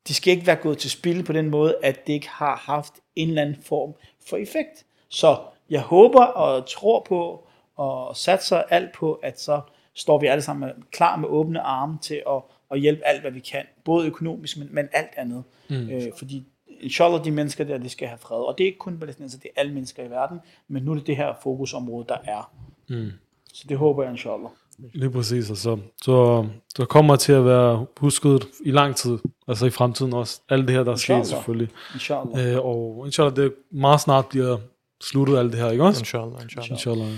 de 0.08 0.14
skal 0.14 0.32
ikke 0.32 0.46
være 0.46 0.56
gået 0.56 0.78
til 0.78 0.90
spil 0.90 1.22
på 1.22 1.32
den 1.32 1.50
måde, 1.50 1.76
at 1.82 2.06
det 2.06 2.12
ikke 2.12 2.28
har 2.28 2.56
haft 2.56 2.92
en 3.16 3.28
eller 3.28 3.42
anden 3.42 3.62
form 3.62 3.94
for 4.28 4.36
effekt. 4.36 4.84
Så 5.08 5.38
jeg 5.70 5.80
håber 5.80 6.24
og 6.24 6.66
tror 6.66 7.06
på 7.08 7.46
og 7.76 8.16
satser 8.16 8.56
alt 8.56 8.92
på, 8.92 9.12
at 9.12 9.40
så 9.40 9.60
står 9.94 10.18
vi 10.18 10.26
alle 10.26 10.42
sammen 10.42 10.70
klar 10.92 11.16
med 11.16 11.28
åbne 11.28 11.60
arme 11.60 11.98
til 12.02 12.22
at, 12.30 12.42
at 12.70 12.80
hjælpe 12.80 13.02
alt, 13.06 13.20
hvad 13.20 13.30
vi 13.30 13.40
kan. 13.40 13.64
Både 13.84 14.06
økonomisk, 14.06 14.58
men, 14.58 14.68
men 14.70 14.88
alt 14.92 15.10
andet. 15.16 15.44
Mm. 15.70 15.90
Øh, 15.90 16.02
fordi 16.18 16.46
inshallah, 16.80 17.24
de 17.24 17.30
mennesker 17.30 17.64
der, 17.64 17.78
de 17.78 17.88
skal 17.88 18.08
have 18.08 18.18
fred. 18.18 18.38
Og 18.38 18.54
det 18.58 18.64
er 18.64 18.68
ikke 18.68 18.78
kun 18.78 18.98
palæstinenser, 18.98 19.38
det 19.38 19.50
er 19.56 19.60
alle 19.60 19.74
mennesker 19.74 20.04
i 20.04 20.10
verden. 20.10 20.40
Men 20.68 20.82
nu 20.82 20.90
er 20.90 20.94
det 20.94 21.06
det 21.06 21.16
her 21.16 21.34
fokusområde, 21.42 22.06
der 22.08 22.16
er. 22.24 22.52
Mm. 22.88 23.10
Så 23.52 23.64
det 23.68 23.78
håber 23.78 24.02
jeg, 24.02 24.12
inshallah. 24.12 24.50
Lige 24.94 25.10
præcis, 25.10 25.50
altså. 25.50 25.78
Så 26.02 26.46
der 26.76 26.84
kommer 26.84 27.16
til 27.16 27.32
at 27.32 27.44
være 27.44 27.86
husket 27.96 28.46
i 28.64 28.70
lang 28.70 28.96
tid, 28.96 29.18
altså 29.48 29.66
i 29.66 29.70
fremtiden 29.70 30.12
også. 30.12 30.40
Alt 30.48 30.68
det 30.68 30.76
her, 30.76 30.84
der 30.84 30.92
er 30.92 30.96
sket 30.96 31.26
selvfølgelig. 31.26 31.68
Inshallah. 31.94 32.54
Øh, 32.54 32.64
og 32.64 33.02
inshallah, 33.06 33.36
det 33.36 33.54
meget 33.70 34.00
snart 34.00 34.26
bliver 34.26 34.58
sluttet 35.02 35.38
alt 35.38 35.52
det 35.52 35.60
her, 35.60 35.70
ikke 35.70 35.84
også? 35.84 36.00
Inshallah, 36.00 36.42
inshallah. 36.42 36.70
Inshallah. 36.70 37.08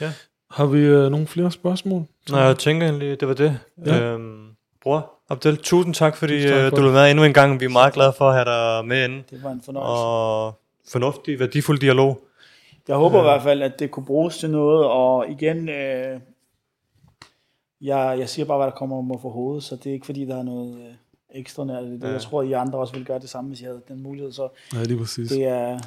Ja. 0.00 0.12
Har 0.50 0.66
vi 0.66 0.78
øh, 0.78 1.10
nogle 1.10 1.26
flere 1.26 1.50
spørgsmål? 1.52 2.04
Nej, 2.30 2.40
jeg 2.40 2.58
tænker 2.58 2.86
egentlig, 2.86 3.20
det 3.20 3.28
var 3.28 3.34
det. 3.34 3.58
Ja. 3.86 4.00
Øhm, 4.02 4.48
bror, 4.82 5.10
Abdel, 5.28 5.56
tusind 5.56 5.94
tak, 5.94 6.16
fordi 6.16 6.32
Tusind 6.32 6.50
tak 6.50 6.58
tak 6.60 6.70
for 6.70 6.76
du 6.76 6.82
det. 6.86 6.92
var 6.94 7.00
med 7.02 7.10
endnu 7.10 7.24
en 7.24 7.32
gang. 7.32 7.60
Vi 7.60 7.64
er 7.64 7.68
meget 7.68 7.94
glade 7.94 8.12
for 8.18 8.28
at 8.30 8.34
have 8.34 8.44
dig 8.44 8.88
med 8.88 9.04
inde. 9.04 9.22
Det 9.30 9.42
var 9.42 9.50
en 9.50 9.62
fornøjelse. 9.64 9.90
Og 9.90 10.58
fornuftig, 10.92 11.38
værdifuld 11.38 11.78
dialog. 11.80 12.20
Jeg 12.88 12.96
håber 12.96 13.18
i 13.18 13.22
hvert 13.22 13.42
fald, 13.42 13.62
at 13.62 13.78
det 13.78 13.90
kunne 13.90 14.06
bruges 14.06 14.38
til 14.38 14.50
noget, 14.50 14.86
og 14.86 15.30
igen, 15.30 15.68
øh, 15.68 16.20
jeg, 17.80 18.16
jeg 18.18 18.28
siger 18.28 18.46
bare, 18.46 18.58
hvad 18.58 18.66
der 18.66 18.72
kommer 18.72 19.00
mig 19.02 19.18
for 19.22 19.30
hovedet, 19.30 19.62
så 19.64 19.76
det 19.76 19.86
er 19.86 19.92
ikke 19.94 20.06
fordi, 20.06 20.24
der 20.24 20.38
er 20.38 20.42
noget 20.42 20.74
øh, 20.78 20.94
ekstra 21.34 21.64
nær 21.64 21.80
det. 21.80 22.02
Ja. 22.02 22.08
Jeg 22.08 22.20
tror, 22.20 22.42
at 22.42 22.48
I 22.48 22.52
andre 22.52 22.78
også 22.78 22.92
ville 22.92 23.06
gøre 23.06 23.18
det 23.18 23.28
samme, 23.30 23.48
hvis 23.48 23.60
jeg 23.62 23.68
havde 23.68 23.82
den 23.88 24.02
mulighed, 24.02 24.32
så 24.32 24.48
Ja, 24.74 24.82
lige 24.82 24.98
præcis. 24.98 25.30
det 25.30 25.44
er, 25.44 25.78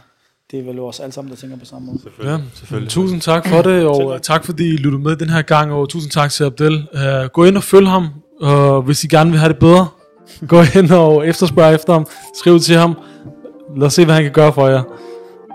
det 0.52 0.60
er 0.60 0.64
vel 0.64 0.80
os 0.80 1.00
alle 1.00 1.12
sammen, 1.14 1.32
der 1.32 1.38
tænker 1.38 1.58
på 1.58 1.66
samme 1.66 1.86
måde. 1.88 2.00
Ja, 2.32 2.38
Selvfølgelig. 2.54 2.91
tusind 2.91 3.22
tak 3.22 3.48
for 3.48 3.62
det, 3.62 3.86
og 3.86 4.22
tak. 4.22 4.46
fordi 4.46 4.74
I 4.74 4.78
lyttede 4.78 5.04
med 5.04 5.16
den 5.16 5.30
her 5.30 5.41
gang, 5.41 5.72
og 5.72 5.89
tusind 5.89 6.12
tak 6.12 6.32
til 6.32 6.43
Abdel. 6.43 6.88
Uh, 6.93 7.30
gå 7.34 7.43
ind 7.43 7.58
og 7.58 7.64
følg 7.64 7.88
ham, 7.88 8.08
og 8.41 8.82
hvis 8.82 9.04
I 9.04 9.08
gerne 9.08 9.30
vil 9.32 9.39
have 9.39 9.50
det 9.50 9.60
bedre, 9.60 9.88
gå 10.48 10.62
ind 10.80 10.91
og 10.91 11.28
efterspørg 11.28 11.76
efter 11.76 11.93
ham, 11.93 12.08
skriv 12.38 12.60
til 12.60 12.76
ham, 12.76 12.98
lad 13.78 13.88
os 13.88 13.93
se, 13.93 14.06
hvad 14.06 14.16
han 14.16 14.24
kan 14.24 14.32
gøre 14.32 14.54
for 14.54 14.68
jer. 14.68 14.84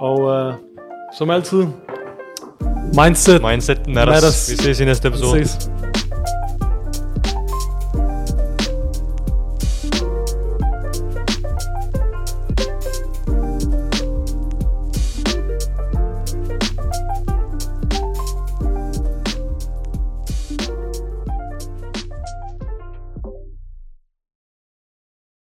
Og 0.01 0.49
uh, 0.49 0.55
som 1.18 1.30
altid, 1.30 1.64
mindset, 3.05 3.43
Mindset 3.43 3.86
matters. 3.86 4.14
Matters. 4.14 4.51
Vi 4.51 4.57
ses 4.57 4.80
i 4.80 4.84
næste 4.84 5.09
episode. 5.09 5.47
ses. 5.47 5.70